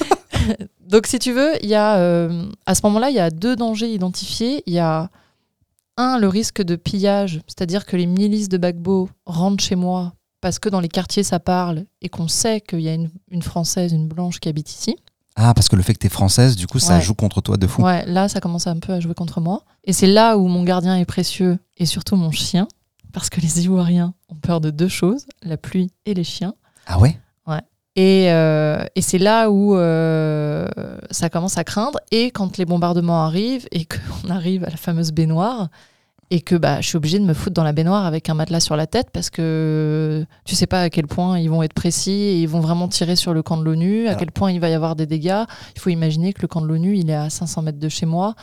Donc 0.80 1.06
si 1.06 1.18
tu 1.18 1.32
veux, 1.32 1.52
il 1.62 1.68
y 1.68 1.74
a 1.74 1.96
euh, 1.96 2.46
à 2.66 2.74
ce 2.74 2.80
moment-là, 2.84 3.10
il 3.10 3.16
y 3.16 3.20
a 3.20 3.30
deux 3.30 3.56
dangers 3.56 3.92
identifiés. 3.92 4.62
Il 4.66 4.74
y 4.74 4.78
a 4.78 5.10
un 5.96 6.18
le 6.18 6.28
risque 6.28 6.62
de 6.62 6.76
pillage, 6.76 7.40
c'est-à-dire 7.46 7.86
que 7.86 7.96
les 7.96 8.06
milices 8.06 8.48
de 8.48 8.56
Gbagbo 8.56 9.08
rentrent 9.26 9.64
chez 9.64 9.76
moi 9.76 10.12
parce 10.40 10.58
que 10.58 10.68
dans 10.68 10.80
les 10.80 10.88
quartiers 10.88 11.24
ça 11.24 11.40
parle 11.40 11.84
et 12.00 12.08
qu'on 12.08 12.28
sait 12.28 12.60
qu'il 12.60 12.80
y 12.80 12.88
a 12.88 12.96
une 13.30 13.42
française, 13.42 13.92
une 13.92 14.06
blanche 14.06 14.38
qui 14.38 14.48
habite 14.48 14.70
ici. 14.70 14.96
Ah, 15.40 15.54
parce 15.54 15.68
que 15.68 15.76
le 15.76 15.82
fait 15.82 15.94
que 15.94 16.00
t'es 16.00 16.08
française, 16.08 16.56
du 16.56 16.66
coup, 16.66 16.80
ça 16.80 16.96
Ouais. 16.96 17.00
joue 17.00 17.14
contre 17.14 17.40
toi 17.40 17.56
de 17.56 17.66
fou. 17.68 17.82
Ouais, 17.82 18.04
là, 18.06 18.28
ça 18.28 18.40
commence 18.40 18.66
un 18.66 18.78
peu 18.80 18.92
à 18.92 18.98
jouer 19.00 19.14
contre 19.14 19.40
moi. 19.40 19.62
Et 19.84 19.92
c'est 19.92 20.08
là 20.08 20.36
où 20.36 20.48
mon 20.48 20.64
gardien 20.64 20.96
est 20.98 21.04
précieux 21.04 21.58
et 21.76 21.86
surtout 21.86 22.16
mon 22.16 22.32
chien. 22.32 22.66
Parce 23.12 23.30
que 23.30 23.40
les 23.40 23.62
Ivoiriens 23.64 24.14
ont 24.28 24.34
peur 24.34 24.60
de 24.60 24.70
deux 24.70 24.88
choses, 24.88 25.26
la 25.42 25.56
pluie 25.56 25.90
et 26.06 26.12
les 26.14 26.24
chiens. 26.24 26.54
Ah 26.86 26.98
ouais? 26.98 27.18
Et, 27.96 28.30
euh, 28.30 28.84
et 28.94 29.02
c'est 29.02 29.18
là 29.18 29.50
où 29.50 29.74
euh, 29.76 30.68
ça 31.10 31.28
commence 31.30 31.58
à 31.58 31.64
craindre. 31.64 31.98
Et 32.12 32.30
quand 32.30 32.56
les 32.56 32.64
bombardements 32.64 33.24
arrivent 33.24 33.66
et 33.72 33.86
qu'on 33.86 34.28
arrive 34.30 34.62
à 34.62 34.70
la 34.70 34.76
fameuse 34.76 35.10
baignoire, 35.10 35.68
et 36.30 36.40
que 36.40 36.54
bah, 36.56 36.80
je 36.82 36.88
suis 36.88 36.96
obligée 36.96 37.18
de 37.18 37.24
me 37.24 37.32
foutre 37.32 37.54
dans 37.54 37.64
la 37.64 37.72
baignoire 37.72 38.04
avec 38.04 38.28
un 38.28 38.34
matelas 38.34 38.60
sur 38.60 38.76
la 38.76 38.86
tête 38.86 39.08
parce 39.12 39.30
que 39.30 40.26
tu 40.44 40.54
sais 40.54 40.66
pas 40.66 40.82
à 40.82 40.90
quel 40.90 41.06
point 41.06 41.38
ils 41.38 41.48
vont 41.48 41.62
être 41.62 41.72
précis 41.72 42.10
et 42.12 42.40
ils 42.42 42.48
vont 42.48 42.60
vraiment 42.60 42.86
tirer 42.88 43.16
sur 43.16 43.32
le 43.32 43.42
camp 43.42 43.56
de 43.56 43.62
l'ONU, 43.64 44.08
à 44.08 44.14
quel 44.14 44.30
point 44.30 44.52
il 44.52 44.60
va 44.60 44.68
y 44.68 44.74
avoir 44.74 44.94
des 44.94 45.06
dégâts. 45.06 45.44
Il 45.74 45.80
faut 45.80 45.90
imaginer 45.90 46.32
que 46.34 46.42
le 46.42 46.48
camp 46.48 46.60
de 46.60 46.66
l'ONU, 46.66 46.96
il 46.98 47.08
est 47.10 47.14
à 47.14 47.30
500 47.30 47.62
mètres 47.62 47.78
de 47.78 47.88
chez 47.88 48.04
moi. 48.06 48.34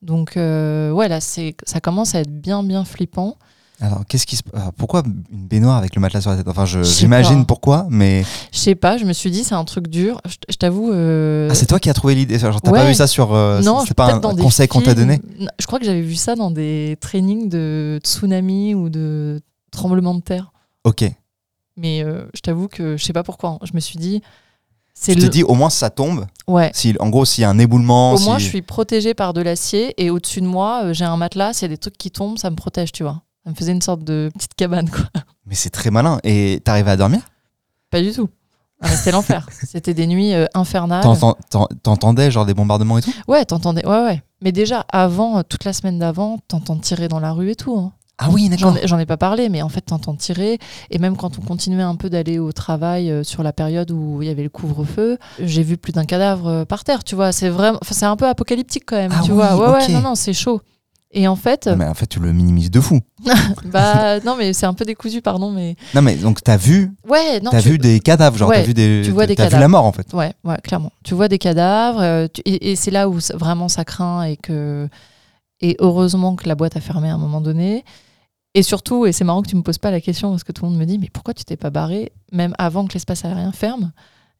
Donc, 0.00 0.36
euh, 0.36 0.90
ouais, 0.90 1.08
là, 1.08 1.20
c'est- 1.20 1.56
ça 1.64 1.80
commence 1.80 2.14
à 2.14 2.20
être 2.20 2.32
bien, 2.32 2.62
bien 2.62 2.84
flippant. 2.84 3.36
Alors, 3.80 4.04
qu'est-ce 4.08 4.24
qui 4.26 4.36
se... 4.36 4.42
alors, 4.54 4.72
pourquoi 4.72 5.02
une 5.32 5.46
baignoire 5.46 5.76
avec 5.76 5.96
le 5.96 6.00
matelas 6.00 6.20
sur 6.20 6.30
la 6.30 6.36
tête? 6.36 6.46
Enfin, 6.48 6.64
j'imagine 6.64 7.44
pourquoi, 7.44 7.86
mais 7.90 8.24
Je 8.52 8.58
sais 8.58 8.76
pas, 8.76 8.96
je 8.98 9.04
me 9.04 9.12
suis 9.12 9.30
dit, 9.32 9.42
c'est 9.42 9.56
un 9.56 9.64
truc 9.64 9.88
dur. 9.88 10.20
Je, 10.48 10.54
t'avoue. 10.56 10.92
euh, 10.92 11.48
ah, 11.50 11.54
c'est 11.54 11.66
toi 11.66 11.80
qui 11.80 11.90
as 11.90 11.94
trouvé 11.94 12.14
l'idée. 12.14 12.38
Genre, 12.38 12.60
t'as 12.62 12.70
pas 12.70 12.86
vu 12.86 12.94
ça 12.94 13.06
sur. 13.08 13.34
euh, 13.34 13.60
non, 13.62 13.84
c'est 13.86 13.94
pas 13.94 14.12
un, 14.14 14.20
conseil 14.20 14.68
qu'on 14.68 14.80
t'a 14.80 14.94
donné. 14.94 15.20
Je 15.58 15.66
crois 15.66 15.78
que 15.80 15.84
j'avais 15.84 16.02
vu 16.02 16.14
ça 16.14 16.36
dans 16.36 16.50
des 16.52 16.96
trainings 17.00 17.48
de 17.48 17.98
tsunami 18.04 18.74
ou 18.74 18.88
de 18.88 19.40
tremblement 19.72 20.14
de 20.14 20.20
terre. 20.20 20.52
Ok. 20.84 21.04
Mais 21.76 22.04
euh, 22.04 22.26
je 22.34 22.40
t'avoue 22.40 22.68
que 22.68 22.96
je 22.96 23.04
sais 23.04 23.12
pas 23.12 23.24
pourquoi. 23.24 23.50
hein. 23.50 23.58
Je 23.64 23.72
me 23.74 23.80
suis 23.80 23.98
dit, 23.98 24.22
c'est 24.94 25.14
Tu 25.16 25.20
le. 25.22 25.28
dit, 25.28 25.42
au 25.42 25.54
moins, 25.54 25.70
ça 25.70 25.90
tombe. 25.90 26.26
Ouais. 26.46 26.70
Si, 26.72 26.94
en 27.00 27.08
gros, 27.08 27.24
s'il 27.24 27.42
y 27.42 27.44
a 27.44 27.50
un 27.50 27.58
éboulement. 27.58 28.12
Au 28.12 28.16
si- 28.16 28.24
moins, 28.26 28.38
je 28.38 28.46
suis 28.46 28.62
protégée 28.62 29.14
par 29.14 29.32
de 29.32 29.40
l'acier 29.42 29.92
et 30.00 30.10
au-dessus 30.10 30.40
de 30.40 30.46
moi, 30.46 30.92
j'ai 30.92 31.04
un 31.04 31.16
matelas. 31.16 31.52
S'il 31.54 31.62
y 31.62 31.72
a 31.72 31.74
des 31.74 31.78
trucs 31.78 31.98
qui 31.98 32.12
tombent, 32.12 32.38
ça 32.38 32.48
me 32.50 32.54
protège, 32.54 32.92
tu 32.92 33.02
vois. 33.02 33.22
Ça 33.44 33.50
me 33.50 33.54
faisait 33.54 33.72
une 33.72 33.82
sorte 33.82 34.02
de 34.04 34.30
petite 34.34 34.54
cabane, 34.54 34.88
quoi. 34.88 35.04
Mais 35.46 35.54
c'est 35.54 35.70
très 35.70 35.90
malin. 35.90 36.18
Et 36.24 36.60
t'arrivais 36.64 36.92
à 36.92 36.96
dormir? 36.96 37.20
Pas 37.90 38.00
du 38.00 38.10
tout. 38.12 38.28
Ah, 38.80 38.88
C'était 38.88 39.12
l'enfer. 39.12 39.46
C'était 39.62 39.94
des 39.94 40.06
nuits 40.06 40.32
euh, 40.34 40.46
infernales. 40.54 41.04
T'entendais 41.82 42.30
genre 42.30 42.46
des 42.46 42.54
bombardements 42.54 42.98
et 42.98 43.02
tout? 43.02 43.12
Ouais, 43.28 43.44
t'entendais. 43.44 43.86
Ouais, 43.86 44.04
ouais. 44.04 44.22
Mais 44.40 44.52
déjà, 44.52 44.84
avant, 44.90 45.38
euh, 45.38 45.42
toute 45.46 45.64
la 45.64 45.72
semaine 45.72 45.98
d'avant, 45.98 46.38
t'entends 46.48 46.76
tirer 46.78 47.08
dans 47.08 47.20
la 47.20 47.32
rue 47.32 47.50
et 47.50 47.54
tout. 47.56 47.76
hein. 47.78 47.92
Ah 48.16 48.28
oui, 48.30 48.48
d'accord. 48.48 48.76
j'en 48.84 48.98
ai 48.98 49.06
pas 49.06 49.16
parlé, 49.16 49.48
mais 49.48 49.60
en 49.60 49.68
fait, 49.68 49.80
t'entends 49.80 50.14
tirer. 50.14 50.58
Et 50.90 50.98
même 50.98 51.16
quand 51.16 51.36
on 51.38 51.42
continuait 51.42 51.82
un 51.82 51.96
peu 51.96 52.08
d'aller 52.08 52.38
au 52.38 52.52
travail 52.52 53.10
euh, 53.10 53.24
sur 53.24 53.42
la 53.42 53.52
période 53.52 53.90
où 53.90 54.22
il 54.22 54.28
y 54.28 54.30
avait 54.30 54.44
le 54.44 54.48
couvre-feu, 54.48 55.18
j'ai 55.40 55.62
vu 55.64 55.76
plus 55.76 55.92
d'un 55.92 56.04
cadavre 56.04 56.64
par 56.64 56.84
terre, 56.84 57.02
tu 57.04 57.14
vois. 57.16 57.32
C'est 57.32 57.48
vraiment, 57.48 57.78
enfin, 57.82 57.94
c'est 57.94 58.06
un 58.06 58.16
peu 58.16 58.28
apocalyptique 58.28 58.84
quand 58.86 58.96
même, 58.96 59.12
Ah 59.14 59.20
tu 59.22 59.32
oui, 59.32 59.36
vois. 59.36 59.56
Ouais, 59.56 59.78
ouais, 59.86 59.88
non, 59.88 60.00
non, 60.00 60.14
c'est 60.14 60.32
chaud. 60.32 60.60
Et 61.16 61.28
en 61.28 61.36
fait, 61.36 61.68
Mais 61.68 61.84
en 61.86 61.94
fait, 61.94 62.06
tu 62.08 62.18
le 62.18 62.32
minimises 62.32 62.70
de 62.72 62.80
fou. 62.80 63.00
bah, 63.66 64.18
non, 64.20 64.34
mais 64.36 64.52
c'est 64.52 64.66
un 64.66 64.74
peu 64.74 64.84
décousu, 64.84 65.22
pardon, 65.22 65.52
mais 65.52 65.76
Non, 65.94 66.02
mais 66.02 66.16
donc 66.16 66.42
t'as 66.42 66.56
vu, 66.56 66.90
ouais, 67.08 67.40
non, 67.40 67.50
t'as 67.52 67.62
tu- 67.62 67.70
vu 67.70 67.78
des 67.78 68.00
cadavres, 68.00 68.36
genre 68.36 68.48
Ouais, 68.50 68.56
t'as 68.60 68.66
vu 68.66 68.74
des, 68.74 69.02
tu 69.04 69.12
vois 69.12 69.26
des 69.26 69.36
t'as 69.36 69.48
vu 69.48 69.58
la 69.58 69.68
mort 69.68 69.84
en 69.84 69.92
fait. 69.92 70.12
Ouais, 70.12 70.32
ouais, 70.42 70.58
clairement. 70.64 70.90
Tu 71.04 71.14
vois 71.14 71.28
des 71.28 71.38
cadavres, 71.38 72.00
euh, 72.00 72.26
tu- 72.32 72.42
et, 72.44 72.72
et 72.72 72.76
c'est 72.76 72.90
là 72.90 73.08
où 73.08 73.18
vraiment 73.34 73.68
ça 73.68 73.84
craint 73.84 74.24
et 74.24 74.36
que 74.36 74.88
et 75.60 75.76
heureusement 75.78 76.34
que 76.34 76.48
la 76.48 76.56
boîte 76.56 76.76
a 76.76 76.80
fermé 76.80 77.08
à 77.08 77.14
un 77.14 77.18
moment 77.18 77.40
donné. 77.40 77.84
Et 78.54 78.62
surtout, 78.62 79.06
et 79.06 79.12
c'est 79.12 79.24
marrant 79.24 79.42
que 79.42 79.48
tu 79.48 79.56
me 79.56 79.62
poses 79.62 79.78
pas 79.78 79.90
la 79.92 80.00
question 80.00 80.30
parce 80.30 80.44
que 80.44 80.52
tout 80.52 80.64
le 80.64 80.70
monde 80.70 80.78
me 80.80 80.84
dit 80.84 80.98
mais 80.98 81.10
pourquoi 81.12 81.32
tu 81.34 81.44
t'es 81.44 81.56
pas 81.56 81.70
barré 81.70 82.12
même 82.32 82.54
avant 82.58 82.86
que 82.86 82.92
l'espace 82.94 83.24
aérien 83.24 83.52
ferme? 83.52 83.92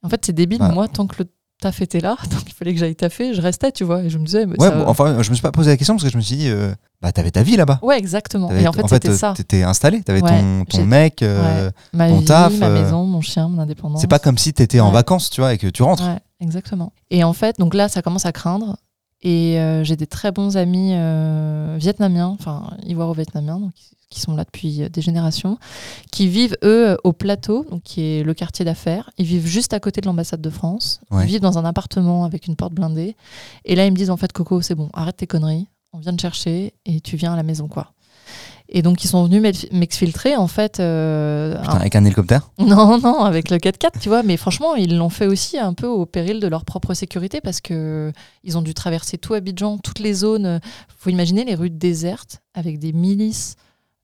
En 0.03 0.09
fait, 0.09 0.25
c'est 0.27 0.33
débile. 0.33 0.61
Moi, 0.61 0.87
tant 0.89 1.07
que 1.07 1.17
le 1.23 1.29
taf 1.64 1.81
était 1.83 2.00
là, 2.00 2.16
tant 2.31 2.38
qu'il 2.38 2.53
fallait 2.55 2.72
que 2.74 2.79
j'aille 2.81 2.94
taffer, 2.94 3.35
je 3.35 3.40
restais, 3.40 3.72
tu 3.72 3.85
vois. 3.85 4.03
Et 4.03 4.11
je 4.11 4.18
me 4.18 4.24
disais, 4.24 4.46
mais 4.46 4.61
Ouais, 4.61 4.68
ça- 4.68 4.74
bon, 4.77 4.85
enfin, 4.87 5.22
je 5.22 5.31
me 5.31 5.35
suis 5.35 5.42
pas 5.42 5.53
posé 5.53 5.70
la 5.70 5.77
question 5.77 5.94
parce 5.94 6.05
que 6.05 6.11
je 6.11 6.16
me 6.16 6.22
suis 6.22 6.37
dit, 6.37 6.48
euh, 6.48 6.72
bah 7.03 7.11
t'avais 7.12 7.31
ta 7.31 7.42
vie 7.42 7.57
là-bas. 7.57 7.81
ouais, 7.83 7.98
exactement. 7.98 8.48
T'avais- 8.48 8.62
Et 8.62 8.68
en 8.68 8.72
fait, 8.72 8.87
c'était 8.88 9.09
euh, 9.11 9.16
ça. 9.16 9.35
T'étais 9.37 9.62
installé, 9.62 10.03
t'avais 10.03 10.22
Ouais, 10.22 10.40
ton, 10.40 10.64
ton 10.66 10.85
mec. 10.87 11.22
euh, 11.22 11.70
Ma 11.92 12.09
ton 12.09 12.18
vie, 12.18 12.24
taf, 12.24 12.57
ma 12.59 12.66
euh, 12.68 12.83
maison, 12.83 13.05
mon 13.05 13.20
chien, 13.20 13.48
mon 13.48 13.61
indépendance. 13.61 14.00
C'est 14.00 14.07
pas 14.09 14.18
comme 14.18 14.38
si 14.38 14.53
t'étais 14.53 14.81
en 14.81 14.90
vacances, 14.90 15.31
tu 15.31 15.40
vois, 15.40 15.53
et 15.55 15.59
que 15.59 15.66
tu 15.66 15.83
rentres. 15.83 16.05
Ouais, 16.07 16.18
exactement. 16.40 16.92
Et 17.11 17.24
en 17.24 17.33
fait, 17.33 17.59
donc 17.59 17.74
là, 17.74 17.88
ça 17.88 18.00
commence 18.03 18.27
à 18.27 18.33
craindre. 18.33 18.77
Et 19.22 19.59
euh, 19.59 19.83
j'ai 19.85 19.96
des 19.96 20.07
très 20.07 20.33
bons 20.33 20.57
amis 20.59 20.92
vietnamiens, 21.79 22.35
enfin 22.38 22.70
ivoiro-vietnamiens, 22.85 23.59
donc 23.59 23.72
qui- 24.14 24.20
sont 24.20 24.35
là 24.37 24.44
depuis 24.44 24.83
euh, 24.83 24.88
des 24.88 25.03
générations, 25.03 25.59
qui 26.12 26.29
vivent 26.29 26.57
eux 26.62 26.90
euh, 26.90 26.96
au 27.05 27.12
plateau, 27.12 27.64
donc 27.70 27.83
qui 27.83 28.00
est 28.03 28.22
le 28.22 28.33
quartier 28.35 28.64
d'affaires. 28.64 29.11
Ils 29.18 29.27
vivent 29.27 29.46
juste 29.46 29.72
à 29.74 29.81
côté 29.81 30.00
de 30.00 30.07
l'ambassade 30.07 30.40
de 30.40 30.50
France. 30.50 31.00
Ouais. 31.11 31.24
Ils 31.24 31.29
vivent 31.29 31.40
dans 31.40 31.59
un 31.59 31.64
appartement 31.64 32.24
avec 32.24 32.46
une 32.46 32.57
porte 32.57 32.72
blindée. 32.72 33.16
Et 33.64 33.74
là, 33.74 33.85
ils 33.87 33.90
me 33.90 33.96
disent 33.96 34.11
en 34.11 34.16
fait, 34.16 34.33
Coco, 34.33 34.61
c'est 34.62 34.74
bon, 34.74 34.88
arrête 34.94 35.16
tes 35.16 35.27
conneries. 35.27 35.66
On 35.92 35.98
vient 35.98 36.14
te 36.14 36.20
chercher 36.22 36.74
et 36.87 37.00
tu 37.00 37.16
viens 37.16 37.33
à 37.33 37.37
la 37.37 37.42
maison, 37.42 37.68
quoi. 37.68 37.92
Et 38.70 38.81
donc, 38.81 39.05
ils 39.05 39.09
sont 39.09 39.24
venus 39.24 39.42
m'ex- 39.42 39.66
m'exfiltrer, 39.72 40.35
en 40.37 40.46
fait. 40.48 40.81
euh, 40.81 41.55
Putain, 41.61 41.72
un- 41.72 41.77
avec 41.77 41.94
un 41.96 42.05
hélicoptère? 42.05 42.50
non, 42.59 42.98
non, 42.98 43.22
avec 43.22 43.50
le 43.50 43.59
4x4, 43.59 44.00
tu 44.00 44.09
vois. 44.09 44.22
Mais 44.22 44.38
franchement, 44.38 44.74
ils 44.74 44.96
l'ont 44.96 45.11
fait 45.11 45.27
aussi 45.27 45.59
un 45.59 45.74
peu 45.74 45.87
au 45.87 46.07
péril 46.07 46.40
de 46.40 46.48
leur 46.48 46.64
propre 46.64 46.94
sécurité 46.94 47.40
parce 47.42 47.61
que 47.61 48.11
ils 48.42 48.57
ont 48.57 48.62
dû 48.62 48.72
traverser 48.72 49.18
tout 49.18 49.35
Abidjan, 49.35 49.77
toutes 49.79 49.98
les 49.98 50.14
zones. 50.14 50.61
faut 50.98 51.11
imaginer 51.11 51.44
les 51.44 51.55
rues 51.55 51.68
désertes 51.70 52.40
avec 52.55 52.79
des 52.79 52.92
milices 52.94 53.57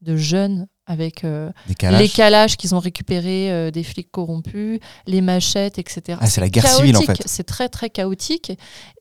de 0.03 0.17
jeunes, 0.17 0.67
avec 0.87 1.23
euh, 1.25 1.51
les 1.83 2.09
calages 2.09 2.57
qu'ils 2.57 2.75
ont 2.75 2.81
récupérés 2.81 3.53
euh, 3.53 3.71
des 3.71 3.85
flics 3.85 4.11
corrompus, 4.11 4.81
les 5.07 5.21
machettes, 5.21 5.79
etc. 5.79 6.19
Ah, 6.21 6.27
c'est 6.27 6.41
la 6.41 6.49
guerre 6.49 6.67
civile 6.67 6.97
en 6.97 7.01
Chaotique, 7.01 7.23
fait. 7.23 7.29
C'est 7.29 7.45
très, 7.45 7.69
très 7.69 7.91
chaotique. 7.91 8.53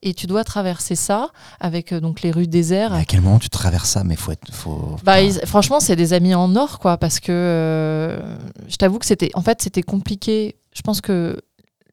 Et 0.04 0.14
tu 0.14 0.28
dois 0.28 0.44
traverser 0.44 0.96
ça 0.96 1.30
avec 1.60 1.92
euh, 1.94 2.00
donc 2.00 2.22
les 2.22 2.32
rues 2.32 2.48
désertes. 2.48 2.94
À 2.94 3.06
quel 3.06 3.22
moment 3.22 3.40
tu 3.40 3.50
traverses 3.50 3.90
ça? 3.90 4.04
Mais 4.04 4.16
faut 4.16 4.32
être. 4.32 4.54
Faut... 4.54 4.98
Bah, 5.04 5.22
ils- 5.22 5.40
franchement, 5.46 5.80
c'est 5.80 5.96
des 5.96 6.14
amis 6.14 6.36
en 6.36 6.56
or, 6.56 6.78
quoi, 6.80 6.98
parce 6.98 7.20
que 7.20 8.20
je 8.68 8.76
t'avoue 8.76 9.00
que 9.00 9.06
c'était, 9.06 9.32
en 9.34 9.42
fait, 9.42 9.62
c'était 9.62 9.82
compliqué. 9.84 10.58
Je 10.76 10.82
pense 10.82 11.02
que 11.02 11.42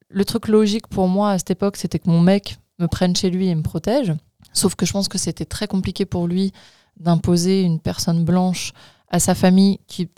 le 0.08 0.24
truc 0.24 0.48
logique 0.48 0.88
pour 0.88 1.08
moi 1.08 1.30
à 1.30 1.38
cette 1.38 1.52
époque, 1.52 1.76
c'était 1.76 1.98
que 1.98 2.10
mon 2.10 2.20
mec 2.20 2.58
me 2.78 2.86
prenne 2.86 3.16
chez 3.16 3.30
lui 3.30 3.48
et 3.48 3.54
me 3.54 3.62
protège. 3.62 4.12
Sauf 4.52 4.74
que 4.74 4.84
je 4.84 4.92
pense 4.92 5.08
que 5.08 5.16
c'était 5.18 5.44
très 5.46 5.66
compliqué 5.66 6.04
pour 6.04 6.26
lui 6.26 6.52
d'imposer 7.00 7.62
une 7.62 7.80
personne 7.80 8.24
blanche 8.24 8.72
à 9.10 9.18
sa 9.20 9.34
famille 9.34 9.78
qui, 9.86 10.08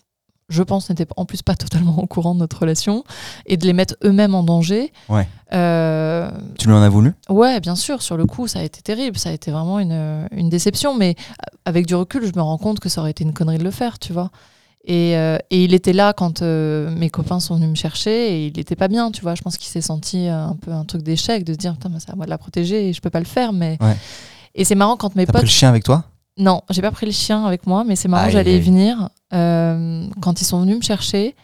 je 0.48 0.62
pense, 0.62 0.88
n'était 0.90 1.07
en 1.16 1.24
plus 1.24 1.42
pas 1.42 1.55
totalement 1.57 1.98
au 1.98 2.07
courant 2.07 2.35
de 2.35 2.40
notre 2.40 2.59
relation 2.61 3.05
et 3.46 3.57
de 3.57 3.66
les 3.66 3.72
mettre 3.72 3.96
eux-mêmes 4.05 4.35
en 4.35 4.42
danger. 4.42 4.92
Ouais. 5.09 5.29
Euh, 5.53 6.31
Tu 6.59 6.68
lui 6.68 6.74
en 6.74 6.83
as 6.83 6.88
voulu? 6.88 7.12
Ouais, 7.29 7.61
bien 7.61 7.77
sûr, 7.77 8.03
sur 8.03 8.16
le 8.16 8.27
coup, 8.27 8.46
ça 8.48 8.61
a 8.61 8.62
été 8.62 8.81
terrible, 8.83 9.18
ça 9.18 9.31
a 9.31 9.33
été 9.33 9.51
vraiment 9.51 9.79
une, 9.79 10.27
une 10.33 10.48
déception, 10.48 10.94
mais 10.96 11.14
avec 11.64 11.87
du 11.87 11.94
recul, 11.94 12.24
je 12.27 12.33
me 12.37 12.42
rends 12.42 12.59
compte 12.59 12.81
que 12.81 12.88
ça 12.88 13.01
aurait 13.01 13.11
été 13.12 13.24
une 13.24 13.33
connerie 13.35 13.59
de 13.59 13.64
le 13.64 13.70
faire, 13.70 13.98
tu 13.98 14.12
vois. 14.12 14.31
Et, 14.85 15.18
euh, 15.18 15.37
et 15.51 15.64
il 15.64 15.74
était 15.74 15.92
là 15.92 16.14
quand 16.14 16.40
euh, 16.40 16.90
mes 16.92 17.11
copains 17.11 17.40
sont 17.40 17.57
venus 17.57 17.68
me 17.68 17.74
chercher 17.74 18.11
et 18.38 18.46
il 18.46 18.57
n'était 18.57 18.77
pas 18.77 18.88
bien, 18.88 19.11
tu 19.11 19.20
vois. 19.20 19.35
Je 19.35 19.42
pense 19.42 19.59
qu'il 19.59 19.68
s'est 19.68 19.83
senti 19.83 20.29
un 20.29 20.57
peu 20.59 20.72
un 20.72 20.85
truc 20.87 21.03
d'échec, 21.03 21.44
de 21.44 21.53
se 21.53 21.59
dire, 21.59 21.74
putain, 21.74 21.90
c'est 21.98 22.11
à 22.11 22.14
moi 22.16 22.24
de 22.24 22.31
la 22.31 22.38
protéger 22.38 22.88
et 22.88 22.92
je 22.94 23.01
peux 23.03 23.11
pas 23.11 23.18
le 23.18 23.27
faire. 23.27 23.53
Mais... 23.53 23.77
Ouais. 23.83 23.96
Et 24.55 24.64
c'est 24.64 24.74
marrant 24.77 24.96
quand 24.96 25.14
mes 25.14 25.27
T'as 25.27 25.33
potes. 25.33 25.40
pris 25.42 25.46
le 25.46 25.53
chien 25.53 25.68
avec 25.68 25.85
toi? 25.85 26.05
Non, 26.38 26.62
j'ai 26.70 26.83
pas 26.83 26.90
pris 26.92 27.07
le 27.07 27.12
chien 27.12 27.44
avec 27.44 27.66
moi, 27.66 27.85
mais 27.85 27.96
c'est 27.96 28.09
marrant, 28.09 28.31
j'allais 28.31 28.57
y 28.59 28.61
venir. 28.61 29.11
Euh, 29.33 30.07
quand 30.20 30.40
ils 30.40 30.44
sont 30.44 30.61
venus 30.61 30.77
me 30.77 30.83
chercher, 30.83 31.35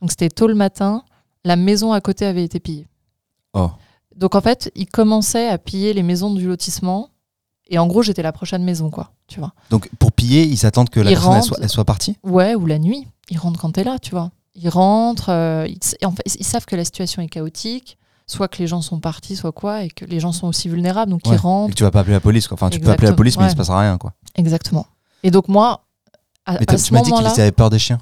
donc 0.00 0.10
c'était 0.10 0.28
tôt 0.28 0.46
le 0.46 0.54
matin, 0.54 1.02
la 1.44 1.56
maison 1.56 1.92
à 1.92 2.00
côté 2.00 2.26
avait 2.26 2.44
été 2.44 2.60
pillée. 2.60 2.86
Oh. 3.54 3.70
Donc 4.16 4.34
en 4.34 4.40
fait, 4.40 4.70
ils 4.74 4.86
commençaient 4.86 5.48
à 5.48 5.58
piller 5.58 5.92
les 5.94 6.02
maisons 6.02 6.32
du 6.34 6.46
lotissement. 6.46 7.08
Et 7.68 7.78
en 7.78 7.86
gros, 7.86 8.02
j'étais 8.02 8.22
la 8.22 8.32
prochaine 8.32 8.62
maison, 8.62 8.90
quoi. 8.90 9.12
Tu 9.26 9.40
vois. 9.40 9.52
Donc 9.70 9.88
pour 9.98 10.12
piller, 10.12 10.44
ils 10.44 10.66
attendent 10.66 10.90
que 10.90 11.00
la 11.00 11.10
Ils 11.10 11.14
personne 11.14 11.32
elle 11.36 11.42
soit, 11.42 11.58
elle 11.62 11.68
soit 11.70 11.84
partie 11.86 12.16
Ouais, 12.22 12.54
ou 12.54 12.66
la 12.66 12.78
nuit. 12.78 13.08
Ils 13.30 13.38
rentrent 13.38 13.58
quand 13.58 13.70
t'es 13.72 13.84
là, 13.84 13.98
tu 13.98 14.10
vois. 14.10 14.30
Ils 14.54 14.68
rentrent. 14.68 15.30
euh, 15.30 15.66
ils, 15.66 15.78
et 16.00 16.04
en 16.06 16.12
fait, 16.12 16.22
ils 16.38 16.44
savent 16.44 16.66
que 16.66 16.76
la 16.76 16.84
situation 16.84 17.22
est 17.22 17.28
chaotique. 17.28 17.96
Soit 18.26 18.48
que 18.48 18.58
les 18.58 18.66
gens 18.66 18.80
sont 18.80 19.00
partis, 19.00 19.36
soit 19.36 19.52
quoi. 19.52 19.82
Et 19.82 19.88
que 19.90 20.04
les 20.06 20.18
gens 20.20 20.32
sont 20.32 20.46
aussi 20.46 20.68
vulnérables. 20.68 21.10
Donc 21.10 21.22
Ouais. 21.26 21.32
ils 21.32 21.34
Et 21.34 21.38
rentrent. 21.38 21.70
que 21.72 21.76
tu 21.78 21.82
vas 21.84 21.90
pas 21.90 22.00
appeler 22.00 22.14
la 22.14 22.20
police 22.20 22.46
quoi. 22.48 22.54
Enfin, 22.54 22.70
tu 22.70 22.80
peux 22.80 22.90
appeler 22.90 23.08
la 23.08 23.14
police, 23.14 23.36
mais 23.36 23.42
il 23.44 23.46
ouais. 23.46 23.50
se 23.52 23.56
passera 23.56 23.80
rien 23.80 23.96
quoi. 23.98 24.12
Exactement. 24.36 24.86
Et 25.22 25.30
donc 25.30 25.48
moi, 25.48 25.84
à, 26.46 26.54
Mais 26.54 26.70
à 26.70 26.76
ce 26.78 26.86
tu 26.86 26.92
m'as 26.92 27.02
dit 27.02 27.12
qu'ils 27.12 27.26
avaient 27.26 27.52
peur 27.52 27.70
des 27.70 27.78
chiens. 27.78 27.98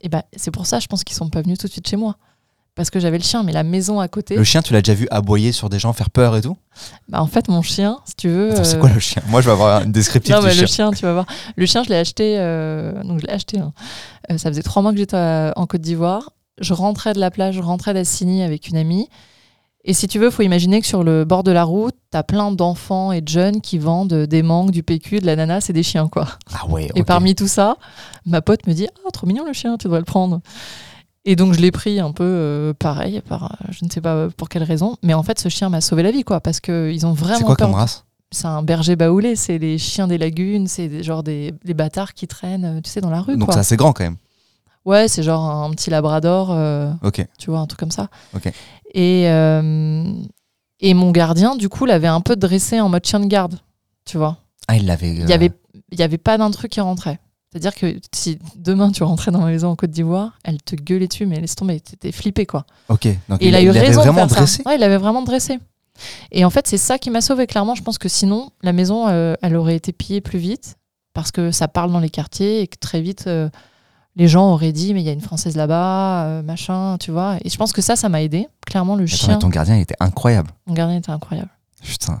Et 0.00 0.08
ben, 0.08 0.22
c'est 0.36 0.50
pour 0.50 0.66
ça, 0.66 0.78
je 0.80 0.86
pense 0.86 1.04
qu'ils 1.04 1.16
sont 1.16 1.28
pas 1.28 1.42
venus 1.42 1.58
tout 1.58 1.66
de 1.66 1.72
suite 1.72 1.88
chez 1.88 1.96
moi. 1.96 2.16
Parce 2.74 2.90
que 2.90 3.00
j'avais 3.00 3.18
le 3.18 3.24
chien, 3.24 3.42
mais 3.42 3.50
la 3.50 3.64
maison 3.64 3.98
à 3.98 4.06
côté. 4.06 4.36
Le 4.36 4.44
chien, 4.44 4.62
tu 4.62 4.72
l'as 4.72 4.80
déjà 4.80 4.94
vu 4.94 5.08
aboyer 5.10 5.50
sur 5.50 5.68
des 5.68 5.80
gens, 5.80 5.92
faire 5.92 6.10
peur 6.10 6.36
et 6.36 6.42
tout 6.42 6.56
Bah, 7.08 7.20
en 7.20 7.26
fait, 7.26 7.48
mon 7.48 7.60
chien, 7.60 7.98
si 8.04 8.14
tu 8.14 8.28
veux. 8.28 8.54
C'est 8.62 8.76
euh, 8.76 8.78
quoi 8.78 8.88
le 8.90 9.00
chien? 9.00 9.20
Moi, 9.26 9.40
je 9.40 9.46
vais 9.46 9.52
avoir 9.52 9.82
une 9.82 9.90
descriptif 9.90 10.32
Non, 10.32 10.40
du 10.40 10.46
mais 10.46 10.52
chien. 10.52 10.60
le 10.62 10.66
chien, 10.68 10.90
tu 10.92 11.02
vas 11.04 11.12
voir. 11.12 11.26
Le 11.56 11.66
chien, 11.66 11.82
je 11.82 11.88
l'ai 11.88 11.96
acheté. 11.96 12.36
euh, 12.38 13.02
Donc, 13.02 13.18
je 13.20 13.26
l'ai 13.26 13.32
acheté. 13.32 13.58
hein. 13.58 13.72
Euh, 14.30 14.38
ça 14.38 14.48
faisait 14.50 14.62
trois 14.62 14.80
mois 14.80 14.92
que 14.92 14.98
j'étais 14.98 15.50
en 15.56 15.66
Côte 15.66 15.80
d'Ivoire. 15.80 16.30
Je 16.60 16.72
rentrais 16.72 17.14
de 17.14 17.18
la 17.18 17.32
plage, 17.32 17.56
je 17.56 17.60
rentrais 17.62 17.94
d'Assigny 17.94 18.42
avec 18.44 18.68
une 18.68 18.76
amie. 18.76 19.08
Et 19.90 19.94
si 19.94 20.06
tu 20.06 20.18
veux, 20.18 20.28
faut 20.30 20.42
imaginer 20.42 20.82
que 20.82 20.86
sur 20.86 21.02
le 21.02 21.24
bord 21.24 21.42
de 21.42 21.50
la 21.50 21.64
route, 21.64 21.94
t'as 22.10 22.22
plein 22.22 22.52
d'enfants 22.52 23.10
et 23.10 23.22
de 23.22 23.28
jeunes 23.28 23.62
qui 23.62 23.78
vendent 23.78 24.12
des 24.12 24.42
mangues, 24.42 24.70
du 24.70 24.82
PQ, 24.82 25.20
de 25.20 25.26
l'ananas 25.26 25.70
et 25.70 25.72
des 25.72 25.82
chiens, 25.82 26.08
quoi. 26.08 26.28
Ah 26.52 26.66
ouais, 26.68 26.90
Et 26.94 27.04
parmi 27.04 27.34
tout 27.34 27.48
ça, 27.48 27.78
ma 28.26 28.42
pote 28.42 28.66
me 28.66 28.74
dit 28.74 28.86
Ah, 29.06 29.10
trop 29.14 29.26
mignon 29.26 29.46
le 29.46 29.54
chien, 29.54 29.78
tu 29.78 29.86
devrais 29.86 30.00
le 30.00 30.04
prendre. 30.04 30.40
Et 31.24 31.36
donc 31.36 31.54
je 31.54 31.60
l'ai 31.60 31.70
pris 31.70 32.00
un 32.00 32.12
peu 32.12 32.22
euh, 32.24 32.74
pareil, 32.78 33.22
par, 33.26 33.56
je 33.70 33.82
ne 33.86 33.90
sais 33.90 34.02
pas 34.02 34.28
pour 34.36 34.50
quelle 34.50 34.62
raison, 34.62 34.96
mais 35.02 35.14
en 35.14 35.22
fait 35.22 35.38
ce 35.40 35.48
chien 35.48 35.70
m'a 35.70 35.80
sauvé 35.80 36.02
la 36.02 36.10
vie, 36.10 36.22
quoi, 36.22 36.40
parce 36.42 36.60
qu'ils 36.60 37.06
ont 37.06 37.12
vraiment 37.14 37.38
C'est 37.38 37.44
quoi 37.44 37.56
peur. 37.56 37.68
comme 37.68 37.76
race? 37.76 38.04
C'est 38.30 38.46
un 38.46 38.62
berger 38.62 38.94
baoulé, 38.94 39.36
c'est 39.36 39.56
les 39.56 39.78
chiens 39.78 40.06
des 40.06 40.18
lagunes, 40.18 40.66
c'est 40.66 40.88
des, 40.88 41.02
genre 41.02 41.22
des, 41.22 41.54
des 41.64 41.72
bâtards 41.74 42.12
qui 42.12 42.26
traînent, 42.28 42.64
euh, 42.66 42.80
tu 42.82 42.90
sais, 42.90 43.00
dans 43.00 43.08
la 43.10 43.22
rue, 43.22 43.38
Donc 43.38 43.52
c'est 43.54 43.58
assez 43.58 43.76
grand 43.76 43.94
quand 43.94 44.04
même. 44.04 44.16
Ouais, 44.84 45.06
c'est 45.08 45.22
genre 45.22 45.44
un 45.44 45.70
petit 45.72 45.90
labrador, 45.90 46.48
euh, 46.50 46.90
Ok. 47.02 47.26
tu 47.38 47.50
vois, 47.50 47.58
un 47.58 47.66
truc 47.66 47.78
comme 47.80 47.90
ça. 47.90 48.08
Ok. 48.34 48.50
Et, 48.94 49.28
euh, 49.28 50.04
et 50.80 50.94
mon 50.94 51.10
gardien, 51.10 51.56
du 51.56 51.68
coup, 51.68 51.84
l'avait 51.86 52.08
un 52.08 52.20
peu 52.20 52.36
dressé 52.36 52.80
en 52.80 52.88
mode 52.88 53.04
chien 53.06 53.20
de 53.20 53.26
garde, 53.26 53.58
tu 54.04 54.16
vois. 54.16 54.38
Ah, 54.66 54.76
il 54.76 54.86
l'avait. 54.86 55.10
Il 55.10 55.28
y 55.28 55.32
avait, 55.32 55.50
il 55.92 55.98
y 55.98 56.02
avait 56.02 56.18
pas 56.18 56.38
d'un 56.38 56.50
truc 56.50 56.72
qui 56.72 56.80
rentrait. 56.80 57.18
C'est-à-dire 57.50 57.74
que 57.74 57.96
si 58.14 58.38
demain 58.56 58.90
tu 58.90 59.02
rentrais 59.02 59.30
dans 59.30 59.40
ma 59.40 59.46
maison 59.46 59.68
en 59.68 59.76
Côte 59.76 59.90
d'Ivoire, 59.90 60.38
elle 60.44 60.62
te 60.62 60.76
gueulait 60.76 61.08
dessus, 61.08 61.24
mais 61.24 61.40
laisse 61.40 61.54
tomber, 61.54 61.80
t'étais 61.80 62.12
flippé 62.12 62.44
quoi. 62.44 62.66
Ok. 62.90 63.08
Donc 63.30 63.40
Et 63.42 63.48
il, 63.48 63.54
a 63.54 63.62
eu 63.62 63.70
raison 63.70 64.02
vraiment 64.02 64.24
de 64.24 64.28
faire 64.28 64.38
dressé. 64.38 64.62
ça. 64.62 64.68
Ouais, 64.68 64.76
il 64.76 64.82
avait 64.82 64.98
vraiment 64.98 65.22
dressé. 65.22 65.58
Et 66.30 66.44
en 66.44 66.50
fait, 66.50 66.66
c'est 66.66 66.76
ça 66.76 66.98
qui 66.98 67.10
m'a 67.10 67.22
sauvé. 67.22 67.46
Clairement, 67.46 67.74
je 67.74 67.82
pense 67.82 67.96
que 67.96 68.08
sinon, 68.08 68.50
la 68.62 68.72
maison, 68.74 69.08
euh, 69.08 69.34
elle 69.40 69.56
aurait 69.56 69.76
été 69.76 69.92
pillée 69.92 70.20
plus 70.20 70.38
vite 70.38 70.76
parce 71.14 71.32
que 71.32 71.50
ça 71.50 71.68
parle 71.68 71.90
dans 71.90 72.00
les 72.00 72.10
quartiers 72.10 72.60
et 72.60 72.66
que 72.68 72.76
très 72.78 73.00
vite, 73.00 73.24
euh, 73.26 73.48
les 74.18 74.28
gens 74.28 74.52
auraient 74.52 74.72
dit, 74.72 74.92
mais 74.92 75.00
il 75.00 75.06
y 75.06 75.08
a 75.08 75.12
une 75.12 75.20
Française 75.22 75.56
là-bas, 75.56 76.24
euh, 76.24 76.42
machin, 76.42 76.96
tu 76.98 77.10
vois. 77.10 77.36
Et 77.44 77.48
je 77.48 77.56
pense 77.56 77.72
que 77.72 77.80
ça, 77.80 77.96
ça 77.96 78.08
m'a 78.10 78.20
aidé. 78.22 78.46
Clairement, 78.66 78.96
le 78.96 79.04
Attends, 79.04 79.16
chien, 79.16 79.34
mais 79.34 79.38
ton 79.38 79.48
gardien 79.48 79.76
il 79.76 79.80
était 79.82 79.94
incroyable. 80.00 80.50
mon 80.66 80.74
gardien 80.74 80.98
était 80.98 81.10
incroyable. 81.12 81.48
Putain. 81.82 82.20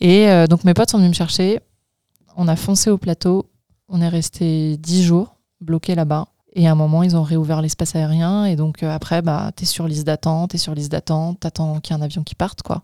Et 0.00 0.28
euh, 0.28 0.46
donc 0.46 0.64
mes 0.64 0.74
potes 0.74 0.90
sont 0.90 0.98
venus 0.98 1.10
me 1.10 1.14
chercher. 1.14 1.60
On 2.36 2.46
a 2.48 2.56
foncé 2.56 2.90
au 2.90 2.98
plateau. 2.98 3.48
On 3.88 4.00
est 4.00 4.08
resté 4.08 4.76
dix 4.78 5.02
jours 5.02 5.36
bloqués 5.60 5.94
là-bas. 5.94 6.26
Et 6.54 6.68
à 6.68 6.72
un 6.72 6.74
moment, 6.74 7.02
ils 7.02 7.16
ont 7.16 7.22
réouvert 7.22 7.62
l'espace 7.62 7.94
aérien. 7.96 8.44
Et 8.44 8.54
donc 8.56 8.82
euh, 8.82 8.90
après, 8.94 9.22
bah, 9.22 9.50
t'es 9.56 9.64
sur 9.64 9.86
liste 9.88 10.04
d'attente, 10.06 10.50
t'es 10.50 10.58
sur 10.58 10.74
liste 10.74 10.92
d'attente, 10.92 11.40
t'attends 11.40 11.80
qu'il 11.80 11.94
y 11.94 11.98
ait 11.98 12.02
un 12.02 12.04
avion 12.04 12.22
qui 12.22 12.34
parte, 12.34 12.62
quoi. 12.62 12.82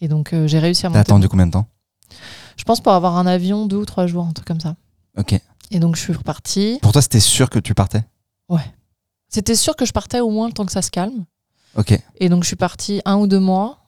Et 0.00 0.08
donc 0.08 0.34
j'ai 0.46 0.58
réussi 0.58 0.86
à 0.86 0.88
T'as 0.88 0.98
monter. 0.98 1.00
attendu 1.00 1.28
combien 1.28 1.46
de 1.46 1.52
temps? 1.52 1.66
Je 2.56 2.64
pense 2.64 2.80
pour 2.80 2.92
avoir 2.92 3.16
un 3.16 3.26
avion 3.26 3.66
deux 3.66 3.76
ou 3.76 3.84
trois 3.84 4.06
jours, 4.06 4.24
un 4.26 4.32
truc 4.32 4.46
comme 4.48 4.60
ça. 4.60 4.74
Ok. 5.16 5.38
Et 5.72 5.80
donc 5.80 5.96
je 5.96 6.02
suis 6.02 6.12
repartie. 6.12 6.78
Pour 6.82 6.92
toi, 6.92 7.02
c'était 7.02 7.20
sûr 7.20 7.50
que 7.50 7.58
tu 7.58 7.74
partais? 7.74 8.04
C'était 9.28 9.54
sûr 9.54 9.74
que 9.76 9.86
je 9.86 9.92
partais 9.92 10.20
au 10.20 10.28
moins 10.28 10.46
le 10.46 10.52
temps 10.52 10.66
que 10.66 10.72
ça 10.72 10.82
se 10.82 10.90
calme. 10.90 11.24
Ok. 11.76 11.98
Et 12.20 12.28
donc 12.28 12.42
je 12.42 12.48
suis 12.48 12.56
partie 12.56 13.00
un 13.06 13.16
ou 13.16 13.26
deux 13.26 13.40
mois. 13.40 13.78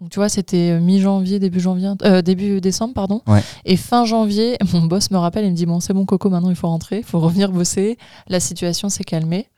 Donc, 0.00 0.10
tu 0.10 0.18
vois, 0.18 0.28
c'était 0.28 0.72
euh, 0.72 0.80
mi-janvier, 0.80 1.38
début 1.38 1.60
janvier, 1.60 1.88
euh, 2.02 2.20
début 2.20 2.60
décembre, 2.60 2.92
pardon. 2.92 3.22
Ouais. 3.26 3.42
Et 3.64 3.78
fin 3.78 4.04
janvier, 4.04 4.58
mon 4.74 4.82
boss 4.82 5.10
me 5.10 5.16
rappelle 5.16 5.46
et 5.46 5.50
me 5.50 5.54
dit 5.54 5.64
bon, 5.64 5.80
c'est 5.80 5.94
bon 5.94 6.04
Coco, 6.04 6.28
maintenant 6.28 6.50
il 6.50 6.56
faut 6.56 6.68
rentrer, 6.68 6.98
il 6.98 7.04
faut 7.04 7.20
revenir 7.20 7.50
bosser. 7.50 7.96
La 8.26 8.40
situation 8.40 8.90
s'est 8.90 9.04
calmée. 9.04 9.48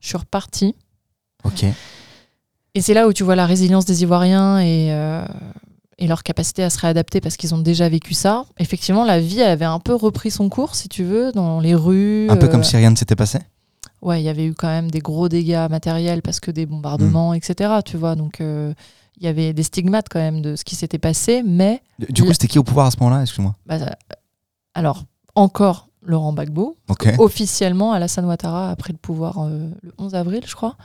Je 0.00 0.08
suis 0.08 0.18
repartie. 0.18 0.74
Ok. 1.44 1.64
Et 2.74 2.80
c'est 2.80 2.94
là 2.94 3.06
où 3.06 3.12
tu 3.12 3.22
vois 3.22 3.36
la 3.36 3.46
résilience 3.46 3.84
des 3.84 4.02
Ivoiriens 4.02 4.58
et, 4.58 4.92
euh, 4.92 5.24
et 6.00 6.06
leur 6.06 6.22
capacité 6.22 6.62
à 6.64 6.70
se 6.70 6.78
réadapter 6.80 7.20
parce 7.20 7.36
qu'ils 7.36 7.54
ont 7.54 7.58
déjà 7.58 7.88
vécu 7.88 8.14
ça. 8.14 8.44
Effectivement, 8.58 9.04
la 9.04 9.20
vie 9.20 9.42
avait 9.42 9.64
un 9.66 9.78
peu 9.78 9.94
repris 9.94 10.30
son 10.30 10.48
cours, 10.48 10.74
si 10.74 10.88
tu 10.88 11.04
veux, 11.04 11.30
dans 11.32 11.60
les 11.60 11.74
rues. 11.74 12.28
Un 12.30 12.36
peu 12.36 12.46
euh, 12.46 12.48
comme 12.48 12.64
si 12.64 12.76
rien 12.76 12.90
ne 12.90 12.96
s'était 12.96 13.16
passé 13.16 13.38
ouais, 14.02 14.18
il 14.22 14.24
y 14.24 14.30
avait 14.30 14.46
eu 14.46 14.54
quand 14.54 14.68
même 14.68 14.90
des 14.90 15.00
gros 15.00 15.28
dégâts 15.28 15.66
matériels 15.68 16.22
parce 16.22 16.40
que 16.40 16.50
des 16.50 16.64
bombardements, 16.64 17.32
Hmm. 17.32 17.34
etc. 17.34 17.70
Tu 17.84 17.98
vois, 17.98 18.14
donc 18.14 18.40
euh, 18.40 18.72
il 19.18 19.24
y 19.24 19.28
avait 19.28 19.52
des 19.52 19.62
stigmates 19.62 20.06
quand 20.10 20.18
même 20.20 20.40
de 20.40 20.56
ce 20.56 20.64
qui 20.64 20.74
s'était 20.74 20.98
passé, 20.98 21.42
mais 21.44 21.82
Du 22.08 22.22
coup, 22.24 22.32
c'était 22.32 22.48
qui 22.48 22.58
au 22.58 22.64
pouvoir 22.64 22.86
à 22.86 22.90
ce 22.90 22.96
moment-là 23.00 23.20
Excuse-moi? 23.20 23.54
bah, 23.66 23.74
euh, 23.74 23.86
alors 24.72 25.04
encore 25.34 25.88
Laurent 26.02 26.32
Gbagbo, 26.32 26.76
Ok. 26.88 27.12
officiellement 27.18 27.92
Alassane 27.92 28.24
Ouattara 28.24 28.70
a 28.70 28.76
pris 28.76 28.92
le 28.94 28.98
pouvoir 28.98 29.40
euh, 29.40 29.68
le 29.82 29.92
11 29.98 30.14
avril, 30.14 30.42
je 30.46 30.54
crois. 30.54 30.76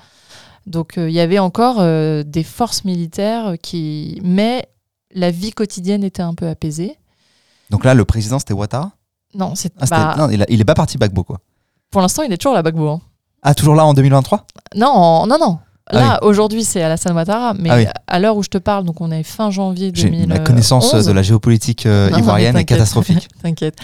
Donc 0.67 0.97
euh, 0.97 1.07
il 1.09 1.15
y 1.15 1.21
avait 1.21 1.39
encore 1.39 1.77
euh, 1.79 2.23
des 2.23 2.43
forces 2.43 2.83
militaires 2.83 3.53
qui, 3.61 4.19
mais 4.25 4.67
la 5.15 5.31
vie 5.31 5.51
quotidienne 5.51 6.03
était 6.03 6.21
un 6.21 6.35
peu 6.35 6.47
apaisée. 6.47 6.97
Donc 7.71 7.83
là, 7.83 7.93
le 7.95 8.05
président, 8.05 8.37
c'était 8.37 8.53
Ouattara 8.53 8.91
Non, 9.33 9.55
c'est 9.55 9.73
ah, 9.79 9.85
c'était- 9.85 9.95
bah, 9.95 10.15
Non, 10.17 10.29
il, 10.29 10.43
a- 10.43 10.45
il 10.49 10.61
est 10.61 10.65
pas 10.65 10.75
parti 10.75 10.97
Bagbo, 10.99 11.23
quoi. 11.23 11.39
pour 11.89 12.01
l'instant 12.01 12.21
il 12.23 12.31
est 12.31 12.37
toujours 12.37 12.53
là 12.53 12.61
Gbagbo. 12.61 12.87
hein. 12.89 13.01
Ah, 13.41 13.53
toujours 13.55 13.73
là 13.75 13.85
en 13.85 13.93
2023 13.93 14.45
Non, 14.75 14.87
en- 14.87 15.27
non, 15.27 15.37
non. 15.39 15.59
Ah 15.87 15.93
Là, 15.99 16.23
aujourd'hui, 16.23 16.63
c'est 16.63 16.81
Alassane 16.81 17.15
Ouattara, 17.15 17.53
mais 17.53 17.69
Ah 17.69 17.75
oui. 17.77 17.85
à 18.07 18.19
l'heure 18.19 18.35
où 18.37 18.41
je 18.43 18.49
te 18.49 18.57
parle, 18.57 18.85
donc 18.85 19.01
on 19.01 19.11
est 19.11 19.21
fin 19.21 19.51
janvier 19.51 19.91
J'ai 19.93 20.09
2011. 20.09 20.27
ma 20.27 20.39
connaissance 20.39 20.93
euh, 20.95 21.03
de 21.03 21.11
la 21.11 21.21
géopolitique 21.21 21.85
euh, 21.85 22.09
Non, 22.09 22.17
ivoirienne 22.17 22.57
est 22.57 22.65
catastrophique. 22.65 23.27
T'inquiète. 23.43 23.77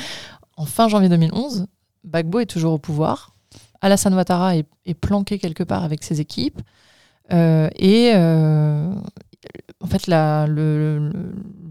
En 0.58 0.66
fin 0.66 0.88
janvier 0.90 1.10
2011, 1.10 1.68
Bagbo 2.04 2.40
est 2.40 2.48
toujours 2.48 2.74
au 2.74 2.80
pouvoir. 2.80 3.36
Alassane 3.82 4.16
Ouattara 4.16 4.56
est, 4.58 4.66
est 4.88 4.96
planqué 4.96 5.38
quelque 5.38 5.64
part 5.64 5.84
avec 5.84 6.04
ses 6.04 6.20
équipes. 6.22 6.60
Euh, 7.32 7.70
et 7.78 8.12
euh, 8.16 8.92
en 9.82 9.88
fait, 9.88 10.08
la- 10.08 10.46
le, 10.48 11.00
le- 11.00 11.12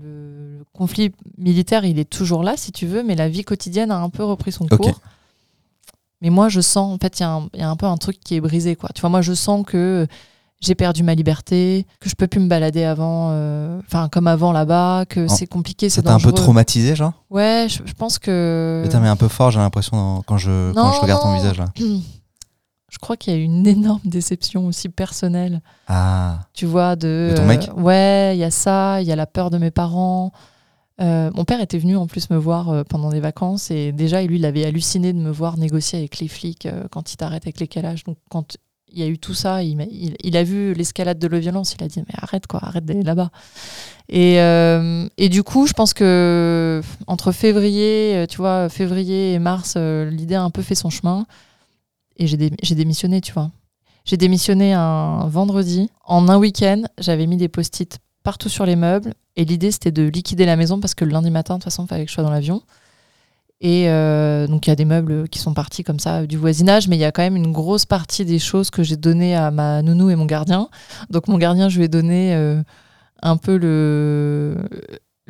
le 0.03 0.65
conflit 0.73 1.13
militaire, 1.39 1.85
il 1.85 1.99
est 1.99 2.09
toujours 2.09 2.43
là, 2.43 2.55
si 2.57 2.73
tu 2.73 2.87
veux, 2.87 3.03
mais 3.03 3.15
la 3.15 3.29
vie 3.29 3.45
quotidienne 3.45 3.91
a 3.91 3.99
un 3.99 4.09
peu 4.11 4.25
repris 4.25 4.53
son 4.53 4.67
cours. 4.67 5.01
Mais 6.23 6.31
moi, 6.31 6.49
je 6.49 6.61
sens, 6.61 6.95
en 6.95 6.99
fait, 6.99 7.19
il 7.19 7.23
y, 7.23 7.27
a 7.27 7.31
un- 7.33 7.49
il 7.55 7.61
y 7.61 7.63
a 7.63 7.71
un 7.71 7.77
peu 7.77 7.87
un 7.87 7.97
truc 7.97 8.19
qui 8.21 8.35
est 8.35 8.41
brisé. 8.41 8.77
Quoi. 8.77 8.91
Tu 8.95 9.01
vois, 9.01 9.09
moi, 9.11 9.23
je 9.23 9.33
sens 9.33 9.65
que 9.67 10.07
j'ai 10.61 10.75
perdu 10.75 11.03
ma 11.03 11.15
liberté, 11.15 11.87
que 12.01 12.11
je 12.11 12.15
peux 12.15 12.27
plus 12.27 12.41
me 12.41 12.49
balader 12.49 12.85
avant, 12.85 13.29
euh, 13.33 13.81
enfin, 13.87 14.11
comme 14.11 14.27
avant 14.27 14.53
là-bas, 14.53 15.07
que 15.09 15.25
Oh. 15.27 15.35
c'est 15.35 15.47
compliqué, 15.47 15.89
c'est 15.89 16.07
un 16.07 16.19
peu 16.21 16.33
traumatisé, 16.33 16.95
genre? 16.95 17.13
Ouais, 17.31 17.67
je, 17.71 17.79
je 17.87 17.95
pense 17.95 18.19
que. 18.19 18.83
Le 18.85 18.89
terme 18.91 19.05
est 19.07 19.09
un 19.09 19.17
peu 19.17 19.29
fort, 19.29 19.51
j'ai 19.51 19.61
l'impression, 19.61 20.23
quand 20.27 20.37
je, 20.37 20.73
quand 20.75 20.85
Non, 20.89 20.93
je 20.93 21.01
regarde 21.01 21.23
ton 21.23 21.35
visage, 21.35 21.57
là. 21.59 21.67
Je 23.01 23.07
crois 23.07 23.17
qu'il 23.17 23.33
y 23.33 23.37
a 23.37 23.39
une 23.41 23.67
énorme 23.67 24.03
déception 24.05 24.67
aussi 24.67 24.91
personnelle, 24.91 25.63
Ah, 25.89 26.41
tu 26.53 26.67
vois, 26.67 26.97
de... 26.97 27.29
De 27.31 27.37
ton 27.37 27.47
mec 27.47 27.71
euh, 27.71 27.81
Ouais, 27.81 28.33
il 28.37 28.39
y 28.39 28.45
a 28.45 28.51
ça, 28.51 29.01
il 29.01 29.09
y 29.09 29.13
a 29.13 29.17
la 29.17 29.27
peur 29.27 29.49
de 29.49 29.57
mes 29.57 29.71
parents. 29.71 30.33
Euh, 31.01 31.31
mon 31.35 31.47
père 31.47 31.63
était 31.63 31.79
venu 31.79 31.97
en 31.97 32.07
plus 32.07 32.29
me 32.29 32.37
voir 32.37 32.69
euh, 32.69 32.83
pendant 32.87 33.09
des 33.09 33.21
vacances 33.21 33.71
et 33.71 33.91
déjà, 33.93 34.23
lui, 34.23 34.37
il 34.37 34.45
avait 34.45 34.67
halluciné 34.67 35.15
de 35.15 35.19
me 35.19 35.31
voir 35.31 35.57
négocier 35.57 35.99
avec 35.99 36.19
les 36.19 36.29
flics 36.29 36.69
quand 36.91 37.11
il 37.11 37.17
t'arrête 37.17 37.45
avec 37.45 37.59
les 37.59 37.69
calages. 37.69 38.05
Donc 38.05 38.19
quand 38.29 38.59
il 38.93 38.99
y 38.99 39.03
a 39.03 39.07
eu 39.07 39.19
tout 39.19 39.33
ça, 39.33 39.63
il, 39.63 39.77
m'a- 39.79 39.85
il, 39.85 40.17
il 40.23 40.37
a 40.37 40.45
vu 40.45 40.75
l'escalade 40.75 41.19
de 41.19 41.27
la 41.27 41.39
violence, 41.39 41.75
il 41.79 41.83
a 41.83 41.89
dit 41.89 42.01
mais 42.07 42.15
arrête 42.21 42.47
quoi, 42.47 42.61
arrête 42.63 42.85
d'aller 42.85 43.03
là-bas. 43.03 43.31
Et, 44.11 44.41
euh, 44.43 45.09
et 45.17 45.31
du 45.31 45.43
coup, 45.43 45.67
je 45.67 45.73
pense 45.73 45.95
que 45.95 46.83
entre 47.07 47.33
février, 47.33 48.27
tu 48.29 48.37
vois, 48.37 48.69
février 48.69 49.33
et 49.33 49.39
mars, 49.39 49.79
l'idée 49.79 50.35
a 50.35 50.43
un 50.43 50.51
peu 50.51 50.61
fait 50.61 50.75
son 50.75 50.91
chemin 50.91 51.25
et 52.17 52.27
j'ai 52.27 52.37
dé- 52.37 52.53
j'ai 52.63 52.75
démissionné, 52.75 53.21
tu 53.21 53.33
vois. 53.33 53.51
J'ai 54.05 54.17
démissionné 54.17 54.73
un 54.73 55.27
vendredi. 55.27 55.91
En 56.05 56.29
un 56.29 56.39
week-end, 56.39 56.83
j'avais 56.99 57.27
mis 57.27 57.37
des 57.37 57.49
post-it 57.49 57.99
partout 58.23 58.49
sur 58.49 58.67
les 58.67 58.77
meubles. 58.77 59.15
Et 59.37 59.45
l'idée, 59.45 59.71
c'était 59.71 59.93
de 59.93 60.03
liquider 60.03 60.47
la 60.47 60.57
maison 60.57 60.81
parce 60.81 60.95
que 60.95 61.05
le 61.05 61.13
lundi 61.13 61.31
matin, 61.31 61.55
de 61.55 61.59
toute 61.59 61.65
façon, 61.65 61.85
il 61.85 61.89
fallait 61.89 62.05
que 62.05 62.11
je 62.11 62.15
sois 62.15 62.25
dans 62.25 62.31
l'avion. 62.31 62.63
Et 63.63 63.91
euh, 63.91 64.47
donc, 64.47 64.67
il 64.67 64.71
y 64.71 64.73
a 64.73 64.77
des 64.77 64.87
meubles 64.87 65.29
qui 65.29 65.39
sont 65.39 65.53
partis 65.53 65.85
comme 65.85 65.99
ça 65.99 66.27
du 66.27 66.39
voisinage, 66.39 66.89
mais 66.89 66.97
il 66.97 67.01
y 67.01 67.05
a 67.05 67.13
quand 67.13 67.23
même 67.23 67.37
une 67.37 67.53
grosse 67.53 67.85
partie 67.85 68.25
des 68.25 68.39
choses 68.39 68.71
que 68.71 68.83
j'ai 68.83 68.97
données 68.97 69.37
à 69.37 69.51
ma 69.51 69.83
nounou 69.83 70.09
et 70.09 70.17
mon 70.17 70.25
gardien. 70.25 70.71
Donc, 71.11 71.29
mon 71.29 71.37
gardien, 71.37 71.69
je 71.69 71.77
lui 71.79 71.85
ai 71.85 71.89
donné 71.89 72.35
euh, 72.35 72.63
un 73.23 73.37
peu 73.37 73.59
le, 73.59 74.57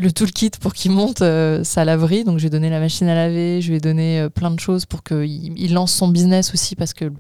le 0.01 0.13
toolkit 0.13 0.51
pour 0.61 0.75
qu'il 0.75 0.91
monte 0.91 1.23
euh, 1.23 1.63
sa 1.65 1.85
laverie. 1.85 2.25
Donc, 2.25 2.39
je 2.39 2.43
lui 2.43 2.47
ai 2.49 2.51
donné 2.51 2.71
la 2.71 2.81
machine 2.81 3.09
à 3.09 3.15
laver, 3.15 3.61
je 3.61 3.69
lui 3.69 3.77
ai 3.77 3.81
donné 3.81 4.21
euh, 4.21 4.29
plein 4.29 4.51
de 4.51 4.61
choses 4.61 4.87
pour 4.87 5.03
qu'il 5.03 5.59
il 5.59 5.73
lance 5.73 5.93
son 5.93 6.09
business 6.09 6.53
aussi 6.55 6.77
parce 6.77 6.95
que 6.95 7.13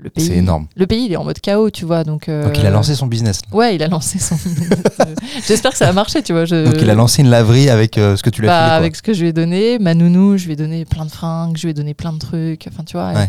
le 0.00 0.10
pays, 0.10 0.26
c'est 0.26 0.36
énorme. 0.36 0.68
le 0.76 0.86
pays, 0.86 1.06
il 1.06 1.12
est 1.12 1.16
en 1.16 1.24
mode 1.24 1.40
chaos, 1.40 1.70
tu 1.70 1.84
vois. 1.84 2.04
Donc, 2.04 2.30
Donc 2.30 2.56
il 2.56 2.64
a 2.64 2.68
euh, 2.68 2.70
lancé 2.70 2.94
son 2.94 3.06
business. 3.08 3.40
Ouais, 3.52 3.74
il 3.74 3.82
a 3.82 3.88
lancé 3.88 4.20
son. 4.20 4.36
J'espère 5.46 5.72
que 5.72 5.76
ça 5.76 5.88
a 5.88 5.92
marché, 5.92 6.22
tu 6.22 6.32
vois. 6.32 6.44
Je... 6.44 6.66
Donc 6.66 6.80
il 6.80 6.88
a 6.88 6.94
lancé 6.94 7.22
une 7.22 7.30
laverie 7.30 7.68
avec 7.68 7.98
euh, 7.98 8.16
ce 8.16 8.22
que 8.22 8.30
tu 8.30 8.42
lui 8.42 8.48
as 8.48 8.52
Bah, 8.52 8.58
filé, 8.58 8.68
quoi. 8.68 8.76
avec 8.76 8.96
ce 8.96 9.02
que 9.02 9.12
je 9.12 9.22
lui 9.22 9.28
ai 9.28 9.32
donné, 9.32 9.80
ma 9.80 9.94
nounou, 9.94 10.36
je 10.36 10.46
lui 10.46 10.52
ai 10.52 10.56
donné 10.56 10.84
plein 10.84 11.04
de 11.04 11.10
fringues, 11.10 11.56
je 11.56 11.64
lui 11.64 11.70
ai 11.70 11.74
donné 11.74 11.94
plein 11.94 12.12
de 12.12 12.18
trucs, 12.18 12.66
enfin 12.68 12.84
tu 12.84 12.96
vois. 12.96 13.12
Ouais. 13.12 13.28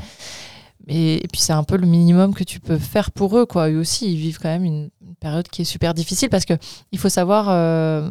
Et, 0.88 1.24
et 1.24 1.28
puis 1.28 1.42
c'est 1.42 1.54
un 1.54 1.64
peu 1.64 1.78
le 1.78 1.88
minimum 1.88 2.36
que 2.36 2.44
tu 2.44 2.60
peux 2.60 2.78
faire 2.78 3.12
pour 3.12 3.36
eux, 3.38 3.48
quoi. 3.48 3.70
Eux 3.70 3.80
aussi, 3.80 4.12
ils 4.14 4.18
vivent 4.18 4.40
quand 4.40 4.50
même 4.50 4.66
une, 4.66 4.90
période 5.20 5.50
qui 5.50 5.64
est 5.64 5.66
super 5.66 5.94
difficile 5.94 6.30
parce 6.30 6.46
que 6.46 6.54
il 6.94 6.98
faut 6.98 7.10
savoir 7.10 7.48
euh, 7.50 8.10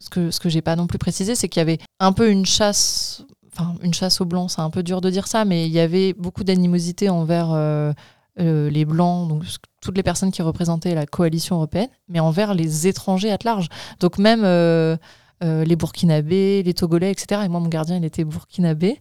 ce 0.00 0.10
que 0.10 0.30
ce 0.30 0.40
que 0.40 0.48
j'ai 0.48 0.62
pas 0.62 0.74
non 0.74 0.86
plus 0.86 0.98
précisé, 0.98 1.34
c'est 1.34 1.48
qu'il 1.48 1.60
y 1.60 1.62
avait 1.62 1.78
un 2.00 2.12
peu 2.12 2.30
une 2.30 2.46
chasse, 2.46 3.24
enfin 3.52 3.74
une 3.82 3.94
chasse 3.94 4.20
aux 4.20 4.24
blancs, 4.24 4.50
c'est 4.50 4.62
un 4.62 4.70
peu 4.70 4.82
dur 4.82 5.00
de 5.00 5.10
dire 5.10 5.28
ça, 5.28 5.44
mais 5.44 5.66
il 5.66 5.72
y 5.72 5.78
avait 5.78 6.14
beaucoup 6.14 6.42
d'animosité 6.42 7.08
envers 7.08 7.52
euh, 7.52 7.92
euh, 8.40 8.70
les 8.70 8.84
blancs, 8.84 9.28
donc 9.28 9.44
toutes 9.80 9.96
les 9.96 10.02
personnes 10.02 10.32
qui 10.32 10.42
représentaient 10.42 10.94
la 10.94 11.06
coalition 11.06 11.56
européenne, 11.56 11.88
mais 12.08 12.18
envers 12.20 12.54
les 12.54 12.88
étrangers 12.88 13.30
à 13.30 13.38
large. 13.44 13.68
Donc 14.00 14.18
même 14.18 14.42
euh, 15.42 15.64
les 15.64 15.76
Burkinabés, 15.76 16.62
les 16.62 16.74
Togolais, 16.74 17.10
etc. 17.10 17.42
Et 17.44 17.48
moi, 17.48 17.60
mon 17.60 17.68
gardien, 17.68 17.96
il 17.96 18.04
était 18.04 18.24
Burkinabé. 18.24 19.00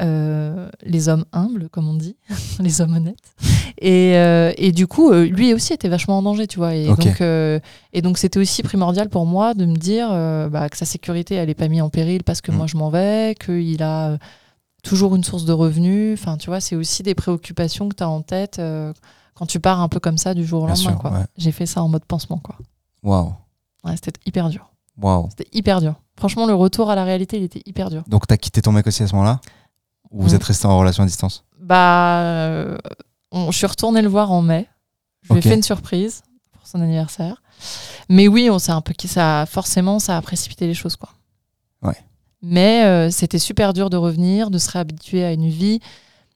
Euh, 0.00 0.68
les 0.84 1.08
hommes 1.08 1.24
humbles, 1.32 1.68
comme 1.68 1.88
on 1.88 1.94
dit, 1.94 2.16
les 2.60 2.80
hommes 2.80 2.94
honnêtes. 2.96 3.34
Et, 3.78 4.16
euh, 4.16 4.52
et 4.56 4.72
du 4.72 4.86
coup, 4.86 5.12
lui 5.12 5.52
aussi 5.54 5.72
était 5.72 5.88
vachement 5.88 6.18
en 6.18 6.22
danger, 6.22 6.46
tu 6.46 6.58
vois. 6.58 6.74
Et 6.74 6.86
donc, 6.86 7.20
et 7.92 8.02
donc, 8.02 8.18
c'était 8.18 8.38
aussi 8.38 8.62
primordial 8.62 9.08
pour 9.08 9.26
moi 9.26 9.54
de 9.54 9.66
me 9.66 9.76
dire 9.76 10.08
bah, 10.50 10.68
que 10.68 10.76
sa 10.76 10.84
sécurité, 10.86 11.34
elle 11.34 11.48
n'est 11.48 11.54
pas 11.54 11.68
mise 11.68 11.82
en 11.82 11.90
péril 11.90 12.22
parce 12.22 12.40
que 12.40 12.52
Mm. 12.52 12.56
moi, 12.56 12.66
je 12.66 12.76
m'en 12.76 12.90
vais, 12.90 13.34
qu'il 13.34 13.82
a 13.82 14.18
toujours 14.82 15.14
une 15.16 15.24
source 15.24 15.44
de 15.44 15.52
revenus. 15.52 16.18
Enfin, 16.20 16.36
tu 16.36 16.46
vois, 16.50 16.60
c'est 16.60 16.76
aussi 16.76 17.02
des 17.02 17.14
préoccupations 17.14 17.88
que 17.88 17.96
tu 17.96 18.02
as 18.02 18.08
en 18.08 18.22
tête 18.22 18.60
quand 19.34 19.46
tu 19.46 19.58
pars 19.60 19.80
un 19.80 19.88
peu 19.88 19.98
comme 20.00 20.18
ça 20.18 20.34
du 20.34 20.44
jour 20.44 20.62
au 20.62 20.66
lendemain. 20.66 20.98
ouais. 21.04 21.26
J'ai 21.36 21.52
fait 21.52 21.66
ça 21.66 21.82
en 21.82 21.88
mode 21.88 22.04
pansement. 22.04 22.38
Quoi. 22.38 22.56
Waouh. 23.02 23.32
Ouais, 23.84 23.94
c'était 23.96 24.12
hyper 24.26 24.48
dur. 24.48 24.68
Waouh. 25.00 25.28
C'était 25.30 25.48
hyper 25.52 25.80
dur. 25.80 25.94
Franchement, 26.16 26.46
le 26.46 26.54
retour 26.54 26.90
à 26.90 26.94
la 26.94 27.04
réalité, 27.04 27.38
il 27.38 27.42
était 27.44 27.62
hyper 27.66 27.90
dur. 27.90 28.02
Donc, 28.06 28.26
t'as 28.26 28.36
quitté 28.36 28.60
ton 28.62 28.72
mec 28.72 28.86
aussi 28.86 29.02
à 29.02 29.06
ce 29.06 29.12
moment-là 29.14 29.40
Ou 30.10 30.22
vous 30.22 30.32
Mm. 30.32 30.34
êtes 30.34 30.44
resté 30.44 30.66
en 30.66 30.78
relation 30.78 31.02
à 31.02 31.06
distance? 31.06 31.44
Bah, 31.58 32.20
euh, 32.20 32.76
on- 33.30 33.50
je 33.50 33.56
suis 33.56 33.66
retournée 33.66 34.02
le 34.02 34.08
voir 34.08 34.30
en 34.30 34.42
mai. 34.42 34.68
Je 35.22 35.32
lui 35.32 35.38
ai 35.38 35.42
fait 35.42 35.54
une 35.54 35.62
surprise 35.62 36.22
pour 36.52 36.66
son 36.66 36.80
anniversaire. 36.82 37.42
Mais 38.10 38.28
oui, 38.28 38.50
on 38.50 38.58
s'est 38.58 38.72
un 38.72 38.80
peu, 38.82 38.92
ça, 39.06 39.46
forcément, 39.48 39.98
ça 39.98 40.16
a 40.18 40.22
précipité 40.22 40.66
les 40.66 40.74
choses, 40.74 40.96
quoi. 40.96 41.08
Ouais. 41.82 41.96
Mais 42.42 42.84
euh, 42.84 43.10
c'était 43.10 43.38
super 43.38 43.72
dur 43.72 43.88
de 43.88 43.96
revenir, 43.96 44.50
de 44.50 44.58
se 44.58 44.70
réhabituer 44.70 45.24
à 45.24 45.32
une 45.32 45.48
vie 45.48 45.78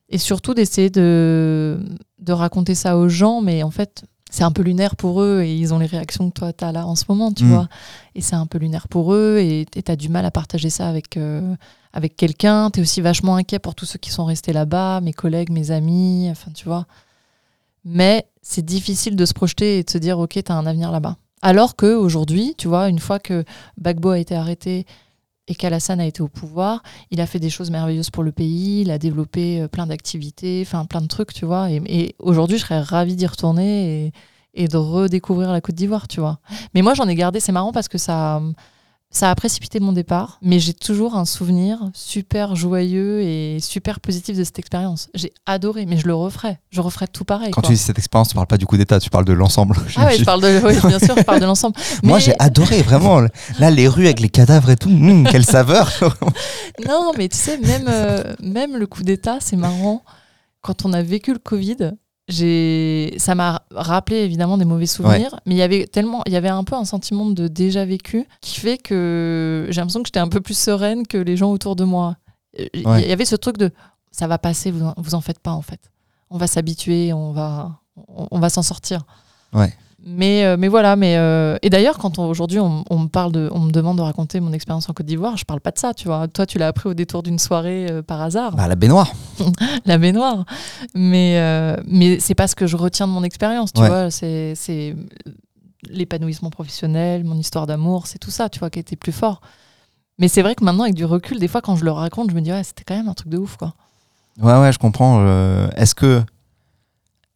et 0.09 0.19
surtout 0.19 0.55
d'essayer 0.55 0.89
de, 0.89 1.85
de 2.19 2.33
raconter 2.33 2.75
ça 2.77 2.97
aux 2.97 3.09
gens. 3.09 3.43
Mais 3.43 3.63
en 3.65 3.71
fait, 3.73 4.05
c'est 4.31 4.43
un 4.45 4.51
peu 4.53 4.63
lunaire 4.63 4.97
pour 4.97 5.23
eux 5.23 5.43
et 5.43 5.55
ils 5.57 5.73
ont 5.73 5.79
les 5.79 5.87
réactions 5.87 6.29
que 6.31 6.35
toi, 6.39 6.53
tu 6.53 6.65
as 6.65 6.73
là 6.73 6.87
en 6.87 6.95
ce 6.97 7.05
moment, 7.09 7.33
tu 7.33 7.45
Mm. 7.45 7.49
vois. 7.49 7.69
Et 8.15 8.21
c'est 8.21 8.35
un 8.37 8.47
peu 8.47 8.59
lunaire 8.59 8.89
pour 8.89 9.15
eux 9.15 9.39
et 9.39 9.67
tu 9.73 9.91
as 9.91 9.97
du 9.97 10.09
mal 10.09 10.25
à 10.25 10.31
partager 10.31 10.69
ça 10.71 10.89
avec, 10.89 11.17
euh, 11.17 11.55
avec 11.93 12.17
quelqu'un. 12.17 12.71
Tu 12.71 12.81
es 12.81 12.83
aussi 12.83 13.01
vachement 13.01 13.37
inquiet 13.37 13.59
pour 13.61 13.75
tous 13.75 13.87
ceux 13.87 13.99
qui 13.99 14.11
sont 14.11 14.25
restés 14.25 14.53
là-bas, 14.53 15.01
mes 15.01 15.13
collègues, 15.13 15.51
mes 15.51 15.71
amis, 15.71 16.29
enfin, 16.31 16.51
tu 16.53 16.65
vois. 16.65 16.87
Mais 17.85 18.27
c'est 18.43 18.65
difficile 18.65 19.17
de 19.17 19.25
se 19.25 19.33
projeter 19.33 19.79
et 19.79 19.83
de 19.85 19.91
se 19.91 19.99
dire, 19.99 20.19
OK, 20.19 20.31
tu 20.45 20.53
as 20.53 20.55
un 20.57 20.67
avenir 20.67 20.91
là-bas. 20.91 21.17
Alors 21.43 21.77
qu'aujourd'hui, 21.77 22.55
tu 22.59 22.67
vois, 22.67 22.89
une 22.89 22.99
fois 22.99 23.19
que 23.21 23.45
Bagbo 23.79 24.11
a 24.11 24.19
été 24.19 24.35
arrêté 24.35 24.87
et 25.49 25.55
qu'Alassane 25.55 26.01
a 26.01 26.07
été 26.07 26.23
au 26.23 26.29
pouvoir, 26.29 26.83
il 27.11 27.21
a 27.21 27.27
fait 27.27 27.39
des 27.39 27.51
choses 27.51 27.71
merveilleuses 27.71 28.11
pour 28.11 28.23
le 28.23 28.33
pays, 28.33 28.81
il 28.81 28.91
a 28.91 28.99
développé 28.99 29.61
euh, 29.61 29.69
plein 29.69 29.87
d'activités, 29.87 30.63
enfin 30.67 30.85
plein 30.85 31.01
de 31.01 31.07
trucs, 31.07 31.33
tu 31.33 31.45
vois. 31.45 31.71
Et, 31.71 32.15
aujourd'hui, 32.19 32.59
je 32.59 32.65
serais 32.65 32.81
ravie 32.81 33.17
d'y 33.17 33.27
retourner 33.27 34.07
et, 34.07 34.13
et 34.55 34.69
de 34.69 34.77
redécouvrir 34.77 35.53
la 35.53 35.61
Côte 35.61 35.77
d'Ivoire, 35.77 36.09
tu 36.09 36.21
vois. 36.21 36.41
Mais 36.75 36.83
moi, 36.83 36.95
j'en 36.95 37.07
ai 37.07 37.15
gardé, 37.15 37.41
c'est 37.41 37.53
marrant 37.53 37.73
parce 37.73 37.89
que 37.89 37.99
ça, 37.99 38.41
ça 39.17 39.31
a 39.31 39.35
précipité 39.35 39.81
mon 39.81 39.93
départ, 39.93 40.39
mais 40.43 40.59
j'ai 40.59 40.75
toujours 40.75 41.17
un 41.17 41.25
souvenir 41.25 41.91
super 41.95 42.55
joyeux 42.55 43.23
et 43.23 43.61
super 43.61 43.99
positif 43.99 44.37
de 44.37 44.45
cette 44.45 44.59
expérience. 44.59 45.09
J'ai 45.15 45.33
adoré, 45.47 45.87
mais 45.87 45.97
je 45.97 46.07
le 46.07 46.15
referais. 46.15 46.61
Je 46.69 46.83
referais 46.83 47.07
tout 47.07 47.25
pareil. 47.25 47.51
Quand 47.51 47.63
quoi. 47.63 47.71
tu 47.71 47.73
dis 47.73 47.79
cette 47.79 47.97
expérience, 47.97 48.29
tu 48.29 48.35
parles 48.35 48.47
pas 48.47 48.59
du 48.59 48.67
coup 48.67 48.77
d'état, 48.77 49.01
tu 49.01 49.09
parles 49.09 49.25
de 49.25 49.33
l'ensemble. 49.33 49.75
Ah 49.97 50.05
ouais, 50.05 50.19
je 50.19 50.25
parle 50.25 50.43
de, 50.43 50.61
oui, 50.67 50.75
bien 50.87 50.99
sûr, 50.99 51.17
je 51.17 51.23
parle 51.23 51.41
de 51.41 51.47
l'ensemble. 51.47 51.77
Moi, 52.03 52.19
j'ai 52.19 52.35
adoré, 52.39 52.83
vraiment. 52.83 53.23
Là, 53.59 53.71
les 53.71 53.89
rues 53.89 54.05
avec 54.05 54.21
les 54.21 54.29
cadavres 54.29 54.69
et 54.69 54.77
tout, 54.77 54.91
hum, 54.91 55.27
quelle 55.27 55.47
saveur 55.47 55.91
Non, 56.87 57.13
mais 57.17 57.31
tu 57.31 57.39
sais, 57.39 57.57
même, 57.57 57.87
euh, 57.89 58.35
même 58.43 58.77
le 58.77 58.87
coup 58.87 59.03
d'État, 59.03 59.39
c'est 59.41 59.57
marrant. 59.57 60.05
Quand 60.61 60.85
on 60.85 60.93
a 60.93 61.01
vécu 61.01 61.33
le 61.33 61.39
Covid, 61.39 61.93
j'ai, 62.29 63.15
ça 63.19 63.35
m'a 63.35 63.63
rappelé 63.71 64.19
évidemment 64.19 64.59
des 64.59 64.65
mauvais 64.65 64.87
souvenirs, 64.87 65.39
mais 65.47 65.55
il 65.55 65.59
y 65.59 65.63
avait 65.63 65.87
tellement, 65.87 66.23
il 66.27 66.33
y 66.33 66.37
avait 66.37 66.49
un 66.49 66.65
peu 66.65 66.75
un 66.75 66.85
sentiment 66.85 67.27
de 67.31 67.47
déjà 67.49 67.85
vécu 67.85 68.27
qui 68.41 68.59
fait 68.61 68.79
que 68.79 69.67
j'ai 69.71 69.81
l'impression 69.81 70.03
que 70.03 70.09
j'étais 70.09 70.19
un 70.21 70.29
peu 70.29 70.41
plus 70.41 70.59
sereine 70.59 71.07
que 71.07 71.19
les 71.19 71.37
gens 71.37 71.53
autour 71.53 71.77
de 71.77 71.85
moi. 71.85 72.17
Euh, 72.59 72.67
Il 72.75 72.87
Ouais. 72.87 73.07
y 73.09 73.13
avait 73.13 73.25
ce 73.25 73.37
truc 73.37 73.59
de, 73.59 73.71
ça 74.11 74.27
va 74.27 74.39
passer, 74.39 74.71
vous 74.71 74.85
en, 74.85 74.95
vous 74.97 75.15
en 75.15 75.21
faites 75.21 75.39
pas 75.39 75.53
en 75.53 75.63
fait. 75.63 75.81
On 76.31 76.39
va 76.39 76.47
s'habituer, 76.49 77.13
on 77.13 77.33
va, 77.33 77.79
on, 78.09 78.27
on 78.31 78.39
va 78.41 78.49
s'en 78.51 78.63
sortir. 78.63 79.03
Ouais. 79.53 79.73
Mais, 80.05 80.45
euh, 80.45 80.57
mais 80.59 80.69
voilà, 80.69 80.95
mais 80.95 81.17
euh, 81.17 81.57
et 81.63 81.71
d'ailleurs, 81.71 81.99
quand 81.99 82.19
aujourd'hui 82.19 82.61
on, 82.61 82.85
on 82.91 82.99
me 83.01 83.09
parle 83.09 83.33
de, 83.33 83.49
on 83.53 83.61
me 83.61 83.73
demande 83.73 83.97
de 83.97 84.03
raconter 84.03 84.39
mon 84.41 84.53
expérience 84.53 84.89
en 84.89 84.93
Côte 84.93 85.07
d'Ivoire, 85.07 85.37
je 85.37 85.45
parle 85.45 85.61
pas 85.61 85.71
de 85.73 85.79
ça, 85.79 85.95
tu 85.95 86.07
vois. 86.07 86.29
Toi, 86.29 86.47
tu 86.47 86.59
l'as 86.59 86.69
appris 86.69 86.89
au 86.89 86.95
détour 86.95 87.23
d'une 87.23 87.39
soirée 87.39 87.87
euh, 87.91 88.03
par 88.03 88.21
hasard, 88.21 88.55
Bah, 88.55 88.69
la 88.69 88.77
baignoire. 88.77 89.11
la 89.87 89.99
baignoire. 89.99 90.45
Mais 90.95 91.77
mais 91.87 92.21
c'est 92.21 92.35
pas 92.35 92.47
ce 92.47 92.55
que 92.55 92.67
je 92.67 92.77
retiens 92.77 93.09
de 93.09 93.13
mon 93.13 93.23
expérience, 93.25 93.73
tu 93.73 93.81
Ouais. 93.81 93.89
vois. 93.89 94.11
C'est 94.11 94.55
c'est 94.55 94.95
l'épanouissement 95.89 96.51
professionnel, 96.51 97.25
mon 97.25 97.37
histoire 97.37 97.67
d'amour, 97.67 98.07
c'est 98.07 98.19
tout 98.19 98.31
ça, 98.31 98.49
tu 98.49 98.59
vois, 98.59 98.71
qui 98.71 98.79
était 98.79 98.97
plus 98.97 99.13
fort. 99.13 99.41
Mais 100.19 100.29
c'est 100.29 100.43
vrai 100.43 100.55
que 100.55 100.65
maintenant, 100.65 100.85
avec 100.85 100.95
du 100.95 101.05
recul, 101.05 101.39
des 101.39 101.49
fois, 101.49 101.61
quand 101.61 101.77
je 101.77 101.85
le 101.85 101.91
raconte, 101.91 102.31
je 102.31 102.35
me 102.35 102.41
dis 102.41 102.51
ouais, 102.53 102.65
c'était 102.65 102.85
quand 102.85 102.97
même 102.97 103.09
un 103.09 103.15
truc 103.15 103.29
de 103.29 103.39
ouf, 103.39 103.57
quoi. 103.57 103.75
Ouais, 104.41 104.59
ouais, 104.61 104.73
je 104.73 104.79
comprends. 104.79 105.19
euh, 105.21 105.69
Est-ce 105.77 105.95
que, 105.95 106.23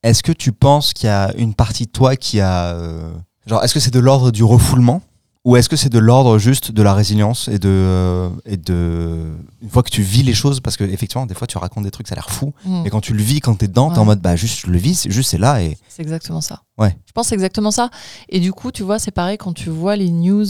est-ce 0.03 0.23
que 0.23 0.33
tu 0.33 0.53
penses 0.53 0.93
qu'il 0.93 1.07
y 1.07 1.11
a 1.11 1.33
une 1.37 1.55
partie 1.55 1.87
de 1.87 1.91
toi 1.91 2.17
qui 2.17 2.41
a, 2.41 2.75
euh, 2.75 3.13
genre, 3.47 3.63
est-ce 3.65 3.75
que 3.75 3.81
c'est 3.81 3.93
de 3.93 3.99
l'ordre 4.01 4.31
du 4.31 4.45
refoulement 4.45 5.03
ou 5.47 5.57
est-ce 5.57 5.71
que 5.71 5.77
c'est 5.77 5.89
de 5.89 5.99
l'ordre 5.99 6.37
juste 6.39 6.71
de 6.71 6.83
la 6.83 6.93
résilience 6.93 7.49
et 7.49 7.59
de, 7.59 7.69
euh, 7.71 8.29
et 8.45 8.59
de, 8.59 9.25
une 9.63 9.71
fois 9.71 9.83
que 9.83 9.89
tu 9.89 10.03
vis 10.03 10.23
les 10.23 10.35
choses, 10.35 10.61
parce 10.61 10.77
que 10.77 10.85
effectivement, 10.85 11.25
des 11.25 11.33
fois, 11.35 11.47
tu 11.47 11.57
racontes 11.57 11.85
des 11.85 11.91
trucs, 11.91 12.09
ça 12.09 12.13
a 12.13 12.17
l'air 12.17 12.29
fou, 12.29 12.53
Mm. 12.67 12.83
mais 12.83 12.91
quand 12.91 13.01
tu 13.01 13.15
le 13.15 13.23
vis, 13.23 13.41
quand 13.41 13.55
t'es 13.55 13.67
dedans, 13.67 13.91
t'es 13.91 13.97
en 13.97 14.01
Ouais. 14.03 14.07
mode, 14.09 14.21
bah, 14.21 14.37
juste, 14.37 14.61
je 14.67 14.71
le 14.71 14.77
vis, 14.77 14.97
c'est 14.97 15.11
juste, 15.11 15.31
c'est 15.31 15.39
là 15.39 15.63
et, 15.63 15.79
C'est 15.89 16.03
exactement 16.03 16.43
ça. 16.43 16.61
Ouais. 16.77 16.95
Je 17.07 17.13
pense 17.13 17.33
exactement 17.33 17.71
ça. 17.71 17.89
Et 18.29 18.39
du 18.39 18.53
coup, 18.53 18.71
tu 18.71 18.83
vois, 18.83 18.99
c'est 18.99 19.13
pareil 19.13 19.39
quand 19.39 19.55
tu 19.55 19.71
vois 19.71 19.97
les 19.97 20.11
news 20.11 20.45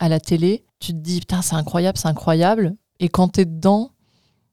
à 0.00 0.08
la 0.08 0.18
télé, 0.18 0.64
tu 0.80 0.90
te 0.92 0.98
dis 0.98 1.20
putain, 1.20 1.40
c'est 1.40 1.54
incroyable, 1.54 1.96
c'est 1.96 2.08
incroyable. 2.08 2.74
Et 2.98 3.08
quand 3.08 3.28
t'es 3.28 3.44
dedans, 3.44 3.92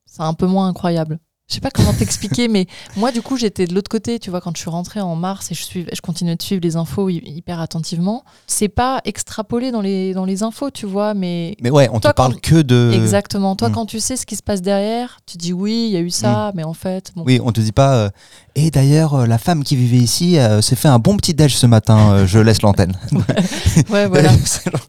c'est 0.06 0.22
un 0.22 0.36
peu 0.36 0.46
moins 0.46 0.68
incroyable. 0.68 1.18
Je 1.50 1.56
sais 1.56 1.60
pas 1.62 1.72
comment 1.72 1.94
t'expliquer, 1.94 2.48
mais 2.48 2.68
moi, 2.96 3.12
du 3.12 3.22
coup, 3.22 3.36
j'étais 3.36 3.68
de 3.68 3.76
l'autre 3.76 3.89
côté, 3.89 4.18
tu 4.18 4.30
vois, 4.30 4.39
quand 4.39 4.56
je 4.56 4.62
suis 4.62 4.70
rentrée 4.70 5.02
en 5.02 5.16
mars 5.18 5.52
et 5.52 5.56
je, 5.56 5.62
suis, 5.64 5.86
je 5.94 6.00
continuais 6.02 6.38
de 6.38 6.41
suivre 6.41 6.62
les 6.64 6.78
infos 6.78 7.10
hy- 7.10 7.22
hyper 7.26 7.60
attentivement. 7.60 8.24
C'est 8.48 8.70
pas 8.70 9.02
extrapolé 9.04 9.70
dans 9.72 9.82
les, 9.82 10.14
dans 10.14 10.24
les 10.24 10.41
infos, 10.41 10.72
tu 10.72 10.86
vois, 10.86 11.14
mais 11.14 11.58
mais 11.62 11.70
ouais, 11.70 11.89
on 11.91 12.00
Toi, 12.00 12.12
te 12.12 12.16
parle 12.16 12.34
quand- 12.36 12.41
que 12.41 12.62
de, 12.62 12.91
exactement. 12.96 13.58
Toi, 13.58 13.70
Mm. 13.70 13.74
quand 13.74 13.86
tu 13.86 14.00
sais 14.00 14.16
ce 14.16 14.26
qui 14.26 14.38
se 14.38 14.41
passe 14.41 14.62
derrière, 14.62 15.20
tu 15.26 15.38
dis 15.38 15.52
oui, 15.52 15.88
il 15.89 15.91
y 15.94 15.98
a 15.98 16.00
eu 16.00 16.10
ça, 16.10 16.54
mais 16.56 16.64
en 16.64 16.74
fait, 16.74 17.12
bon. 17.16 17.24
oui, 17.26 17.39
on 17.44 17.52
te 17.52 17.60
dit 17.60 17.74
pas, 17.74 17.96
euh, 17.98 18.10
et 18.56 18.72
d'ailleurs, 18.72 19.14
euh, 19.14 19.26
la 19.28 19.38
femme 19.38 19.66
qui 19.66 19.76
vivait 19.76 19.98
ici 19.98 20.39
euh, 20.39 20.62
s'est 20.62 20.78
fait 20.78 20.88
un 20.88 20.98
bon 21.00 21.18
petit 21.18 21.34
déj 21.34 21.56
ce 21.58 21.68
matin, 21.68 22.26
je 22.26 22.39
laisse 22.39 22.62
l'antenne. 22.62 22.94
Ouais, 23.89 24.08
voilà. 24.08 24.32
C'est 24.46 24.72
genre- 24.72 24.88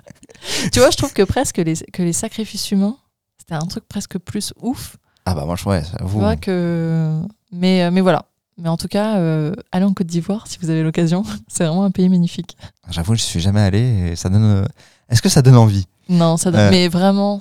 tu 0.72 0.78
vois, 0.78 0.90
je 0.90 0.96
trouve 0.96 1.12
que 1.12 1.22
presque 1.22 1.59
les, 1.59 1.74
que 1.92 2.02
les 2.02 2.12
sacrifices 2.12 2.70
humains, 2.70 2.96
c'était 3.38 3.55
un 3.55 3.66
truc 3.66 3.84
presque 3.88 4.18
plus 4.18 4.52
ouf. 4.62 4.96
Ah 5.26 5.34
bah, 5.34 5.44
moi, 5.44 5.56
je- 5.56 5.64
ouais, 5.68 5.82
Tu 5.82 5.88
j'avoue. 5.98 6.18
vois 6.20 6.36
que... 6.36 7.20
mais, 7.52 7.82
euh, 7.84 7.90
mais 7.90 8.00
voilà. 8.00 8.26
Mais 8.56 8.68
en 8.68 8.76
tout 8.76 8.86
cas, 8.88 9.16
euh, 9.16 9.52
allez 9.72 9.84
en 9.84 9.92
Côte 9.94 10.06
d'Ivoire 10.06 10.46
si 10.46 10.58
vous 10.60 10.70
avez 10.70 10.82
l'occasion. 10.82 11.24
C'est 11.48 11.64
vraiment 11.64 11.84
un 11.84 11.90
pays 11.90 12.08
magnifique. 12.08 12.56
J'avoue, 12.90 13.14
je 13.16 13.22
suis 13.22 13.40
jamais 13.40 13.60
allé 13.60 13.80
et 14.12 14.16
ça 14.16 14.28
donne. 14.28 14.44
euh, 14.44 14.64
Est-ce 15.08 15.22
que 15.22 15.28
ça 15.28 15.42
donne 15.42 15.56
envie? 15.56 15.86
Non, 16.08 16.36
ça 16.36 16.50
donne- 16.50 16.60
Euh. 16.60 16.70
mais 16.70 16.88
vraiment, 16.88 17.40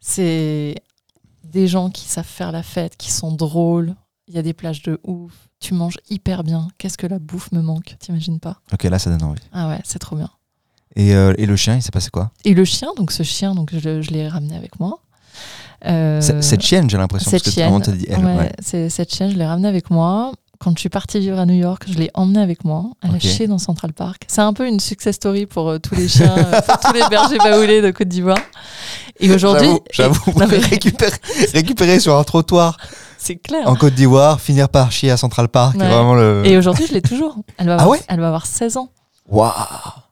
c'est 0.00 0.76
des 1.44 1.68
gens 1.68 1.90
qui 1.90 2.06
savent 2.08 2.24
faire 2.24 2.52
la 2.52 2.62
fête, 2.62 2.96
qui 2.96 3.10
sont 3.10 3.32
drôles. 3.32 3.94
Il 4.28 4.34
y 4.34 4.38
a 4.38 4.42
des 4.42 4.52
plages 4.54 4.82
de 4.82 4.98
ouf. 5.04 5.32
Tu 5.60 5.74
manges 5.74 5.98
hyper 6.08 6.44
bien. 6.44 6.68
Qu'est-ce 6.78 6.96
que 6.96 7.06
la 7.06 7.18
bouffe 7.18 7.52
me 7.52 7.60
manque? 7.60 7.96
T'imagines 7.98 8.40
pas? 8.40 8.60
Ok, 8.72 8.84
là, 8.84 8.98
ça 8.98 9.10
donne 9.10 9.22
envie. 9.22 9.42
Ah 9.52 9.68
ouais, 9.68 9.80
c'est 9.84 9.98
trop 9.98 10.16
bien. 10.16 10.30
Et, 10.96 11.14
euh, 11.14 11.34
et 11.38 11.46
le 11.46 11.56
chien, 11.56 11.76
il 11.76 11.82
s'est 11.82 11.90
passé 11.90 12.10
quoi? 12.10 12.30
Et 12.44 12.54
le 12.54 12.64
chien, 12.64 12.88
donc 12.96 13.12
ce 13.12 13.22
chien, 13.22 13.54
donc 13.54 13.70
je, 13.72 14.00
je 14.02 14.10
l'ai 14.10 14.28
ramené 14.28 14.56
avec 14.56 14.78
moi. 14.80 15.00
Euh, 15.86 16.20
Cette 16.20 16.62
chienne, 16.62 16.88
j'ai 16.88 16.96
l'impression. 16.98 17.30
cette 17.30 17.42
que 17.42 17.50
chienne, 17.50 17.68
vraiment, 17.70 17.80
t'as 17.80 17.92
dit 17.92 18.06
elle. 18.08 18.24
ouais, 18.24 18.52
ouais. 18.72 18.88
cette 18.88 19.12
chienne, 19.14 19.30
je 19.30 19.36
l'ai 19.36 19.46
ramenée 19.46 19.68
avec 19.68 19.90
moi. 19.90 20.32
Quand 20.60 20.70
je 20.76 20.78
suis 20.78 20.88
partie 20.88 21.18
vivre 21.18 21.40
à 21.40 21.44
New 21.44 21.54
York, 21.56 21.86
je 21.88 21.98
l'ai 21.98 22.08
emmenée 22.14 22.40
avec 22.40 22.64
moi. 22.64 22.84
Elle 23.02 23.10
Ok. 23.10 23.16
a 23.16 23.18
chié 23.18 23.48
dans 23.48 23.58
Central 23.58 23.92
Park. 23.92 24.22
C'est 24.28 24.42
un 24.42 24.52
peu 24.52 24.68
une 24.68 24.78
success 24.78 25.16
story 25.16 25.46
pour 25.46 25.68
euh, 25.68 25.78
tous 25.80 25.96
les 25.96 26.06
chiens, 26.06 26.36
euh, 26.38 26.60
pour 26.60 26.78
tous 26.78 26.92
les 26.92 27.02
bergers 27.10 27.38
baoulés 27.38 27.82
de 27.82 27.90
Côte 27.90 28.06
d'Ivoire. 28.06 28.38
Et 29.18 29.32
aujourd'hui, 29.32 29.70
J'avoue, 29.92 30.32
mais- 30.38 30.44
récupérer, 30.46 31.16
récupérer 31.52 31.98
sur 31.98 32.16
un 32.16 32.22
trottoir 32.22 32.76
c'est 33.18 33.36
clair. 33.36 33.66
en 33.68 33.74
Côte 33.74 33.94
d'Ivoire, 33.94 34.40
finir 34.40 34.68
par 34.68 34.92
chier 34.92 35.10
à 35.10 35.16
Central 35.16 35.48
Park, 35.48 35.74
Ouais. 35.80 35.88
vraiment 35.88 36.14
le. 36.14 36.42
Et 36.46 36.56
aujourd'hui, 36.56 36.86
je 36.88 36.92
l'ai 36.94 37.02
toujours. 37.02 37.34
Elle 37.58 37.66
va, 37.66 37.72
Ah 37.72 37.82
avoir, 37.82 37.88
ouais 37.90 38.00
elle 38.06 38.20
va 38.20 38.28
avoir 38.28 38.46
16 38.46 38.76
ans. 38.76 38.88
Waouh 39.28 39.50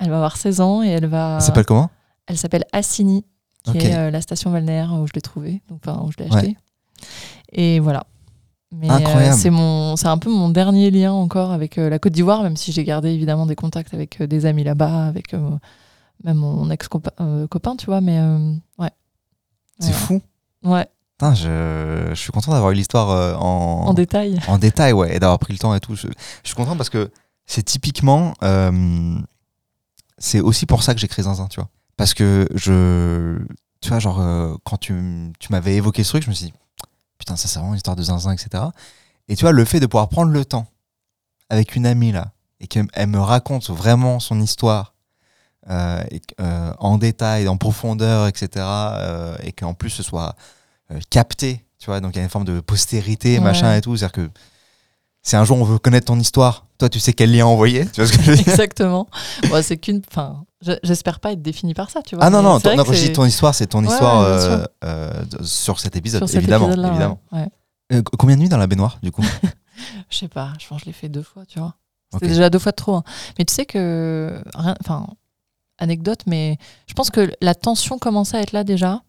Elle 0.01 0.11
va 0.11 0.17
avoir 0.17 0.37
16 0.37 0.61
ans 0.61 0.83
et 0.83 0.89
elle 0.89 1.07
va. 1.07 1.39
Ça 1.39 1.47
s'appelle 1.47 1.65
comment? 1.65 1.91
Elle 2.27 2.37
s'appelle 2.39 2.65
Assini, 2.73 3.25
qui 3.65 3.79
est 3.79 3.95
euh, 3.95 4.11
la 4.11 4.21
station 4.21 4.51
balnéaire 4.51 4.93
où 4.93 5.07
je 5.07 5.13
l'ai 5.15 5.21
trouvée, 5.21 5.63
donc 5.69 5.81
enfin 5.87 6.01
où 6.05 6.11
je 6.13 6.17
l'ai 6.19 6.31
Ouais. 6.31 6.37
achetée. 6.37 6.57
Et 7.53 7.81
voilà. 7.81 8.05
Mais 8.73 8.89
euh, 8.91 9.33
c'est 9.33 9.51
mon, 9.51 9.97
c'est 9.97 10.07
un 10.07 10.19
peu 10.19 10.31
mon 10.31 10.49
dernier 10.49 10.91
lien 10.93 11.13
encore 11.13 11.51
avec 11.51 11.77
euh, 11.79 11.89
la 11.91 11.99
Côte 11.99 12.13
d'Ivoire, 12.13 12.43
même 12.43 12.57
si 12.57 12.71
j'ai 12.73 12.85
gardé 12.85 13.11
évidemment 13.11 13.47
des 13.47 13.57
contacts 13.57 13.93
avec 13.95 14.23
des 14.23 14.47
amis 14.47 14.63
là-bas, 14.65 15.07
avec 15.07 15.33
même 16.25 16.37
mon 16.37 16.71
ex 16.71 16.87
copain, 16.89 17.77
tu 17.77 17.87
vois. 17.87 18.01
Mais 18.01 18.21
ouais. 18.79 18.91
C'est 19.81 19.91
Voilà. 19.91 19.99
fou. 20.07 20.23
Ouais, 20.63 20.87
Putain, 21.19 21.35
je, 21.35 22.07
je 22.11 22.15
suis 22.15 22.31
content 22.33 22.53
d'avoir 22.53 22.71
eu 22.71 22.75
l'histoire 22.75 23.43
en, 23.43 23.87
en 23.89 23.95
détail. 23.95 24.39
en 24.47 24.57
détail, 24.59 24.93
ouais, 24.93 25.17
et 25.17 25.19
d'avoir 25.19 25.39
pris 25.39 25.53
le 25.53 25.59
temps 25.59 25.75
et 25.75 25.81
tout. 25.81 25.95
Je, 25.97 26.07
je 26.07 26.47
suis 26.49 26.55
content 26.55 26.77
parce 26.77 26.91
que 26.91 27.11
c'est 27.47 27.63
typiquement. 27.65 28.35
c'est 30.19 30.41
aussi 30.41 30.67
pour 30.67 30.83
ça 30.83 30.95
que 30.95 31.01
j'ai 31.01 31.09
créé 31.09 31.25
Zinzin, 31.25 31.47
tu 31.49 31.61
vois. 31.61 31.69
Parce 32.01 32.15
que 32.15 32.49
je. 32.55 33.39
Tu 33.83 33.89
vois, 33.91 33.99
genre, 33.99 34.21
euh, 34.21 34.55
quand 34.65 34.77
tu, 34.79 34.95
tu 35.39 35.49
m'avais 35.53 35.75
évoqué 35.77 36.03
ce 36.05 36.11
truc, 36.11 36.23
je 36.25 36.29
me 36.31 36.35
suis 36.35 36.47
dit, 36.47 36.55
putain, 37.19 37.37
ça, 37.37 37.47
c'est 37.49 37.59
vraiment 37.59 37.73
une 37.75 37.77
histoire 37.79 37.97
de 37.97 38.03
Zinzin, 38.03 38.33
etc. 38.33 38.65
Et 39.29 39.37
tu 39.37 39.43
vois, 39.45 39.53
le 39.53 39.65
fait 39.65 39.81
de 39.81 39.87
pouvoir 39.87 40.09
prendre 40.09 40.31
le 40.33 40.45
temps 40.45 40.67
avec 41.51 41.77
une 41.77 41.85
amie, 41.87 42.13
là, 42.13 42.33
et 42.61 42.67
qu'elle 42.67 42.87
elle 42.95 43.09
me 43.09 43.21
raconte 43.21 43.69
vraiment 43.71 44.19
son 44.21 44.41
histoire. 44.41 44.95
euh, 45.69 46.03
et, 46.11 46.21
euh, 46.41 46.73
en 46.79 46.97
détail, 46.97 47.47
en 47.49 47.57
profondeur, 47.59 48.27
etc. 48.29 48.49
euh, 48.57 49.37
et 49.43 49.53
qu'en 49.53 49.75
plus 49.75 49.91
ce 49.91 50.03
soit 50.03 50.35
capté, 51.11 51.65
tu 51.79 51.87
vois, 51.87 52.01
donc 52.01 52.15
il 52.15 52.17
y 52.17 52.21
a 52.21 52.25
une 52.25 52.31
forme 52.31 52.47
de 52.47 52.61
postérité, 52.61 53.35
Ouais. 53.35 53.45
machin 53.45 53.75
et 53.77 53.81
tout. 53.83 53.95
C'est-à-dire 53.97 54.13
que 54.13 54.31
si 55.23 55.37
un 55.37 55.45
jour 55.45 55.59
on 55.59 55.65
veut 55.65 55.79
connaître 55.79 56.07
ton 56.07 56.19
histoire, 56.19 56.67
toi 56.79 56.89
tu 56.89 56.99
sais 56.99 57.13
quel 57.13 57.31
lien 57.31 57.45
envoyer, 57.47 57.85
tu 57.87 58.01
vois 58.01 58.11
ce 58.11 58.17
que 58.17 58.23
je 58.25 58.31
veux 58.31 58.37
dire? 58.39 58.49
Exactement. 58.49 59.07
Bon, 59.51 59.63
c'est 59.63 59.77
qu'une. 59.77 60.01
Enfin, 60.11 60.45
j'espère 60.83 61.21
pas 61.21 61.33
être 61.33 61.43
définie 61.43 61.75
par 61.75 61.91
ça, 61.91 62.03
tu 62.03 62.15
vois. 62.17 62.25
Ah 62.25 62.31
non, 62.31 62.43
non, 62.43 62.61
ton- 62.61 62.77
non, 62.77 62.85
ton 62.85 63.25
histoire, 63.25 63.55
c'est 63.55 63.67
ton 63.67 63.85
Ouais, 63.85 63.91
histoire 63.93 64.21
ouais, 64.23 64.27
euh, 64.29 64.65
euh, 64.85 65.23
sur 65.43 65.81
cet 65.81 65.97
épisode, 65.97 66.21
sur 66.21 66.29
cet 66.29 66.37
évidemment. 66.39 66.67
épisode-là, 66.67 66.89
ouais. 66.89 66.95
évidemment. 66.95 67.21
Ouais. 67.33 67.49
Euh, 67.93 68.03
combien 68.19 68.37
de 68.37 68.41
nuits 68.43 68.49
dans 68.49 68.59
la 68.59 68.67
baignoire, 68.67 68.99
du 69.03 69.11
coup? 69.11 69.23
Je 70.11 70.19
sais 70.19 70.29
pas, 70.29 70.53
je 70.61 70.67
pense 70.69 70.79
que 70.81 70.85
je 70.85 70.87
l'ai 70.87 70.93
fait 70.93 71.09
deux 71.09 71.23
fois, 71.23 71.47
tu 71.47 71.59
vois. 71.59 71.75
C'était 72.13 72.27
Ok. 72.27 72.31
déjà 72.33 72.51
deux 72.51 72.59
fois 72.59 72.73
de 72.73 72.77
trop. 72.77 72.97
hein. 72.97 73.05
Mais 73.39 73.45
tu 73.47 73.55
sais 73.55 73.65
que. 73.65 74.43
Enfin, 74.55 75.07
anecdote, 75.79 76.21
mais 76.27 76.59
je 76.87 76.93
pense 76.95 77.09
que 77.11 77.33
la 77.41 77.55
tension 77.55 77.99
commençait 77.99 78.37
à 78.37 78.43
être 78.43 78.53
là 78.53 78.63
déjà. 78.65 79.03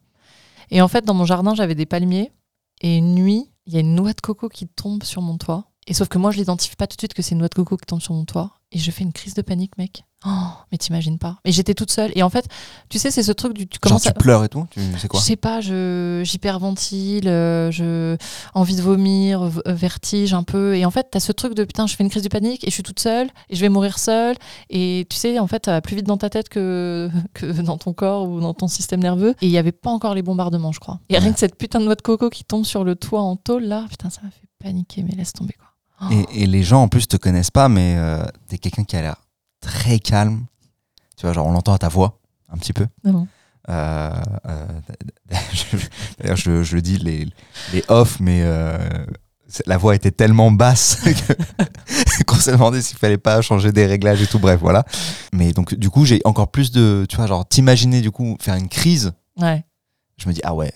Et 0.70 0.82
en 0.82 0.88
fait, 0.88 1.04
dans 1.04 1.14
mon 1.14 1.26
jardin, 1.26 1.54
j'avais 1.56 1.76
des 1.76 1.86
palmiers. 1.86 2.32
Et 2.82 2.98
une 2.98 3.14
nuit, 3.16 3.52
il 3.66 3.74
y 3.74 3.78
a 3.78 3.82
une 3.82 3.96
noix 3.96 4.14
de 4.14 4.22
coco 4.22 4.48
qui 4.48 4.68
tombe 4.68 5.04
sur 5.04 5.22
mon 5.22 5.38
toit. 5.38 5.66
Et 5.88 5.94
sauf 5.94 6.08
que 6.08 6.18
moi, 6.18 6.32
je 6.32 6.38
l'identifie 6.38 6.76
pas 6.78 6.88
tout 6.88 6.96
de 6.96 7.02
suite 7.02 7.14
que 7.14 7.22
c'est 7.22 7.32
une 7.32 7.40
noix 7.40 7.50
de 7.50 7.54
coco 7.56 7.76
qui 7.76 7.86
tombe 7.86 8.02
sur 8.02 8.14
mon 8.14 8.24
toit. 8.26 8.52
Et 8.74 8.80
je 8.80 8.90
fais 8.92 9.04
une 9.04 9.12
crise 9.14 9.34
de 9.34 9.42
panique, 9.42 9.78
mec. 9.78 10.06
Oh, 10.26 10.30
mais 10.72 10.78
t'imagines 10.78 11.18
pas. 11.18 11.40
Mais 11.44 11.52
j'étais 11.52 11.74
toute 11.74 11.90
seule. 11.92 12.12
Et 12.16 12.22
en 12.22 12.30
fait, 12.30 12.46
tu 12.90 13.00
sais, 13.00 13.10
c'est 13.10 13.24
ce 13.24 13.32
truc 13.32 13.54
du. 13.54 13.68
Tu 13.68 13.76
Genre 13.76 13.82
commences 13.82 14.04
tu 14.04 14.10
à- 14.10 14.14
pleures 14.14 14.44
et 14.44 14.50
tout 14.50 14.68
Tu 14.70 14.80
sais 15.00 15.08
quoi 15.08 15.20
je 15.20 15.26
sais 15.26 15.36
pas, 15.36 15.62
je 15.62 16.22
j'hyperventile, 16.24 17.28
euh, 17.28 17.72
je 17.72 18.16
envie 18.54 18.76
de 18.76 18.82
vomir, 18.82 19.42
euh, 19.42 19.50
vertige 19.74 20.34
un 20.34 20.44
peu. 20.44 20.76
Et 20.76 20.86
en 20.86 20.92
fait, 20.92 21.08
t'as 21.12 21.20
ce 21.20 21.32
truc 21.32 21.54
de 21.56 21.64
putain, 21.64 21.88
je 21.88 21.96
fais 21.96 22.04
une 22.04 22.10
crise 22.10 22.22
de 22.24 22.30
panique 22.30 22.64
et 22.64 22.68
je 22.68 22.74
suis 22.74 22.84
toute 22.84 23.00
seule 23.00 23.30
et 23.50 23.56
je 23.56 23.62
vais 23.62 23.70
mourir 23.70 23.98
seule. 23.98 24.36
Et 24.70 25.08
tu 25.10 25.18
sais, 25.18 25.40
en 25.40 25.48
fait, 25.48 25.66
ça 25.66 25.72
va 25.72 25.82
plus 25.82 25.96
vite 25.96 26.06
dans 26.06 26.18
ta 26.18 26.30
tête 26.30 26.48
que, 26.50 27.10
que 27.34 27.48
dans 27.62 27.78
ton 27.78 27.94
corps 27.94 28.30
ou 28.30 28.40
dans 28.40 28.54
ton 28.54 28.68
système 28.68 29.02
nerveux. 29.02 29.32
Et 29.42 29.48
il 29.48 29.52
y 29.52 29.58
avait 29.58 29.72
pas 29.72 29.90
encore 29.90 30.14
les 30.14 30.22
bombardements, 30.22 30.72
je 30.72 30.80
crois. 30.80 31.00
Et 31.10 31.18
rien 31.18 31.34
que 31.34 31.40
cette 31.40 31.58
putain 31.58 31.80
de 31.80 31.86
noix 31.86 31.96
de 31.96 32.02
coco 32.02 32.30
qui 32.30 32.44
tombe 32.44 32.66
sur 32.66 32.84
le 32.84 32.96
toit 32.96 33.22
en 33.22 33.36
tôle 33.36 33.64
là, 33.64 33.86
putain, 33.90 34.10
ça 34.10 34.22
m'a 34.24 34.30
fait 34.30 34.46
paniquer. 34.64 35.04
Mais 35.04 35.16
laisse 35.16 35.34
tomber 35.34 35.54
quoi. 35.54 35.68
Oh. 36.02 36.06
Et, 36.12 36.44
et 36.44 36.46
les 36.48 36.64
gens 36.64 36.84
en 36.84 36.88
plus 36.88 37.08
te 37.08 37.18
connaissent 37.18 37.52
pas, 37.52 37.70
mais 37.70 37.96
euh, 37.98 38.24
t'es 38.48 38.58
quelqu'un 38.58 38.84
qui 38.84 38.96
a 38.96 39.02
l'air 39.02 39.16
très 39.60 40.00
calme. 40.00 40.46
Tu 41.16 41.26
vois, 41.26 41.34
genre 41.34 41.46
on 41.48 41.52
l'entend 41.52 41.74
à 41.74 41.78
ta 41.78 41.90
voix, 41.90 42.20
un 42.50 42.58
petit 42.58 42.74
peu. 42.74 42.88
Ah 43.06 43.12
bon? 43.12 43.28
Euh, 43.70 44.12
euh, 44.48 44.68
D'ailleurs, 46.20 46.38
je, 46.38 46.64
je 46.64 46.78
dis, 46.78 46.98
les, 46.98 47.28
les 47.74 47.84
off, 47.88 48.20
mais 48.20 48.42
euh, 48.44 48.78
la 49.66 49.78
voix 49.78 49.96
était 49.96 50.12
tellement 50.12 50.52
basse 50.52 51.00
qu'on 52.28 52.36
s'est 52.36 52.52
demandé 52.54 52.82
s'il 52.82 52.98
fallait 52.98 53.18
pas 53.18 53.42
changer 53.42 53.72
des 53.72 53.86
réglages 53.86 54.22
et 54.22 54.28
tout. 54.28 54.40
Bref, 54.40 54.60
voilà. 54.60 54.84
Mais 55.34 55.52
donc, 55.52 55.76
du 55.76 55.90
coup, 55.90 56.06
j'ai 56.06 56.22
encore 56.26 56.50
plus 56.50 56.72
de. 56.72 57.06
Tu 57.08 57.16
vois, 57.18 57.28
genre, 57.28 57.48
t'imaginer, 57.48 58.02
du 58.02 58.12
coup, 58.12 58.38
faire 58.40 58.56
une 58.56 58.70
crise. 58.70 59.14
Ouais. 59.40 59.64
Je 60.18 60.28
me 60.28 60.34
dis, 60.34 60.42
ah 60.44 60.54
ouais, 60.54 60.72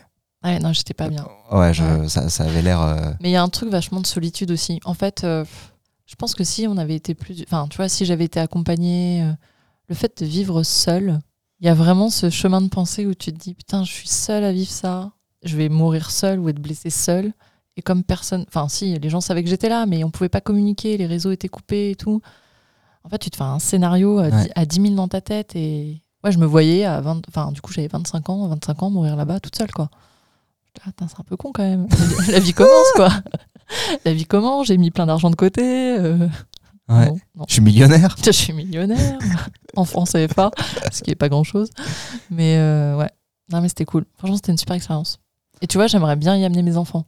Ouais, 0.45 0.59
non, 0.59 0.71
j'étais 0.73 0.93
pas 0.93 1.09
bien. 1.09 1.25
ouais, 1.51 1.73
je, 1.73 1.83
Ouais. 1.83 2.07
Ça, 2.07 2.29
ça 2.29 2.43
avait 2.45 2.61
l'air. 2.61 2.81
euh, 2.81 3.11
Mais 3.21 3.29
il 3.29 3.33
y 3.33 3.35
a 3.35 3.41
un 3.43 3.49
truc 3.49 3.69
vachement 3.69 3.99
de 3.99 4.07
solitude 4.07 4.51
aussi. 4.51 4.79
En 4.85 4.93
fait, 4.93 5.23
euh, 5.23 5.43
je 6.05 6.15
pense 6.15 6.35
que 6.35 6.43
si 6.43 6.67
on 6.67 6.77
avait 6.77 6.95
été 6.95 7.15
plus. 7.15 7.43
Enfin, 7.47 7.67
tu 7.69 7.77
vois, 7.77 7.89
si 7.89 8.05
j'avais 8.05 8.25
été 8.25 8.39
accompagnée, 8.39 9.23
euh, 9.23 9.31
le 9.89 9.95
fait 9.95 10.21
de 10.21 10.25
vivre 10.25 10.61
seule, 10.63 11.19
il 11.59 11.65
y 11.65 11.69
a 11.69 11.73
vraiment 11.73 12.09
ce 12.09 12.29
chemin 12.29 12.61
de 12.61 12.67
pensée 12.69 13.05
où 13.05 13.13
tu 13.13 13.33
te 13.33 13.37
dis 13.37 13.53
putain, 13.55 13.83
je 13.83 13.91
suis 13.91 14.07
seule 14.07 14.43
à 14.43 14.51
vivre 14.51 14.69
ça, 14.71 15.11
je 15.43 15.55
vais 15.57 15.69
mourir 15.69 16.11
seule 16.11 16.39
ou 16.39 16.49
être 16.49 16.59
blessée 16.61 16.89
seule. 16.91 17.33
Et 17.77 17.81
comme 17.81 18.03
personne. 18.03 18.45
Enfin, 18.47 18.69
si, 18.69 18.97
les 18.99 19.09
gens 19.09 19.19
savaient 19.19 19.43
que 19.43 19.49
j'étais 19.49 19.67
là, 19.67 19.85
mais 19.85 20.03
on 20.05 20.09
pouvait 20.11 20.29
pas 20.29 20.41
communiquer, 20.41 20.95
les 20.97 21.07
réseaux 21.07 21.31
étaient 21.31 21.49
coupés 21.49 21.89
et 21.91 21.95
tout. 21.95 22.21
En 23.03 23.09
fait, 23.09 23.17
tu 23.17 23.29
te 23.29 23.35
fais 23.35 23.43
un 23.43 23.59
scénario 23.59 24.19
à, 24.19 24.29
Ouais. 24.29 24.43
10, 24.43 24.49
à 24.55 24.65
10 24.65 24.81
000 24.81 24.93
dans 24.95 25.07
ta 25.07 25.21
tête 25.21 25.55
et. 25.55 26.01
Ouais, 26.23 26.31
je 26.31 26.37
me 26.39 26.45
voyais 26.45 26.85
à 26.85 27.01
20. 27.01 27.21
Enfin, 27.27 27.51
du 27.51 27.61
coup, 27.61 27.71
j'avais 27.73 27.87
25 27.89 28.29
ans, 28.29 28.47
25 28.47 28.81
ans, 28.83 28.89
mourir 28.89 29.15
là-bas 29.15 29.39
toute 29.39 29.55
seule, 29.55 29.71
quoi. 29.71 29.89
Ah, 30.81 30.85
putain, 30.91 31.07
c'est 31.07 31.19
un 31.19 31.23
peu 31.23 31.37
con 31.37 31.51
quand 31.53 31.63
même. 31.63 31.87
La 32.29 32.39
vie 32.39 32.53
commence, 32.53 32.91
quoi. 32.95 33.09
La 34.05 34.13
vie 34.13 34.25
commence, 34.25 34.67
j'ai 34.67 34.77
mis 34.77 34.91
plein 34.91 35.05
d'argent 35.05 35.29
de 35.29 35.35
côté. 35.35 35.63
euh, 35.97 36.17
ouais. 36.89 37.09
non, 37.09 37.17
non. 37.35 37.45
Je 37.47 37.53
suis 37.53 37.61
millionnaire. 37.61 38.15
Je 38.23 38.31
suis 38.31 38.53
millionnaire 38.53 39.17
en 39.75 39.85
France 39.85 40.11
CFA, 40.11 40.51
ce 40.91 41.01
qui 41.01 41.11
est 41.11 41.15
pas 41.15 41.29
grand 41.29 41.43
chose. 41.43 41.69
Mais 42.29 42.57
euh, 42.57 42.95
ouais, 42.97 43.09
non, 43.51 43.61
mais 43.61 43.69
c'était 43.69 43.85
cool. 43.85 44.05
Franchement, 44.17 44.35
c'était 44.37 44.51
une 44.51 44.57
super 44.57 44.75
expérience. 44.75 45.19
Et 45.61 45.67
tu 45.67 45.77
vois, 45.77 45.87
j'aimerais 45.87 46.15
bien 46.15 46.35
y 46.37 46.45
amener 46.45 46.61
mes 46.61 46.77
enfants. 46.77 47.05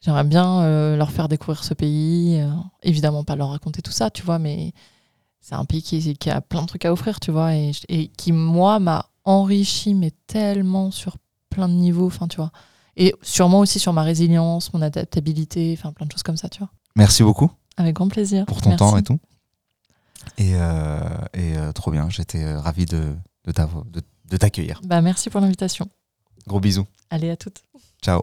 J'aimerais 0.00 0.24
bien 0.24 0.60
euh, 0.62 0.96
leur 0.96 1.10
faire 1.10 1.28
découvrir 1.28 1.64
ce 1.64 1.74
pays. 1.74 2.38
euh, 2.40 2.50
évidemment, 2.82 3.24
pas 3.24 3.34
leur 3.34 3.48
raconter 3.50 3.82
tout 3.82 3.90
ça, 3.92 4.10
tu 4.10 4.22
vois, 4.22 4.38
mais 4.38 4.72
c'est 5.40 5.54
un 5.54 5.64
pays 5.64 5.82
qui, 5.82 6.14
qui 6.16 6.30
a 6.30 6.40
plein 6.40 6.62
de 6.62 6.66
trucs 6.66 6.84
à 6.84 6.92
offrir, 6.92 7.18
tu 7.18 7.30
vois, 7.30 7.54
et, 7.54 7.72
et 7.88 8.08
qui, 8.08 8.32
moi, 8.32 8.78
m'a 8.78 9.06
enrichi, 9.24 9.94
mais 9.94 10.12
tellement 10.26 10.90
sur 10.90 11.16
plein 11.50 11.68
de 11.68 11.74
niveaux, 11.74 12.06
enfin, 12.06 12.28
tu 12.28 12.36
vois. 12.36 12.52
Et 12.96 13.14
sûrement 13.22 13.60
aussi 13.60 13.78
sur 13.78 13.92
ma 13.92 14.02
résilience, 14.02 14.72
mon 14.72 14.80
adaptabilité, 14.82 15.74
enfin, 15.78 15.92
plein 15.92 16.06
de 16.06 16.12
choses 16.12 16.22
comme 16.22 16.36
ça, 16.36 16.48
tu 16.48 16.58
vois. 16.60 16.70
Merci 16.96 17.22
beaucoup 17.22 17.50
Avec 17.76 17.94
grand 17.94 18.08
plaisir. 18.08 18.46
pour 18.46 18.60
ton 18.62 18.70
Merci. 18.70 18.78
temps 18.84 18.96
et 18.96 19.02
tout. 19.02 19.18
Et, 20.38 20.54
euh, 20.54 20.98
et 21.34 21.56
euh, 21.56 21.72
trop 21.72 21.90
bien, 21.90 22.08
j'étais 22.10 22.42
euh, 22.42 22.58
ravi 22.58 22.86
de, 22.86 23.14
de 23.44 23.52
t'avo- 23.52 23.84
de- 23.90 24.02
de 24.30 24.36
t'accueillir. 24.36 24.80
Bah, 24.84 25.00
merci 25.02 25.30
pour 25.30 25.40
l'invitation. 25.40 25.88
Gros 26.46 26.58
bisous. 26.60 26.86
Allez, 27.10 27.30
à 27.30 27.36
toutes. 27.36 27.62
Ciao. 28.02 28.22